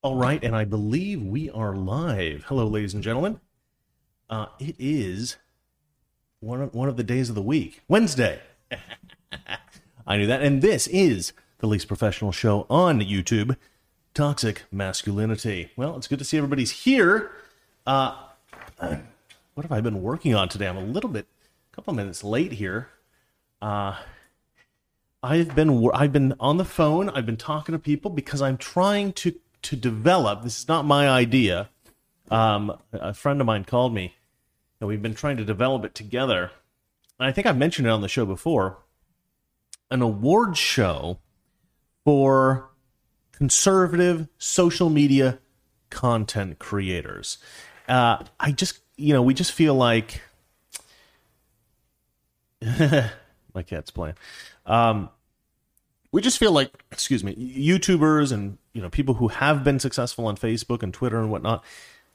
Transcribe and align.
All 0.00 0.14
right, 0.14 0.42
and 0.44 0.54
I 0.54 0.64
believe 0.64 1.20
we 1.20 1.50
are 1.50 1.74
live. 1.74 2.44
Hello, 2.44 2.68
ladies 2.68 2.94
and 2.94 3.02
gentlemen. 3.02 3.40
Uh, 4.30 4.46
it 4.60 4.76
is 4.78 5.38
one 6.38 6.62
of, 6.62 6.72
one 6.72 6.88
of 6.88 6.96
the 6.96 7.02
days 7.02 7.28
of 7.28 7.34
the 7.34 7.42
week, 7.42 7.82
Wednesday. 7.88 8.38
I 10.06 10.16
knew 10.16 10.26
that, 10.28 10.40
and 10.40 10.62
this 10.62 10.86
is 10.86 11.32
the 11.58 11.66
least 11.66 11.88
professional 11.88 12.30
show 12.30 12.64
on 12.70 13.00
YouTube, 13.00 13.56
Toxic 14.14 14.66
Masculinity. 14.70 15.72
Well, 15.74 15.96
it's 15.96 16.06
good 16.06 16.20
to 16.20 16.24
see 16.24 16.36
everybody's 16.36 16.70
here. 16.70 17.32
Uh, 17.84 18.14
what 18.78 19.64
have 19.64 19.72
I 19.72 19.80
been 19.80 20.00
working 20.00 20.32
on 20.32 20.48
today? 20.48 20.68
I'm 20.68 20.76
a 20.76 20.80
little 20.80 21.10
bit, 21.10 21.26
a 21.72 21.74
couple 21.74 21.92
minutes 21.92 22.22
late 22.22 22.52
here. 22.52 22.88
Uh, 23.60 23.96
I've 25.24 25.56
been 25.56 25.90
I've 25.92 26.12
been 26.12 26.34
on 26.38 26.56
the 26.56 26.64
phone. 26.64 27.10
I've 27.10 27.26
been 27.26 27.36
talking 27.36 27.72
to 27.72 27.80
people 27.80 28.12
because 28.12 28.40
I'm 28.40 28.56
trying 28.56 29.12
to 29.14 29.34
to 29.62 29.76
develop. 29.76 30.42
This 30.42 30.60
is 30.60 30.68
not 30.68 30.84
my 30.84 31.08
idea. 31.08 31.70
Um, 32.30 32.76
a 32.92 33.14
friend 33.14 33.40
of 33.40 33.46
mine 33.46 33.64
called 33.64 33.94
me, 33.94 34.14
and 34.80 34.88
we've 34.88 35.02
been 35.02 35.14
trying 35.14 35.38
to 35.38 35.44
develop 35.44 35.84
it 35.84 35.94
together. 35.94 36.50
And 37.18 37.28
I 37.28 37.32
think 37.32 37.46
I've 37.46 37.56
mentioned 37.56 37.86
it 37.86 37.90
on 37.90 38.00
the 38.00 38.08
show 38.08 38.26
before. 38.26 38.78
An 39.90 40.02
award 40.02 40.56
show 40.56 41.18
for 42.04 42.70
conservative 43.32 44.28
social 44.38 44.90
media 44.90 45.38
content 45.90 46.58
creators. 46.58 47.38
Uh, 47.88 48.24
I 48.38 48.52
just, 48.52 48.80
you 48.96 49.14
know, 49.14 49.22
we 49.22 49.32
just 49.32 49.52
feel 49.52 49.74
like 49.74 50.20
my 52.62 53.62
cat's 53.66 53.90
playing. 53.90 54.16
Um, 54.66 55.08
we 56.12 56.22
just 56.22 56.38
feel 56.38 56.52
like, 56.52 56.72
excuse 56.90 57.22
me, 57.22 57.34
YouTubers 57.34 58.32
and 58.32 58.58
you 58.72 58.80
know 58.80 58.88
people 58.88 59.14
who 59.14 59.28
have 59.28 59.64
been 59.64 59.78
successful 59.78 60.26
on 60.26 60.36
Facebook 60.36 60.82
and 60.82 60.92
Twitter 60.92 61.18
and 61.18 61.30
whatnot, 61.30 61.64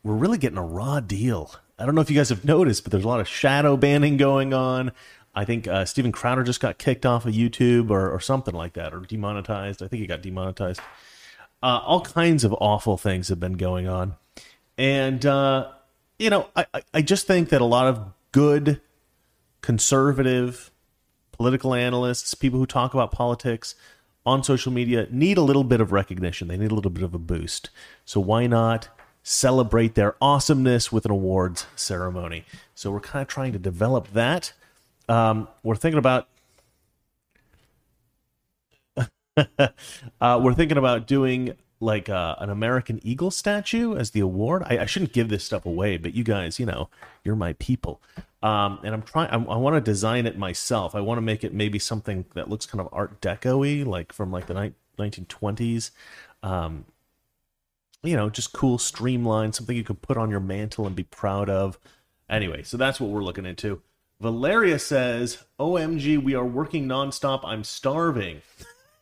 we're 0.04 0.16
really 0.16 0.38
getting 0.38 0.58
a 0.58 0.66
raw 0.66 1.00
deal. 1.00 1.56
I 1.78 1.86
don't 1.86 1.96
know 1.96 2.02
if 2.02 2.10
you 2.10 2.16
guys 2.16 2.30
have 2.30 2.46
noticed, 2.46 2.84
but 2.84 2.92
there's 2.92 3.04
a 3.04 3.08
lot 3.08 3.20
of 3.20 3.28
shadow 3.28 3.78
banning 3.78 4.18
going 4.18 4.54
on. 4.54 4.92
I 5.36 5.46
think 5.46 5.68
uh, 5.68 5.86
Steven 5.86 6.12
Crowder 6.12 6.44
just 6.44 6.60
got 6.60 6.78
kicked 6.78 7.06
off 7.06 7.26
of 7.26 7.34
YouTube 7.34 7.90
or, 7.90 8.12
or 8.12 8.20
something 8.20 8.54
like 8.54 8.74
that, 8.74 8.94
or 8.94 9.00
demonetized. 9.00 9.82
I 9.82 9.88
think 9.88 10.02
he 10.02 10.08
got 10.08 10.22
demonetized. 10.22 10.80
Uh, 11.62 11.80
all 11.84 12.02
kinds 12.02 12.44
of 12.44 12.54
awful 12.60 12.98
things 12.98 13.30
have 13.30 13.40
been 13.40 13.54
going 13.54 13.88
on, 13.88 14.16
and 14.78 15.26
uh, 15.26 15.72
you 16.20 16.30
know, 16.30 16.48
I, 16.56 16.66
I 16.94 17.02
just 17.02 17.26
think 17.26 17.50
that 17.50 17.62
a 17.62 17.66
lot 17.66 17.88
of 17.88 18.12
good 18.32 18.82
conservative 19.62 20.72
political 21.32 21.74
analysts, 21.74 22.34
people 22.34 22.60
who 22.60 22.66
talk 22.66 22.94
about 22.94 23.12
politics 23.12 23.76
on 24.26 24.44
social 24.44 24.72
media 24.72 25.08
need 25.12 25.38
a 25.38 25.42
little 25.42 25.64
bit 25.64 25.82
of 25.82 25.92
recognition. 25.92 26.48
They 26.48 26.58
need 26.58 26.72
a 26.72 26.76
little 26.76 26.92
bit 26.92 27.04
of 27.04 27.14
a 27.14 27.20
boost. 27.20 27.70
So 28.06 28.20
why 28.20 28.48
not 28.48 28.90
celebrate 29.22 29.96
their 29.96 30.16
awesomeness 30.22 30.92
with 30.92 31.06
an 31.06 31.12
awards 31.12 31.66
ceremony? 31.76 32.46
So 32.76 32.92
we're 32.92 33.00
kind 33.00 33.22
of 33.22 33.28
trying 33.28 33.54
to 33.54 33.60
develop 33.60 34.12
that. 34.14 34.54
Um, 35.10 35.48
we're 35.64 35.76
thinking 35.76 36.00
about 36.00 36.28
uh, 40.22 40.40
we're 40.42 40.54
thinking 40.54 40.78
about 40.78 41.08
doing 41.08 41.54
like 41.80 42.08
uh, 42.08 42.36
an 42.40 42.50
American 42.50 43.00
Eagle 43.04 43.32
statue 43.32 43.96
as 43.96 44.12
the 44.12 44.20
award. 44.20 44.64
I, 44.66 44.80
I, 44.80 44.86
shouldn't 44.86 45.12
give 45.12 45.30
this 45.30 45.44
stuff 45.44 45.66
away, 45.66 45.98
but 45.98 46.14
you 46.14 46.24
guys, 46.24 46.60
you 46.60 46.66
know, 46.66 46.90
you're 47.24 47.36
my 47.36 47.54
people. 47.54 48.02
Um, 48.44 48.80
and 48.84 48.94
I'm 48.94 49.02
trying. 49.02 49.30
I, 49.30 49.36
I 49.36 49.58
want 49.58 49.76
to 49.76 49.82
design 49.82 50.28
it 50.28 50.38
myself. 50.38 50.96
I 50.96 51.00
want 51.00 51.18
to 51.18 51.22
make 51.22 51.46
it 51.46 51.54
maybe 51.54 51.80
something 51.80 52.26
that 52.36 52.50
looks 52.50 52.66
kind 52.66 52.82
of 52.82 52.90
Art 52.92 53.22
Deco-y, 53.22 53.90
like 53.90 54.12
from 54.12 54.32
like 54.32 54.48
the 54.48 54.54
ni- 54.54 54.74
1920s. 55.00 55.92
Um, 56.44 56.84
you 58.04 58.18
know, 58.18 58.30
just 58.30 58.52
cool, 58.52 58.78
streamlined, 58.78 59.56
something 59.56 59.78
you 59.78 59.86
could 59.86 60.02
put 60.02 60.18
on 60.18 60.30
your 60.30 60.42
mantle 60.42 60.86
and 60.86 60.94
be 60.94 61.04
proud 61.04 61.50
of. 61.50 61.80
Anyway, 62.30 62.64
so 62.64 62.76
that's 62.76 63.00
what 63.00 63.10
we're 63.10 63.24
looking 63.24 63.46
into. 63.46 63.82
Valeria 64.20 64.78
says, 64.78 65.46
"OMG, 65.58 66.22
we 66.22 66.36
are 66.36 66.46
working 66.46 66.86
nonstop. 66.86 67.42
I'm 67.46 67.64
starving." 67.64 68.42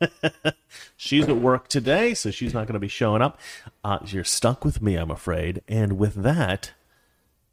she's 0.96 1.28
at 1.28 1.36
work 1.36 1.66
today, 1.66 2.14
so 2.14 2.30
she's 2.30 2.54
not 2.54 2.66
going 2.66 2.74
to 2.74 2.80
be 2.80 2.88
showing 2.88 3.22
up. 3.22 3.40
Uh, 3.82 3.98
you're 4.06 4.24
stuck 4.24 4.64
with 4.64 4.80
me, 4.80 4.94
I'm 4.96 5.10
afraid. 5.10 5.62
And 5.68 5.98
with 5.98 6.14
that, 6.14 6.72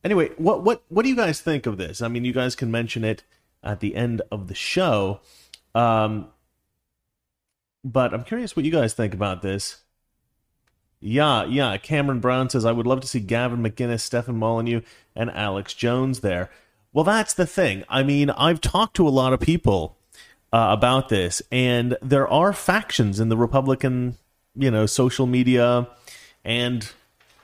anyway, 0.04 0.30
what 0.38 0.64
what 0.64 0.84
what 0.90 1.04
do 1.04 1.10
you 1.10 1.16
guys 1.16 1.42
think 1.42 1.66
of 1.66 1.78
this? 1.78 2.02
I 2.02 2.08
mean, 2.08 2.26
you 2.26 2.34
guys 2.34 2.56
can 2.56 2.72
mention 2.72 3.04
it 3.04 3.24
at 3.64 3.80
the 3.80 3.96
end 3.96 4.22
of 4.32 4.48
the 4.48 4.56
show. 4.56 5.20
Um, 5.76 6.28
but 7.84 8.14
I'm 8.14 8.24
curious 8.24 8.56
what 8.56 8.66
you 8.66 8.72
guys 8.72 8.94
think 8.94 9.14
about 9.14 9.42
this. 9.42 9.82
Yeah, 11.00 11.46
yeah. 11.46 11.78
Cameron 11.78 12.20
Brown 12.20 12.50
says 12.50 12.66
I 12.66 12.72
would 12.72 12.88
love 12.88 13.00
to 13.02 13.08
see 13.08 13.22
Gavin 13.22 13.64
McInnes, 13.64 14.02
Stefan 14.02 14.38
Molyneux, 14.38 14.82
and 15.16 15.32
Alex 15.32 15.74
Jones 15.74 16.20
there. 16.20 16.50
Well, 16.92 17.06
that's 17.06 17.34
the 17.34 17.46
thing. 17.46 17.84
I 17.88 18.04
mean, 18.04 18.30
I've 18.32 18.60
talked 18.60 18.96
to 18.98 19.08
a 19.08 19.10
lot 19.10 19.32
of 19.32 19.40
people 19.40 19.96
uh, 20.52 20.68
about 20.72 21.10
this, 21.10 21.42
and 21.52 21.96
there 22.02 22.28
are 22.28 22.52
factions 22.52 23.20
in 23.20 23.30
the 23.30 23.38
Republican, 23.38 24.18
you 24.56 24.72
know, 24.72 24.86
social 24.86 25.26
media 25.26 25.88
and 26.44 26.90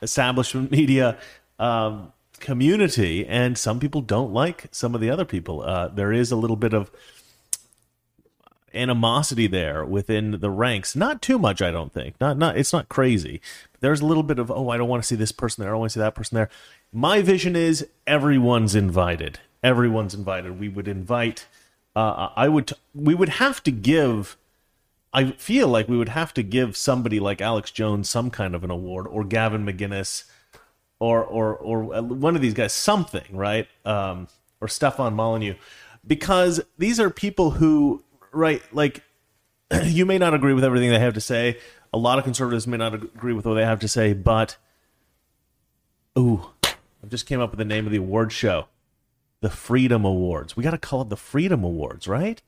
establishment 0.02 0.72
media 0.80 1.18
um, 1.60 2.12
community, 2.40 3.26
and 3.26 3.58
some 3.58 3.80
people 3.80 4.02
don't 4.02 4.34
like 4.34 4.68
some 4.72 4.96
of 4.96 5.02
the 5.02 5.10
other 5.10 5.26
people. 5.26 5.62
Uh, 5.62 5.88
there 5.88 6.12
is 6.12 6.32
a 6.32 6.36
little 6.36 6.56
bit 6.56 6.74
of 6.74 6.92
animosity 8.74 9.48
there 9.48 9.86
within 9.86 10.40
the 10.40 10.50
ranks. 10.50 10.96
Not 10.96 11.22
too 11.22 11.40
much, 11.40 11.62
I 11.62 11.72
don't 11.72 11.94
think. 11.94 12.16
Not 12.20 12.38
not 12.38 12.58
it's 12.58 12.74
not 12.74 12.90
crazy. 12.90 13.42
There's 13.80 14.02
a 14.02 14.06
little 14.06 14.24
bit 14.24 14.40
of 14.40 14.52
oh, 14.52 14.70
I 14.70 14.78
don't 14.78 14.90
want 14.90 15.04
to 15.04 15.08
see 15.08 15.16
this 15.16 15.32
person 15.32 15.64
there. 15.64 15.74
I 15.74 15.78
want 15.78 15.92
to 15.92 15.94
see 15.94 16.00
that 16.02 16.16
person 16.16 16.36
there. 16.36 16.50
My 16.92 17.22
vision 17.22 17.56
is 17.56 17.88
everyone's 18.06 18.76
invited. 18.76 19.40
Everyone's 19.64 20.14
invited. 20.14 20.60
We 20.60 20.70
would 20.70 20.88
invite 20.88 21.46
uh, 21.96 22.30
I 22.36 22.50
would 22.50 22.74
we 22.94 23.16
would 23.16 23.30
have 23.30 23.64
to 23.64 23.72
give. 23.72 24.38
I 25.14 25.32
feel 25.32 25.70
like 25.70 25.88
we 25.88 25.98
would 25.98 26.10
have 26.10 26.34
to 26.34 26.44
give 26.44 26.76
somebody 26.76 27.22
like 27.22 27.40
Alex 27.40 27.72
Jones 27.72 28.10
some 28.10 28.30
kind 28.30 28.54
of 28.54 28.66
an 28.66 28.72
award, 28.72 29.08
or 29.08 29.24
Gavin 29.24 29.66
McInnes, 29.66 30.26
or 31.00 31.24
or 31.24 31.56
or 31.56 32.02
one 32.02 32.36
of 32.36 32.42
these 32.42 32.54
guys 32.54 32.74
something, 32.74 33.36
right? 33.36 33.68
Um, 33.84 34.28
or 34.62 34.68
Stefan 34.68 35.14
Molyneux, 35.14 35.56
because 36.06 36.62
these 36.78 37.00
are 37.00 37.10
people 37.10 37.52
who, 37.52 38.04
right? 38.32 38.62
Like, 38.74 39.04
you 39.84 40.06
may 40.06 40.18
not 40.18 40.34
agree 40.34 40.54
with 40.54 40.64
everything 40.64 40.90
they 40.90 41.00
have 41.00 41.14
to 41.16 41.22
say. 41.22 41.60
A 41.94 41.98
lot 41.98 42.18
of 42.18 42.26
conservatives 42.26 42.68
may 42.68 42.78
not 42.78 42.94
agree 42.94 43.34
with 43.34 43.46
what 43.46 43.54
they 43.54 43.64
have 43.64 43.80
to 43.80 43.88
say, 43.88 44.14
but 44.14 44.58
ooh, 46.18 46.50
I 46.64 47.08
just 47.08 47.26
came 47.26 47.40
up 47.40 47.52
with 47.52 47.60
the 47.60 47.66
name 47.66 47.86
of 47.86 47.92
the 47.92 48.00
award 48.00 48.32
show 48.32 48.68
the 49.42 49.50
Freedom 49.50 50.04
Awards. 50.06 50.58
We 50.58 50.64
got 50.64 50.72
to 50.72 50.78
call 50.78 51.04
it 51.04 51.10
the 51.10 51.16
Freedom 51.16 51.64
Awards, 51.64 52.08
right? 52.08 52.42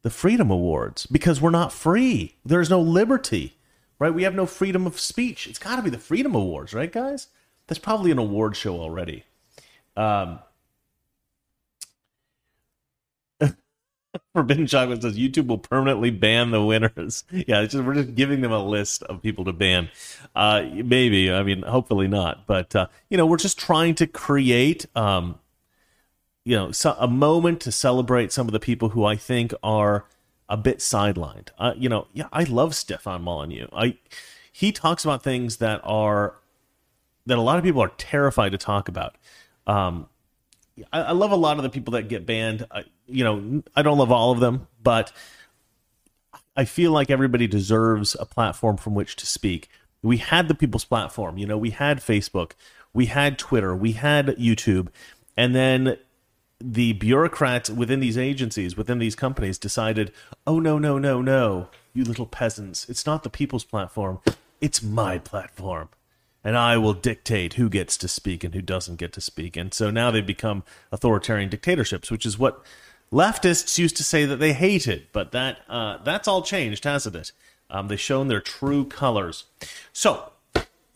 The 0.00 0.10
Freedom 0.10 0.50
Awards 0.50 1.06
because 1.06 1.40
we're 1.40 1.50
not 1.50 1.72
free. 1.72 2.36
There's 2.44 2.70
no 2.70 2.80
liberty, 2.80 3.58
right? 3.98 4.12
We 4.12 4.22
have 4.24 4.34
no 4.34 4.46
freedom 4.46 4.86
of 4.86 4.98
speech. 5.00 5.46
It's 5.46 5.58
got 5.58 5.76
to 5.76 5.82
be 5.82 5.90
the 5.90 5.98
Freedom 5.98 6.34
Awards, 6.34 6.74
right, 6.74 6.92
guys? 6.92 7.28
That's 7.66 7.78
probably 7.78 8.10
an 8.10 8.18
award 8.18 8.56
show 8.56 8.78
already. 8.78 9.24
Um, 9.96 10.40
Forbidden 14.34 14.66
Chocolate 14.66 15.02
says 15.02 15.16
YouTube 15.16 15.46
will 15.46 15.58
permanently 15.58 16.10
ban 16.10 16.50
the 16.50 16.62
winners. 16.64 17.24
Yeah, 17.30 17.64
just, 17.64 17.84
we're 17.84 17.94
just 17.94 18.14
giving 18.14 18.40
them 18.40 18.52
a 18.52 18.62
list 18.62 19.02
of 19.04 19.22
people 19.22 19.44
to 19.46 19.52
ban. 19.52 19.88
Uh, 20.34 20.64
maybe, 20.72 21.32
I 21.32 21.42
mean, 21.42 21.62
hopefully 21.62 22.08
not. 22.08 22.46
But, 22.46 22.76
uh, 22.76 22.88
you 23.08 23.16
know, 23.16 23.26
we're 23.26 23.36
just 23.38 23.58
trying 23.58 23.94
to 23.96 24.06
create 24.06 24.86
um, 24.94 25.38
you 26.44 26.56
know 26.56 26.70
so, 26.70 26.94
a 26.98 27.08
moment 27.08 27.60
to 27.62 27.72
celebrate 27.72 28.32
some 28.32 28.46
of 28.46 28.52
the 28.52 28.60
people 28.60 28.90
who 28.90 29.04
I 29.04 29.16
think 29.16 29.52
are 29.62 30.04
a 30.48 30.56
bit 30.56 30.78
sidelined. 30.78 31.48
Uh, 31.58 31.74
you 31.76 31.88
know, 31.88 32.06
yeah, 32.12 32.28
I 32.32 32.44
love 32.44 32.74
Stefan 32.74 33.22
Molyneux. 33.22 33.68
I 33.72 33.96
he 34.52 34.72
talks 34.72 35.04
about 35.04 35.22
things 35.22 35.56
that 35.56 35.80
are 35.84 36.36
that 37.26 37.38
a 37.38 37.40
lot 37.40 37.58
of 37.58 37.64
people 37.64 37.82
are 37.82 37.92
terrified 37.96 38.52
to 38.52 38.58
talk 38.58 38.88
about. 38.88 39.16
Um, 39.66 40.08
I, 40.92 41.00
I 41.00 41.12
love 41.12 41.32
a 41.32 41.36
lot 41.36 41.56
of 41.56 41.62
the 41.62 41.70
people 41.70 41.92
that 41.92 42.08
get 42.08 42.26
banned. 42.26 42.66
I, 42.70 42.84
you 43.06 43.24
know, 43.24 43.62
I 43.74 43.82
don't 43.82 43.98
love 43.98 44.12
all 44.12 44.32
of 44.32 44.40
them, 44.40 44.68
but 44.82 45.12
I 46.56 46.64
feel 46.64 46.92
like 46.92 47.10
everybody 47.10 47.46
deserves 47.46 48.16
a 48.18 48.26
platform 48.26 48.76
from 48.76 48.94
which 48.94 49.16
to 49.16 49.26
speak. 49.26 49.68
We 50.02 50.18
had 50.18 50.48
the 50.48 50.54
people's 50.54 50.84
platform. 50.84 51.38
You 51.38 51.46
know, 51.46 51.58
we 51.58 51.70
had 51.70 51.98
Facebook, 51.98 52.52
we 52.92 53.06
had 53.06 53.38
Twitter, 53.38 53.74
we 53.74 53.92
had 53.92 54.26
YouTube, 54.28 54.88
and 55.36 55.54
then 55.54 55.96
the 56.60 56.92
bureaucrats 56.94 57.68
within 57.68 58.00
these 58.00 58.18
agencies, 58.18 58.76
within 58.76 58.98
these 58.98 59.16
companies, 59.16 59.58
decided, 59.58 60.12
oh, 60.46 60.58
no, 60.58 60.78
no, 60.78 60.98
no, 60.98 61.20
no, 61.20 61.68
you 61.92 62.04
little 62.04 62.26
peasants. 62.26 62.88
It's 62.88 63.06
not 63.06 63.22
the 63.22 63.30
people's 63.30 63.64
platform, 63.64 64.20
it's 64.60 64.82
my 64.82 65.18
platform. 65.18 65.88
And 66.42 66.58
I 66.58 66.76
will 66.76 66.92
dictate 66.92 67.54
who 67.54 67.70
gets 67.70 67.96
to 67.96 68.08
speak 68.08 68.44
and 68.44 68.54
who 68.54 68.60
doesn't 68.60 68.96
get 68.96 69.14
to 69.14 69.20
speak. 69.20 69.56
And 69.56 69.72
so 69.72 69.90
now 69.90 70.10
they've 70.10 70.26
become 70.26 70.62
authoritarian 70.92 71.48
dictatorships, 71.48 72.10
which 72.10 72.26
is 72.26 72.38
what 72.38 72.62
leftists 73.10 73.78
used 73.78 73.96
to 73.96 74.04
say 74.04 74.26
that 74.26 74.36
they 74.36 74.52
hated. 74.52 75.06
But 75.12 75.32
that 75.32 75.58
uh, 75.70 75.98
that's 76.04 76.28
all 76.28 76.42
changed, 76.42 76.84
hasn't 76.84 77.16
it? 77.16 77.32
Um, 77.70 77.88
they've 77.88 78.00
shown 78.00 78.28
their 78.28 78.40
true 78.40 78.84
colors. 78.84 79.44
So, 79.92 80.32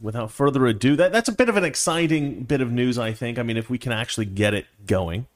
without 0.00 0.30
further 0.30 0.66
ado, 0.66 0.96
that, 0.96 1.12
that's 1.12 1.28
a 1.28 1.32
bit 1.32 1.48
of 1.48 1.56
an 1.56 1.64
exciting 1.64 2.42
bit 2.42 2.60
of 2.60 2.70
news, 2.70 2.98
I 2.98 3.12
think. 3.12 3.38
I 3.38 3.42
mean, 3.42 3.56
if 3.56 3.70
we 3.70 3.78
can 3.78 3.92
actually 3.92 4.26
get 4.26 4.52
it 4.52 4.66
going. 4.86 5.26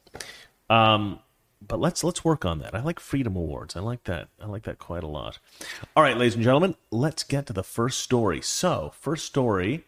Um, 0.70 1.20
but 1.67 1.81
let's 1.81 2.03
let's 2.03 2.25
work 2.25 2.44
on 2.44 2.59
that. 2.59 2.75
I 2.75 2.81
like 2.81 2.99
Freedom 2.99 3.37
Awards. 3.37 3.76
I 3.76 3.81
like 3.81 4.05
that. 4.05 4.29
I 4.41 4.47
like 4.47 4.64
that 4.64 4.79
quite 4.79 5.03
a 5.03 5.09
lot. 5.09 5.38
All 5.97 6.03
right, 6.03 6.17
ladies 6.17 6.35
and 6.35 6.43
gentlemen, 6.43 6.75
let's 6.91 7.23
get 7.23 7.47
to 7.47 7.53
the 7.53 7.62
first 7.62 8.00
story. 8.00 8.41
So, 8.41 8.93
first 8.99 9.26
story 9.26 9.85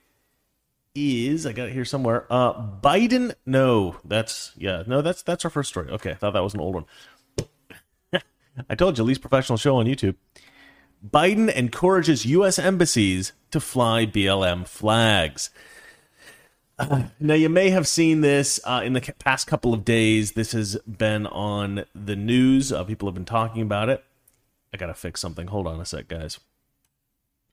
is 0.95 1.47
I 1.47 1.53
got 1.53 1.69
it 1.69 1.73
here 1.73 1.85
somewhere. 1.85 2.27
Uh, 2.31 2.53
Biden. 2.55 3.35
No, 3.45 3.97
that's 4.05 4.53
yeah. 4.57 4.85
No, 4.87 5.03
that's 5.03 5.23
that's 5.23 5.45
our 5.45 5.51
first 5.51 5.71
story. 5.71 5.91
Okay, 5.91 6.13
I 6.13 6.15
thought 6.15 6.33
that 6.35 6.43
was 6.43 6.55
an 6.55 6.61
old 6.61 6.75
one. 6.75 6.85
I 8.71 8.75
told 8.77 8.97
you, 8.97 9.05
least 9.05 9.21
professional 9.21 9.59
show 9.59 9.77
on 9.77 9.87
YouTube. 9.87 10.17
Biden 11.07 11.53
encourages 11.53 12.25
U.S. 12.25 12.59
embassies 12.59 13.33
to 13.51 13.61
fly 13.61 14.07
BLM 14.07 14.67
flags. 14.67 15.51
Now, 17.21 17.35
you 17.35 17.49
may 17.49 17.71
have 17.71 17.87
seen 17.87 18.21
this 18.21 18.59
uh, 18.65 18.83
in 18.85 18.95
the 18.95 19.15
past 19.19 19.47
couple 19.47 19.73
of 19.73 19.85
days. 19.85 20.33
This 20.33 20.53
has 20.53 20.77
been 20.87 21.27
on 21.27 21.85
the 21.95 22.17
news. 22.17 22.73
Uh, 22.73 22.85
people 22.85 23.09
have 23.09 23.15
been 23.15 23.25
talking 23.25 23.63
about 23.63 23.89
it. 23.89 24.05
I 24.73 24.77
got 24.77 24.87
to 24.87 24.95
fix 24.95 25.21
something. 25.21 25.47
Hold 25.47 25.67
on 25.67 25.81
a 25.81 25.85
sec, 25.85 26.09
guys. 26.09 26.41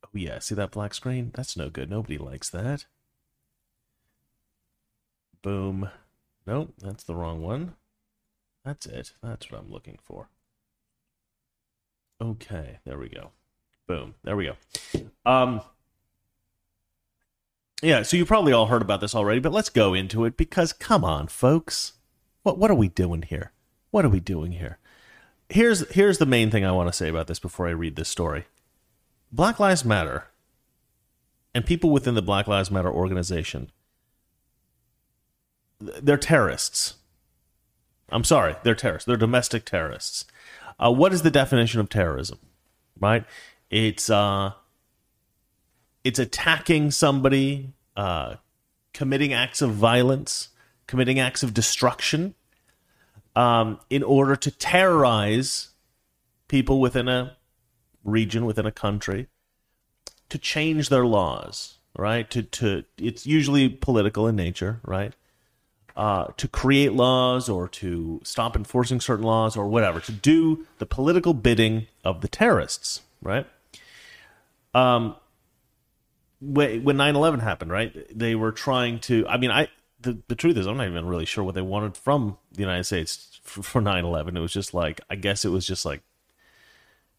Oh, 0.04 0.10
yeah. 0.14 0.40
See 0.40 0.56
that 0.56 0.72
black 0.72 0.94
screen? 0.94 1.32
That's 1.36 1.56
no 1.56 1.70
good. 1.70 1.90
Nobody 1.90 2.18
likes 2.18 2.50
that. 2.50 2.86
Boom. 5.42 5.90
Nope, 6.46 6.74
that's 6.80 7.04
the 7.04 7.16
wrong 7.16 7.42
one. 7.42 7.76
That's 8.66 8.86
it. 8.86 9.14
That's 9.24 9.52
what 9.52 9.62
I'm 9.62 9.72
looking 9.72 9.98
for. 10.02 10.30
Okay, 12.22 12.80
there 12.86 12.98
we 12.98 13.10
go. 13.10 13.32
Boom. 13.88 14.16
There 14.24 14.36
we 14.36 14.46
go. 14.46 14.56
Um 15.26 15.62
Yeah, 17.82 18.04
so 18.04 18.16
you 18.16 18.26
probably 18.26 18.54
all 18.54 18.68
heard 18.68 18.82
about 18.82 19.02
this 19.02 19.16
already, 19.16 19.40
but 19.40 19.52
let's 19.52 19.70
go 19.70 19.94
into 19.94 20.26
it 20.26 20.38
because 20.38 20.72
come 20.72 21.04
on, 21.04 21.28
folks. 21.28 21.94
What 22.44 22.58
what 22.58 22.72
are 22.72 22.76
we 22.76 22.90
doing 22.90 23.24
here? 23.24 23.52
What 23.90 24.06
are 24.06 24.10
we 24.10 24.20
doing 24.20 24.54
here? 24.54 24.78
Here's 25.50 25.90
here's 25.92 26.18
the 26.18 26.26
main 26.26 26.52
thing 26.52 26.64
I 26.64 26.72
want 26.72 26.90
to 26.90 26.94
say 26.94 27.10
about 27.10 27.28
this 27.28 27.40
before 27.40 27.68
I 27.68 27.72
read 27.72 27.96
this 27.96 28.10
story. 28.10 28.46
Black 29.32 29.60
Lives 29.60 29.84
Matter 29.84 30.26
and 31.54 31.66
people 31.66 31.90
within 31.90 32.16
the 32.16 32.22
Black 32.22 32.48
Lives 32.48 32.72
Matter 32.72 32.92
organization 32.92 33.72
they're 35.82 36.18
terrorists. 36.18 36.96
I'm 38.10 38.24
sorry, 38.24 38.56
they're 38.64 38.76
terrorists. 38.76 39.08
They're 39.08 39.18
domestic 39.18 39.66
terrorists. 39.66 40.26
Uh, 40.80 40.92
what 40.92 41.14
is 41.14 41.22
the 41.22 41.32
definition 41.32 41.80
of 41.80 41.90
terrorism? 41.90 42.40
Right? 43.00 43.26
It's 43.70 44.10
uh, 44.10 44.52
it's 46.04 46.20
attacking 46.20 46.92
somebody, 46.92 47.74
uh, 47.96 48.36
committing 48.94 49.34
acts 49.34 49.62
of 49.62 49.72
violence, 49.72 50.50
committing 50.88 51.20
acts 51.20 51.44
of 51.44 51.54
destruction, 51.54 52.36
um, 53.36 53.80
in 53.90 54.04
order 54.04 54.36
to 54.36 54.52
terrorize 54.52 55.70
people 56.48 56.80
within 56.80 57.08
a 57.08 57.38
region, 58.04 58.46
within 58.46 58.66
a 58.66 58.72
country, 58.72 59.28
to 60.30 60.38
change 60.38 60.90
their 60.90 61.06
laws. 61.06 61.78
Right? 61.98 62.30
To 62.32 62.44
to 62.44 62.86
it's 62.98 63.26
usually 63.26 63.68
political 63.68 64.28
in 64.28 64.36
nature. 64.38 64.80
Right? 64.86 65.14
uh, 65.96 66.28
to 66.38 66.48
create 66.48 66.94
laws 66.94 67.50
or 67.50 67.68
to 67.68 68.22
stop 68.24 68.56
enforcing 68.56 69.00
certain 69.00 69.26
laws 69.26 69.58
or 69.58 69.68
whatever, 69.68 70.00
to 70.00 70.12
do 70.12 70.66
the 70.80 70.86
political 70.86 71.34
bidding 71.34 71.88
of 72.04 72.22
the 72.22 72.28
terrorists, 72.28 73.02
right? 73.22 73.46
Um, 74.74 75.16
when 76.42 76.98
9-11 76.98 77.42
happened, 77.42 77.72
right, 77.72 78.06
they 78.18 78.36
were 78.36 78.52
trying 78.52 79.00
to, 79.02 79.28
I 79.28 79.38
mean, 79.38 79.52
I, 79.52 79.70
the, 80.00 80.18
the 80.28 80.36
truth 80.36 80.58
is, 80.58 80.66
I'm 80.66 80.78
not 80.78 80.88
even 80.88 81.06
really 81.06 81.26
sure 81.26 81.44
what 81.44 81.56
they 81.56 81.62
wanted 81.62 81.96
from 81.96 82.38
the 82.52 82.62
United 82.62 82.86
States 82.86 83.40
for, 83.44 83.62
for 83.62 83.82
9-11. 83.82 84.36
It 84.36 84.40
was 84.40 84.54
just 84.54 84.74
like, 84.74 85.02
I 85.10 85.16
guess 85.16 85.46
it 85.46 85.50
was 85.50 85.66
just 85.66 85.86
like, 85.86 86.02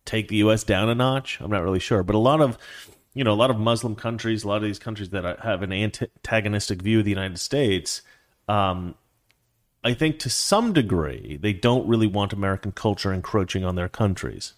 take 0.04 0.28
the 0.28 0.36
U.S. 0.36 0.64
down 0.64 0.88
a 0.88 0.94
notch. 0.94 1.38
I'm 1.40 1.50
not 1.50 1.62
really 1.62 1.78
sure. 1.78 2.02
But 2.02 2.16
a 2.16 2.18
lot 2.18 2.40
of, 2.40 2.58
you 3.14 3.22
know, 3.22 3.32
a 3.32 3.34
lot 3.34 3.50
of 3.50 3.58
Muslim 3.58 3.94
countries, 3.94 4.42
a 4.42 4.48
lot 4.48 4.56
of 4.56 4.62
these 4.64 4.78
countries 4.78 5.10
that 5.10 5.40
have 5.40 5.62
an 5.62 5.72
antagonistic 5.72 6.82
view 6.82 6.98
of 6.98 7.04
the 7.04 7.10
United 7.10 7.38
States, 7.38 8.02
um, 8.48 8.96
I 9.84 9.94
think 9.94 10.18
to 10.20 10.30
some 10.30 10.72
degree 10.72 11.38
they 11.40 11.52
don't 11.52 11.86
really 11.86 12.06
want 12.06 12.32
American 12.32 12.72
culture 12.72 13.12
encroaching 13.12 13.64
on 13.64 13.74
their 13.74 13.88
countries, 13.88 14.54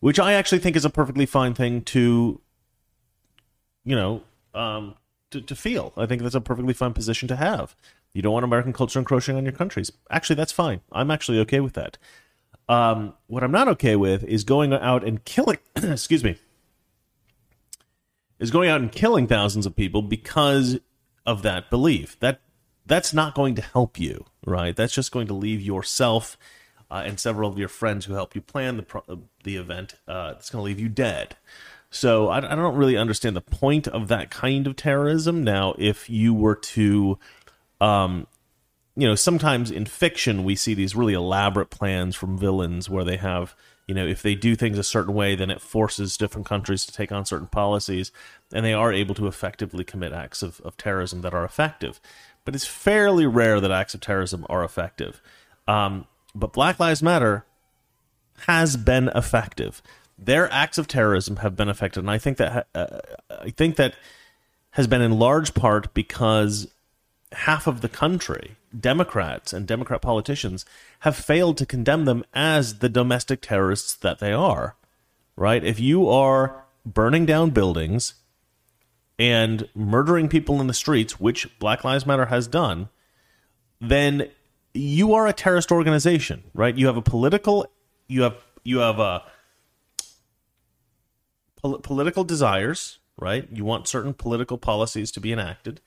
which 0.00 0.18
I 0.18 0.34
actually 0.34 0.58
think 0.58 0.76
is 0.76 0.84
a 0.84 0.90
perfectly 0.90 1.26
fine 1.26 1.54
thing 1.54 1.82
to, 1.82 2.40
you 3.86 3.96
know, 3.96 4.22
um, 4.52 4.96
to, 5.30 5.40
to 5.40 5.56
feel. 5.56 5.94
I 5.96 6.04
think 6.04 6.20
that's 6.20 6.34
a 6.34 6.40
perfectly 6.40 6.74
fine 6.74 6.92
position 6.92 7.28
to 7.28 7.36
have. 7.36 7.74
You 8.12 8.20
don't 8.20 8.32
want 8.32 8.44
American 8.44 8.72
culture 8.72 8.98
encroaching 8.98 9.36
on 9.36 9.44
your 9.44 9.52
countries. 9.52 9.90
Actually, 10.10 10.36
that's 10.36 10.52
fine. 10.52 10.80
I'm 10.92 11.10
actually 11.10 11.38
okay 11.40 11.60
with 11.60 11.74
that. 11.74 11.96
Um, 12.68 13.14
what 13.28 13.44
I'm 13.44 13.52
not 13.52 13.68
okay 13.68 13.94
with 13.96 14.24
is 14.24 14.44
going 14.44 14.72
out 14.72 15.04
and 15.04 15.24
killing. 15.24 15.58
excuse 15.76 16.24
me. 16.24 16.36
Is 18.38 18.50
going 18.50 18.68
out 18.68 18.80
and 18.80 18.92
killing 18.92 19.26
thousands 19.26 19.64
of 19.64 19.76
people 19.76 20.02
because 20.02 20.78
of 21.24 21.42
that 21.42 21.70
belief. 21.70 22.18
That 22.20 22.40
that's 22.84 23.14
not 23.14 23.34
going 23.34 23.54
to 23.54 23.62
help 23.62 23.98
you, 23.98 24.26
right? 24.44 24.74
That's 24.74 24.94
just 24.94 25.12
going 25.12 25.26
to 25.28 25.34
leave 25.34 25.60
yourself 25.60 26.36
uh, 26.90 27.02
and 27.04 27.18
several 27.18 27.50
of 27.50 27.58
your 27.58 27.68
friends 27.68 28.04
who 28.04 28.14
helped 28.14 28.34
you 28.34 28.40
plan 28.40 28.76
the 28.76 28.82
pro- 28.82 29.04
uh, 29.08 29.16
the 29.44 29.56
event. 29.56 29.94
Uh, 30.06 30.34
it's 30.36 30.50
going 30.50 30.60
to 30.62 30.66
leave 30.66 30.80
you 30.80 30.88
dead. 30.88 31.36
So 31.90 32.28
I, 32.28 32.38
I, 32.38 32.54
don't 32.54 32.76
really 32.76 32.96
understand 32.96 33.36
the 33.36 33.40
point 33.40 33.88
of 33.88 34.08
that 34.08 34.30
kind 34.30 34.66
of 34.66 34.76
terrorism. 34.76 35.44
Now, 35.44 35.74
if 35.78 36.10
you 36.10 36.34
were 36.34 36.56
to, 36.56 37.18
um, 37.80 38.26
you 38.96 39.06
know, 39.06 39.14
sometimes 39.14 39.70
in 39.70 39.86
fiction 39.86 40.44
we 40.44 40.56
see 40.56 40.74
these 40.74 40.96
really 40.96 41.14
elaborate 41.14 41.70
plans 41.70 42.16
from 42.16 42.36
villains 42.36 42.90
where 42.90 43.04
they 43.04 43.16
have, 43.16 43.54
you 43.86 43.94
know, 43.94 44.06
if 44.06 44.20
they 44.20 44.34
do 44.34 44.56
things 44.56 44.78
a 44.78 44.82
certain 44.82 45.14
way, 45.14 45.34
then 45.34 45.50
it 45.50 45.60
forces 45.60 46.16
different 46.16 46.46
countries 46.46 46.84
to 46.86 46.92
take 46.92 47.12
on 47.12 47.24
certain 47.24 47.46
policies, 47.46 48.10
and 48.52 48.64
they 48.64 48.74
are 48.74 48.92
able 48.92 49.14
to 49.14 49.26
effectively 49.26 49.84
commit 49.84 50.12
acts 50.12 50.42
of, 50.42 50.60
of 50.62 50.76
terrorism 50.76 51.22
that 51.22 51.34
are 51.34 51.44
effective 51.44 52.00
but 52.46 52.54
it's 52.54 52.64
fairly 52.64 53.26
rare 53.26 53.60
that 53.60 53.70
acts 53.70 53.92
of 53.92 54.00
terrorism 54.00 54.46
are 54.48 54.64
effective. 54.64 55.20
Um, 55.68 56.06
but 56.34 56.54
Black 56.54 56.80
Lives 56.80 57.02
Matter 57.02 57.44
has 58.46 58.76
been 58.78 59.10
effective. 59.14 59.82
Their 60.18 60.50
acts 60.52 60.78
of 60.78 60.88
terrorism 60.88 61.36
have 61.36 61.56
been 61.56 61.68
affected, 61.68 62.00
and 62.00 62.10
I 62.10 62.18
think 62.18 62.38
that 62.38 62.66
uh, 62.74 63.00
I 63.30 63.50
think 63.50 63.76
that 63.76 63.94
has 64.70 64.86
been 64.86 65.02
in 65.02 65.18
large 65.18 65.54
part 65.54 65.92
because 65.94 66.68
half 67.32 67.66
of 67.66 67.80
the 67.80 67.88
country, 67.88 68.56
Democrats 68.78 69.52
and 69.52 69.66
Democrat 69.66 70.00
politicians, 70.00 70.64
have 71.00 71.16
failed 71.16 71.58
to 71.58 71.66
condemn 71.66 72.04
them 72.04 72.24
as 72.32 72.78
the 72.78 72.88
domestic 72.88 73.40
terrorists 73.42 73.94
that 73.94 74.18
they 74.18 74.32
are. 74.32 74.76
Right? 75.36 75.62
If 75.62 75.78
you 75.78 76.08
are 76.08 76.64
burning 76.86 77.26
down 77.26 77.50
buildings, 77.50 78.14
and 79.18 79.68
murdering 79.74 80.28
people 80.28 80.60
in 80.60 80.66
the 80.66 80.74
streets, 80.74 81.18
which 81.18 81.58
Black 81.58 81.84
Lives 81.84 82.06
Matter 82.06 82.26
has 82.26 82.46
done, 82.46 82.88
then 83.80 84.28
you 84.74 85.14
are 85.14 85.26
a 85.26 85.32
terrorist 85.32 85.72
organization, 85.72 86.44
right? 86.54 86.76
You 86.76 86.86
have 86.86 86.96
a 86.96 87.02
political, 87.02 87.66
you 88.08 88.22
have 88.22 88.36
you 88.62 88.78
have 88.78 88.98
a 88.98 89.22
pol- 91.68 91.78
political 91.78 92.24
desires, 92.24 92.98
right? 93.18 93.48
You 93.52 93.64
want 93.64 93.88
certain 93.88 94.14
political 94.14 94.58
policies 94.58 95.10
to 95.12 95.20
be 95.20 95.32
enacted, 95.32 95.80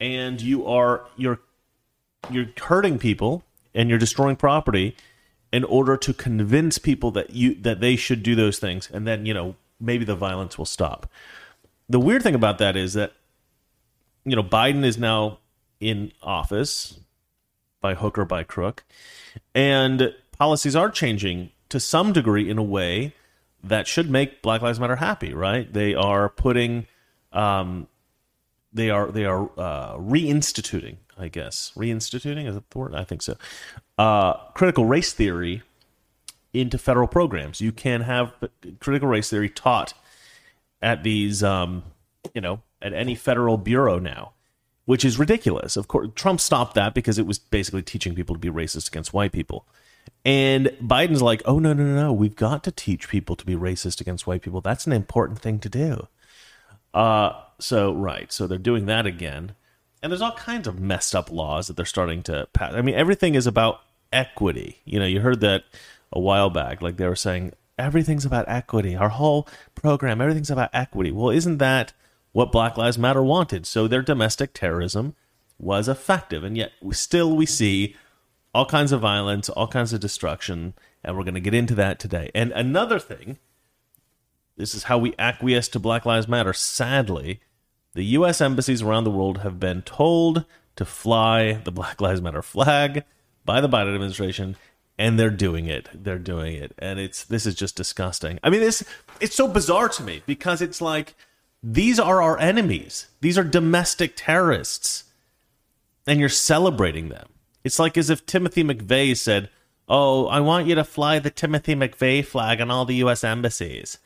and 0.00 0.40
you 0.40 0.66
are 0.66 1.06
you're 1.16 1.40
you're 2.30 2.48
hurting 2.60 2.98
people 2.98 3.44
and 3.74 3.88
you're 3.88 3.98
destroying 3.98 4.36
property 4.36 4.96
in 5.52 5.64
order 5.64 5.96
to 5.96 6.12
convince 6.12 6.78
people 6.78 7.10
that 7.12 7.30
you 7.30 7.54
that 7.54 7.80
they 7.80 7.96
should 7.96 8.22
do 8.22 8.34
those 8.34 8.58
things, 8.58 8.88
and 8.92 9.06
then 9.06 9.26
you 9.26 9.34
know 9.34 9.54
maybe 9.80 10.04
the 10.04 10.16
violence 10.16 10.58
will 10.58 10.64
stop 10.66 11.08
the 11.88 12.00
weird 12.00 12.22
thing 12.22 12.34
about 12.34 12.58
that 12.58 12.76
is 12.76 12.94
that 12.94 13.12
you 14.24 14.36
know 14.36 14.42
Biden 14.42 14.84
is 14.84 14.98
now 14.98 15.38
in 15.80 16.12
office 16.22 17.00
by 17.80 17.94
hook 17.94 18.18
or 18.18 18.24
by 18.24 18.42
crook, 18.42 18.84
and 19.54 20.14
policies 20.32 20.76
are 20.76 20.90
changing 20.90 21.50
to 21.68 21.80
some 21.80 22.12
degree 22.12 22.48
in 22.48 22.58
a 22.58 22.62
way 22.62 23.14
that 23.64 23.86
should 23.86 24.10
make 24.10 24.42
Black 24.42 24.62
Lives 24.62 24.80
Matter 24.80 24.96
happy. 24.96 25.32
Right? 25.34 25.72
They 25.72 25.94
are 25.94 26.28
putting, 26.28 26.86
um, 27.32 27.88
they 28.72 28.90
are 28.90 29.10
they 29.10 29.24
are 29.24 29.50
uh, 29.58 29.96
reinstituting. 29.96 30.96
I 31.18 31.28
guess 31.28 31.72
reinstituting 31.76 32.46
is 32.46 32.54
that 32.54 32.70
the 32.70 32.78
word? 32.78 32.94
I 32.94 33.04
think 33.04 33.22
so. 33.22 33.36
Uh, 33.96 34.34
critical 34.54 34.84
race 34.84 35.12
theory 35.12 35.62
into 36.52 36.78
federal 36.78 37.08
programs. 37.08 37.60
You 37.60 37.72
can 37.72 38.02
have 38.02 38.32
critical 38.80 39.08
race 39.08 39.30
theory 39.30 39.48
taught 39.48 39.94
at 40.80 41.02
these, 41.02 41.42
um, 41.42 41.82
you 42.34 42.40
know, 42.40 42.62
at 42.80 42.92
any 42.92 43.14
federal 43.14 43.58
bureau 43.58 43.98
now, 43.98 44.32
which 44.84 45.04
is 45.04 45.18
ridiculous. 45.18 45.76
Of 45.76 45.88
course, 45.88 46.08
Trump 46.14 46.40
stopped 46.40 46.74
that 46.74 46.94
because 46.94 47.18
it 47.18 47.26
was 47.26 47.38
basically 47.38 47.82
teaching 47.82 48.14
people 48.14 48.34
to 48.34 48.38
be 48.38 48.48
racist 48.48 48.88
against 48.88 49.12
white 49.12 49.32
people. 49.32 49.66
And 50.24 50.66
Biden's 50.82 51.22
like, 51.22 51.42
oh, 51.44 51.58
no, 51.58 51.72
no, 51.72 51.84
no, 51.84 51.94
no. 51.94 52.12
We've 52.12 52.36
got 52.36 52.64
to 52.64 52.70
teach 52.70 53.08
people 53.08 53.36
to 53.36 53.46
be 53.46 53.54
racist 53.54 54.00
against 54.00 54.26
white 54.26 54.42
people. 54.42 54.60
That's 54.60 54.86
an 54.86 54.92
important 54.92 55.40
thing 55.40 55.58
to 55.60 55.68
do. 55.68 56.08
Uh, 56.92 57.32
so, 57.58 57.92
right. 57.92 58.32
So 58.32 58.46
they're 58.46 58.58
doing 58.58 58.86
that 58.86 59.06
again. 59.06 59.54
And 60.02 60.12
there's 60.12 60.22
all 60.22 60.32
kinds 60.32 60.68
of 60.68 60.78
messed 60.78 61.14
up 61.14 61.30
laws 61.30 61.66
that 61.66 61.76
they're 61.76 61.84
starting 61.84 62.22
to 62.24 62.48
pass. 62.52 62.74
I 62.74 62.82
mean, 62.82 62.94
everything 62.94 63.34
is 63.34 63.46
about 63.46 63.80
equity. 64.12 64.78
You 64.84 65.00
know, 65.00 65.06
you 65.06 65.20
heard 65.20 65.40
that 65.40 65.64
a 66.12 66.20
while 66.20 66.50
back. 66.50 66.80
Like 66.82 66.96
they 66.96 67.08
were 67.08 67.16
saying, 67.16 67.52
everything's 67.78 68.24
about 68.24 68.48
equity. 68.48 68.96
Our 68.96 69.08
whole 69.08 69.48
program, 69.74 70.20
everything's 70.20 70.50
about 70.50 70.70
equity. 70.72 71.10
Well, 71.10 71.30
isn't 71.30 71.58
that 71.58 71.92
what 72.32 72.52
Black 72.52 72.76
Lives 72.76 72.98
Matter 72.98 73.22
wanted? 73.22 73.66
So 73.66 73.88
their 73.88 74.02
domestic 74.02 74.52
terrorism 74.54 75.14
was 75.58 75.88
effective. 75.88 76.44
And 76.44 76.56
yet, 76.56 76.72
still, 76.92 77.34
we 77.34 77.46
see 77.46 77.96
all 78.54 78.66
kinds 78.66 78.92
of 78.92 79.00
violence, 79.00 79.48
all 79.48 79.68
kinds 79.68 79.92
of 79.92 80.00
destruction. 80.00 80.74
And 81.04 81.16
we're 81.16 81.24
going 81.24 81.34
to 81.34 81.40
get 81.40 81.54
into 81.54 81.74
that 81.76 81.98
today. 81.98 82.30
And 82.34 82.52
another 82.52 82.98
thing 82.98 83.38
this 84.58 84.74
is 84.74 84.84
how 84.84 84.98
we 84.98 85.14
acquiesce 85.18 85.68
to 85.68 85.78
Black 85.78 86.04
Lives 86.04 86.26
Matter. 86.26 86.52
Sadly, 86.52 87.40
the 87.94 88.02
U.S. 88.02 88.40
embassies 88.40 88.82
around 88.82 89.04
the 89.04 89.10
world 89.10 89.38
have 89.38 89.60
been 89.60 89.82
told 89.82 90.44
to 90.74 90.84
fly 90.84 91.52
the 91.52 91.70
Black 91.70 92.00
Lives 92.00 92.20
Matter 92.20 92.42
flag 92.42 93.04
by 93.44 93.60
the 93.60 93.68
Biden 93.68 93.94
administration, 93.94 94.56
and 94.98 95.18
they're 95.18 95.30
doing 95.30 95.66
it. 95.66 95.88
They're 95.94 96.18
doing 96.18 96.56
it, 96.56 96.74
and 96.76 96.98
it's 96.98 97.24
this 97.24 97.46
is 97.46 97.54
just 97.54 97.76
disgusting. 97.76 98.40
I 98.42 98.50
mean, 98.50 98.60
this 98.60 98.82
it's 99.20 99.36
so 99.36 99.46
bizarre 99.46 99.88
to 99.90 100.02
me 100.02 100.22
because 100.26 100.60
it's 100.60 100.80
like 100.80 101.14
these 101.62 102.00
are 102.00 102.20
our 102.20 102.38
enemies. 102.38 103.06
These 103.20 103.38
are 103.38 103.44
domestic 103.44 104.14
terrorists, 104.16 105.04
and 106.04 106.18
you're 106.18 106.28
celebrating 106.28 107.10
them. 107.10 107.28
It's 107.64 107.78
like 107.78 107.96
as 107.96 108.10
if 108.10 108.26
Timothy 108.26 108.64
McVeigh 108.64 109.16
said, 109.16 109.50
"Oh, 109.88 110.26
I 110.26 110.40
want 110.40 110.66
you 110.66 110.74
to 110.74 110.84
fly 110.84 111.18
the 111.18 111.30
Timothy 111.30 111.74
McVeigh 111.74 112.24
flag 112.24 112.60
on 112.60 112.70
all 112.70 112.84
the 112.84 112.96
U.S. 112.96 113.24
embassies." 113.24 113.98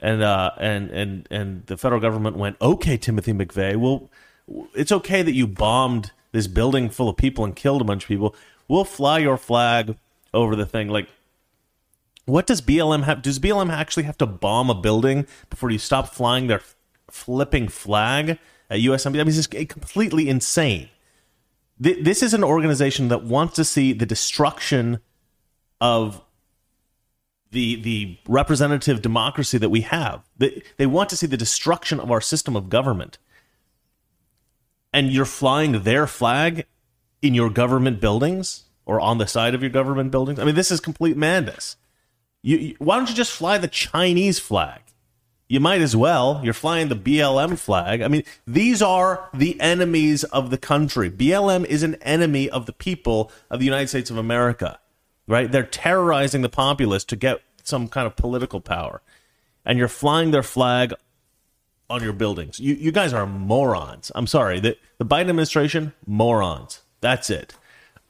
and 0.00 0.22
uh, 0.22 0.52
and 0.58 0.90
and 0.90 1.28
and 1.30 1.66
the 1.66 1.76
federal 1.76 2.00
government 2.00 2.36
went, 2.36 2.56
"Okay, 2.60 2.96
Timothy 2.96 3.32
McVeigh, 3.32 3.76
well, 3.76 4.10
it's 4.74 4.92
okay 4.92 5.22
that 5.22 5.32
you 5.32 5.46
bombed 5.46 6.12
this 6.32 6.46
building 6.46 6.88
full 6.90 7.08
of 7.08 7.16
people 7.16 7.44
and 7.44 7.56
killed 7.56 7.80
a 7.80 7.84
bunch 7.84 8.04
of 8.04 8.08
people. 8.08 8.34
We'll 8.68 8.84
fly 8.84 9.18
your 9.18 9.36
flag 9.36 9.96
over 10.32 10.54
the 10.54 10.66
thing." 10.66 10.88
Like, 10.88 11.08
what 12.26 12.46
does 12.46 12.60
BLM 12.60 13.04
have? 13.04 13.22
Does 13.22 13.38
BLM 13.38 13.70
actually 13.70 14.04
have 14.04 14.18
to 14.18 14.26
bomb 14.26 14.70
a 14.70 14.74
building 14.74 15.26
before 15.50 15.70
you 15.70 15.78
stop 15.78 16.08
flying 16.08 16.46
their 16.46 16.62
flipping 17.10 17.68
flag 17.68 18.38
at 18.70 18.80
USMB? 18.80 19.20
I 19.20 19.24
mean, 19.24 19.28
it's 19.28 19.46
completely 19.46 20.28
insane. 20.28 20.88
This 21.80 22.22
is 22.22 22.34
an 22.34 22.42
organization 22.42 23.08
that 23.08 23.22
wants 23.22 23.54
to 23.54 23.64
see 23.64 23.92
the 23.92 24.06
destruction 24.06 25.00
of 25.80 26.22
the 27.50 27.76
the 27.76 28.18
representative 28.26 29.00
democracy 29.00 29.58
that 29.58 29.68
we 29.68 29.82
have. 29.82 30.22
They, 30.36 30.62
they 30.76 30.86
want 30.86 31.08
to 31.10 31.16
see 31.16 31.26
the 31.26 31.36
destruction 31.36 32.00
of 32.00 32.10
our 32.10 32.20
system 32.20 32.56
of 32.56 32.68
government. 32.68 33.18
And 34.92 35.12
you're 35.12 35.24
flying 35.24 35.82
their 35.82 36.06
flag 36.06 36.66
in 37.22 37.34
your 37.34 37.50
government 37.50 38.00
buildings 38.00 38.64
or 38.86 39.00
on 39.00 39.18
the 39.18 39.26
side 39.26 39.54
of 39.54 39.62
your 39.62 39.70
government 39.70 40.10
buildings. 40.10 40.38
I 40.38 40.44
mean, 40.44 40.54
this 40.54 40.70
is 40.70 40.80
complete 40.80 41.16
madness. 41.16 41.76
You, 42.42 42.56
you, 42.56 42.76
why 42.78 42.96
don't 42.96 43.08
you 43.08 43.14
just 43.14 43.32
fly 43.32 43.58
the 43.58 43.68
Chinese 43.68 44.38
flag? 44.38 44.80
You 45.48 45.60
might 45.60 45.80
as 45.80 45.96
well. 45.96 46.40
You're 46.44 46.52
flying 46.52 46.88
the 46.88 46.96
BLM 46.96 47.58
flag. 47.58 48.02
I 48.02 48.08
mean, 48.08 48.22
these 48.46 48.82
are 48.82 49.28
the 49.32 49.58
enemies 49.60 50.24
of 50.24 50.50
the 50.50 50.58
country. 50.58 51.10
BLM 51.10 51.64
is 51.64 51.82
an 51.82 51.94
enemy 51.96 52.50
of 52.50 52.66
the 52.66 52.72
people 52.72 53.32
of 53.50 53.58
the 53.58 53.64
United 53.64 53.88
States 53.88 54.10
of 54.10 54.18
America 54.18 54.78
right? 55.28 55.52
They're 55.52 55.62
terrorizing 55.62 56.42
the 56.42 56.48
populace 56.48 57.04
to 57.04 57.14
get 57.14 57.42
some 57.62 57.86
kind 57.86 58.06
of 58.06 58.16
political 58.16 58.60
power, 58.60 59.02
and 59.64 59.78
you're 59.78 59.86
flying 59.86 60.32
their 60.32 60.42
flag 60.42 60.94
on 61.88 62.02
your 62.02 62.12
buildings. 62.14 62.58
You 62.58 62.74
you 62.74 62.90
guys 62.90 63.12
are 63.12 63.26
morons. 63.26 64.10
I'm 64.14 64.26
sorry. 64.26 64.58
The 64.58 64.76
the 64.96 65.04
Biden 65.04 65.28
administration 65.28 65.92
morons. 66.06 66.80
That's 67.00 67.30
it. 67.30 67.54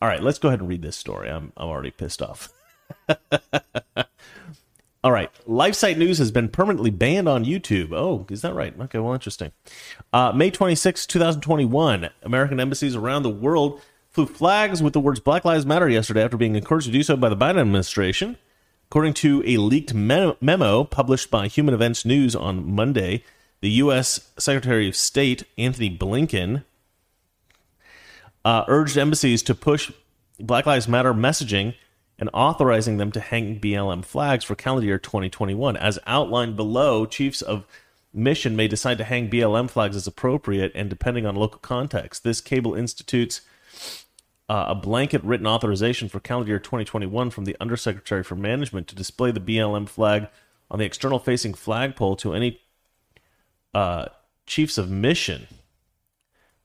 All 0.00 0.08
right, 0.08 0.22
let's 0.22 0.38
go 0.38 0.48
ahead 0.48 0.60
and 0.60 0.68
read 0.68 0.80
this 0.82 0.96
story. 0.96 1.28
I'm 1.28 1.52
I'm 1.56 1.68
already 1.68 1.90
pissed 1.90 2.22
off. 2.22 2.50
All 5.04 5.12
right, 5.12 5.30
LifeSite 5.46 5.96
News 5.96 6.18
has 6.18 6.32
been 6.32 6.48
permanently 6.48 6.90
banned 6.90 7.28
on 7.28 7.44
YouTube. 7.44 7.92
Oh, 7.92 8.26
is 8.30 8.42
that 8.42 8.54
right? 8.54 8.74
Okay, 8.80 8.98
well, 8.98 9.14
interesting. 9.14 9.52
Uh, 10.12 10.32
May 10.32 10.50
26, 10.50 11.06
2021, 11.06 12.10
American 12.22 12.58
embassies 12.58 12.96
around 12.96 13.22
the 13.22 13.30
world 13.30 13.80
flew 14.10 14.26
flags 14.26 14.82
with 14.82 14.94
the 14.94 15.00
words 15.00 15.20
Black 15.20 15.44
Lives 15.44 15.64
Matter 15.64 15.88
yesterday 15.88 16.24
after 16.24 16.36
being 16.36 16.56
encouraged 16.56 16.86
to 16.86 16.92
do 16.92 17.04
so 17.04 17.16
by 17.16 17.28
the 17.28 17.36
Biden 17.36 17.60
administration. 17.60 18.36
According 18.90 19.14
to 19.14 19.42
a 19.46 19.58
leaked 19.58 19.94
memo 19.94 20.82
published 20.82 21.30
by 21.30 21.46
Human 21.46 21.74
Events 21.74 22.04
News 22.04 22.34
on 22.34 22.74
Monday, 22.74 23.22
the 23.60 23.70
U.S. 23.70 24.30
Secretary 24.36 24.88
of 24.88 24.96
State 24.96 25.44
Antony 25.56 25.96
Blinken 25.96 26.64
uh, 28.44 28.64
urged 28.66 28.96
embassies 28.96 29.44
to 29.44 29.54
push 29.54 29.92
Black 30.40 30.66
Lives 30.66 30.88
Matter 30.88 31.14
messaging 31.14 31.74
and 32.18 32.30
authorizing 32.32 32.96
them 32.96 33.12
to 33.12 33.20
hang 33.20 33.60
BLM 33.60 34.04
flags 34.04 34.44
for 34.44 34.54
calendar 34.54 34.86
year 34.86 34.98
2021. 34.98 35.76
As 35.76 35.98
outlined 36.06 36.56
below, 36.56 37.06
chiefs 37.06 37.42
of 37.42 37.66
mission 38.12 38.56
may 38.56 38.66
decide 38.66 38.98
to 38.98 39.04
hang 39.04 39.30
BLM 39.30 39.70
flags 39.70 39.94
as 39.94 40.06
appropriate 40.06 40.72
and 40.74 40.90
depending 40.90 41.26
on 41.26 41.36
local 41.36 41.60
context. 41.60 42.24
This 42.24 42.40
cable 42.40 42.74
institutes 42.74 43.42
uh, 44.48 44.66
a 44.68 44.74
blanket 44.74 45.22
written 45.22 45.46
authorization 45.46 46.08
for 46.08 46.20
calendar 46.20 46.50
year 46.50 46.58
2021 46.58 47.30
from 47.30 47.44
the 47.44 47.56
Undersecretary 47.60 48.24
for 48.24 48.34
Management 48.34 48.88
to 48.88 48.94
display 48.94 49.30
the 49.30 49.40
BLM 49.40 49.88
flag 49.88 50.28
on 50.70 50.78
the 50.78 50.84
external 50.84 51.18
facing 51.18 51.54
flagpole 51.54 52.16
to 52.16 52.32
any 52.32 52.60
uh, 53.74 54.06
chiefs 54.46 54.78
of 54.78 54.90
mission. 54.90 55.46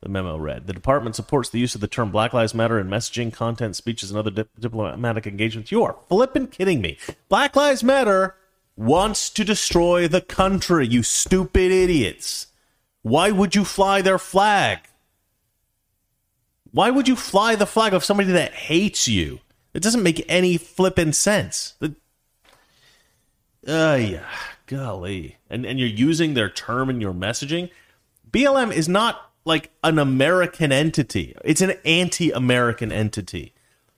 The 0.03 0.10
memo 0.10 0.38
read 0.38 0.67
The 0.67 0.74
department 0.74 1.15
supports 1.15 1.50
the 1.50 1.60
use 1.60 1.75
of 1.75 1.81
the 1.81 1.88
term 1.88 2.12
Black 2.12 2.33
Lives 2.33 2.53
Matter 2.53 2.77
in 2.77 2.88
messaging, 2.88 3.31
content, 3.31 3.77
speeches, 3.77 4.12
and 4.12 4.19
other 4.19 4.31
dip- 4.31 4.60
diplomatic 4.60 5.25
engagements. 5.25 5.72
You 5.72 5.81
are 5.83 5.95
flipping 6.10 6.48
kidding 6.48 6.81
me. 6.81 6.98
Black 7.29 7.55
Lives 7.55 7.86
Matter 7.86 8.36
wants 8.75 9.29
to 9.29 9.45
destroy 9.45 10.10
the 10.10 10.19
country, 10.19 10.86
you 10.86 11.03
stupid 11.03 11.72
idiots. 11.72 12.48
Why 13.01 13.31
would 13.31 13.55
you 13.55 13.63
fly 13.63 14.01
their 14.01 14.17
flag? 14.17 14.79
Why 16.72 16.89
would 16.89 17.07
you 17.07 17.15
fly 17.15 17.55
the 17.55 17.65
flag 17.65 17.93
of 17.93 18.03
somebody 18.03 18.33
that 18.33 18.51
hates 18.51 19.07
you? 19.07 19.39
It 19.74 19.83
doesn't 19.83 20.03
make 20.03 20.25
any 20.27 20.57
flippin' 20.57 21.13
sense. 21.13 21.75
Uh, 21.81 21.88
yeah, 23.65 24.27
golly. 24.67 25.38
And, 25.50 25.65
and 25.65 25.79
you're 25.79 25.88
using 25.88 26.33
their 26.33 26.50
term 26.50 26.89
in 26.89 27.00
your 27.00 27.13
messaging. 27.13 27.69
BLM 28.29 28.74
is 28.74 28.89
not 28.89 29.29
like 29.45 29.71
an 29.83 30.00
American 30.00 30.71
entity, 30.71 31.35
it's 31.43 31.62
an 31.62 31.73
anti 31.85 32.31
American 32.31 32.91
entity. 32.91 33.53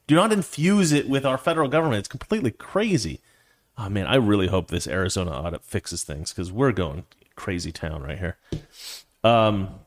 Do 0.08 0.16
not 0.16 0.32
infuse 0.32 0.92
it 0.92 1.10
with 1.10 1.26
our 1.26 1.38
federal 1.38 1.68
government. 1.68 2.00
It's 2.00 2.08
completely 2.08 2.52
crazy. 2.52 3.22
Oh, 3.78 3.90
man, 3.90 4.06
I 4.08 4.16
really 4.16 4.48
hope 4.48 4.68
this 4.68 4.88
Arizona 4.88 5.32
audit 5.32 5.64
fixes 5.64 6.04
things 6.04 6.32
because 6.32 6.52
we're 6.52 6.72
going 6.72 7.06
crazy 7.36 7.72
town 7.72 8.04
right 8.04 8.18
here. 8.18 8.38
Um, 9.24 9.80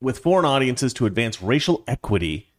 with 0.00 0.18
foreign 0.18 0.44
audiences 0.44 0.92
to 0.94 1.06
advance 1.06 1.42
racial 1.42 1.82
equity. 1.86 2.51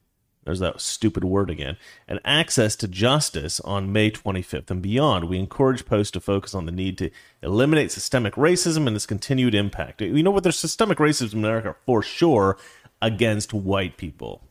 There's 0.45 0.59
that 0.59 0.81
stupid 0.81 1.23
word 1.23 1.49
again. 1.49 1.77
And 2.07 2.19
access 2.25 2.75
to 2.77 2.87
justice 2.87 3.59
on 3.61 3.93
May 3.93 4.11
25th 4.11 4.69
and 4.69 4.81
beyond. 4.81 5.25
We 5.25 5.39
encourage 5.39 5.85
posts 5.85 6.11
to 6.11 6.19
focus 6.19 6.53
on 6.53 6.65
the 6.65 6.71
need 6.71 6.97
to 6.97 7.09
eliminate 7.41 7.91
systemic 7.91 8.35
racism 8.35 8.87
and 8.87 8.95
its 8.95 9.05
continued 9.05 9.55
impact. 9.55 10.01
You 10.01 10.23
know 10.23 10.31
what? 10.31 10.43
There's 10.43 10.59
systemic 10.59 10.97
racism 10.97 11.33
in 11.33 11.39
America 11.39 11.75
for 11.85 12.01
sure 12.01 12.57
against 13.01 13.53
white 13.53 13.97
people, 13.97 14.47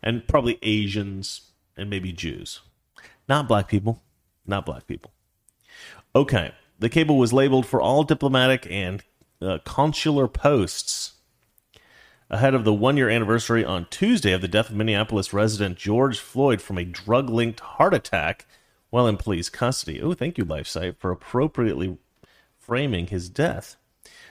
and 0.00 0.26
probably 0.28 0.58
Asians 0.62 1.50
and 1.76 1.90
maybe 1.90 2.12
Jews. 2.12 2.60
Not 3.28 3.48
black 3.48 3.68
people. 3.68 4.02
Not 4.46 4.66
black 4.66 4.86
people. 4.86 5.10
Okay. 6.14 6.52
The 6.78 6.88
cable 6.88 7.18
was 7.18 7.32
labeled 7.32 7.66
for 7.66 7.80
all 7.80 8.04
diplomatic 8.04 8.66
and 8.70 9.02
uh, 9.40 9.58
consular 9.64 10.28
posts 10.28 11.13
ahead 12.30 12.54
of 12.54 12.64
the 12.64 12.72
one 12.72 12.96
year 12.96 13.08
anniversary 13.08 13.64
on 13.64 13.86
Tuesday 13.90 14.32
of 14.32 14.40
the 14.40 14.48
death 14.48 14.70
of 14.70 14.76
Minneapolis 14.76 15.32
resident 15.32 15.76
George 15.76 16.18
Floyd 16.18 16.60
from 16.60 16.78
a 16.78 16.84
drug 16.84 17.28
linked 17.28 17.60
heart 17.60 17.94
attack 17.94 18.46
while 18.90 19.06
in 19.06 19.16
police 19.16 19.48
custody. 19.48 20.00
Oh, 20.00 20.14
thank 20.14 20.38
you, 20.38 20.44
LifeSite, 20.44 20.98
for 20.98 21.10
appropriately 21.10 21.98
framing 22.58 23.08
his 23.08 23.28
death. 23.28 23.76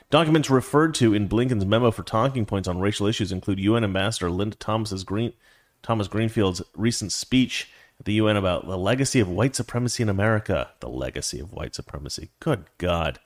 Documents 0.09 0.49
referred 0.49 0.93
to 0.95 1.13
in 1.13 1.27
Blinken's 1.27 1.65
memo 1.65 1.91
for 1.91 2.03
talking 2.03 2.45
points 2.45 2.67
on 2.67 2.79
racial 2.79 3.07
issues 3.07 3.31
include 3.31 3.59
UN 3.59 3.83
Ambassador 3.83 4.29
Linda 4.29 4.55
Thomas's 4.55 5.03
Green, 5.03 5.33
Thomas 5.81 6.07
Greenfield's 6.07 6.61
recent 6.75 7.11
speech 7.11 7.69
at 7.99 8.05
the 8.05 8.13
UN 8.13 8.37
about 8.37 8.67
the 8.67 8.77
legacy 8.77 9.19
of 9.19 9.27
white 9.27 9.55
supremacy 9.55 10.03
in 10.03 10.09
America. 10.09 10.71
The 10.79 10.89
legacy 10.89 11.39
of 11.39 11.51
white 11.51 11.75
supremacy. 11.75 12.29
Good 12.39 12.65
God. 12.77 13.19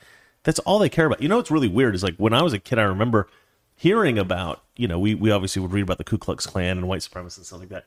That's 0.43 0.59
all 0.59 0.79
they 0.79 0.89
care 0.89 1.05
about. 1.05 1.21
You 1.21 1.27
know 1.27 1.37
what's 1.37 1.51
really 1.51 1.67
weird 1.67 1.93
is 1.93 2.03
like 2.03 2.15
when 2.17 2.33
I 2.33 2.41
was 2.41 2.53
a 2.53 2.59
kid, 2.59 2.79
I 2.79 2.83
remember 2.83 3.27
hearing 3.77 4.19
about, 4.19 4.63
you 4.75 4.87
know, 4.87 4.99
we, 4.99 5.15
we 5.15 5.31
obviously 5.31 5.61
would 5.61 5.71
read 5.71 5.83
about 5.83 5.99
the 5.99 6.03
Ku 6.03 6.17
Klux 6.17 6.45
Klan 6.45 6.77
and 6.77 6.87
white 6.87 7.01
supremacists 7.01 7.37
and 7.37 7.45
stuff 7.45 7.59
like 7.59 7.69
that. 7.69 7.85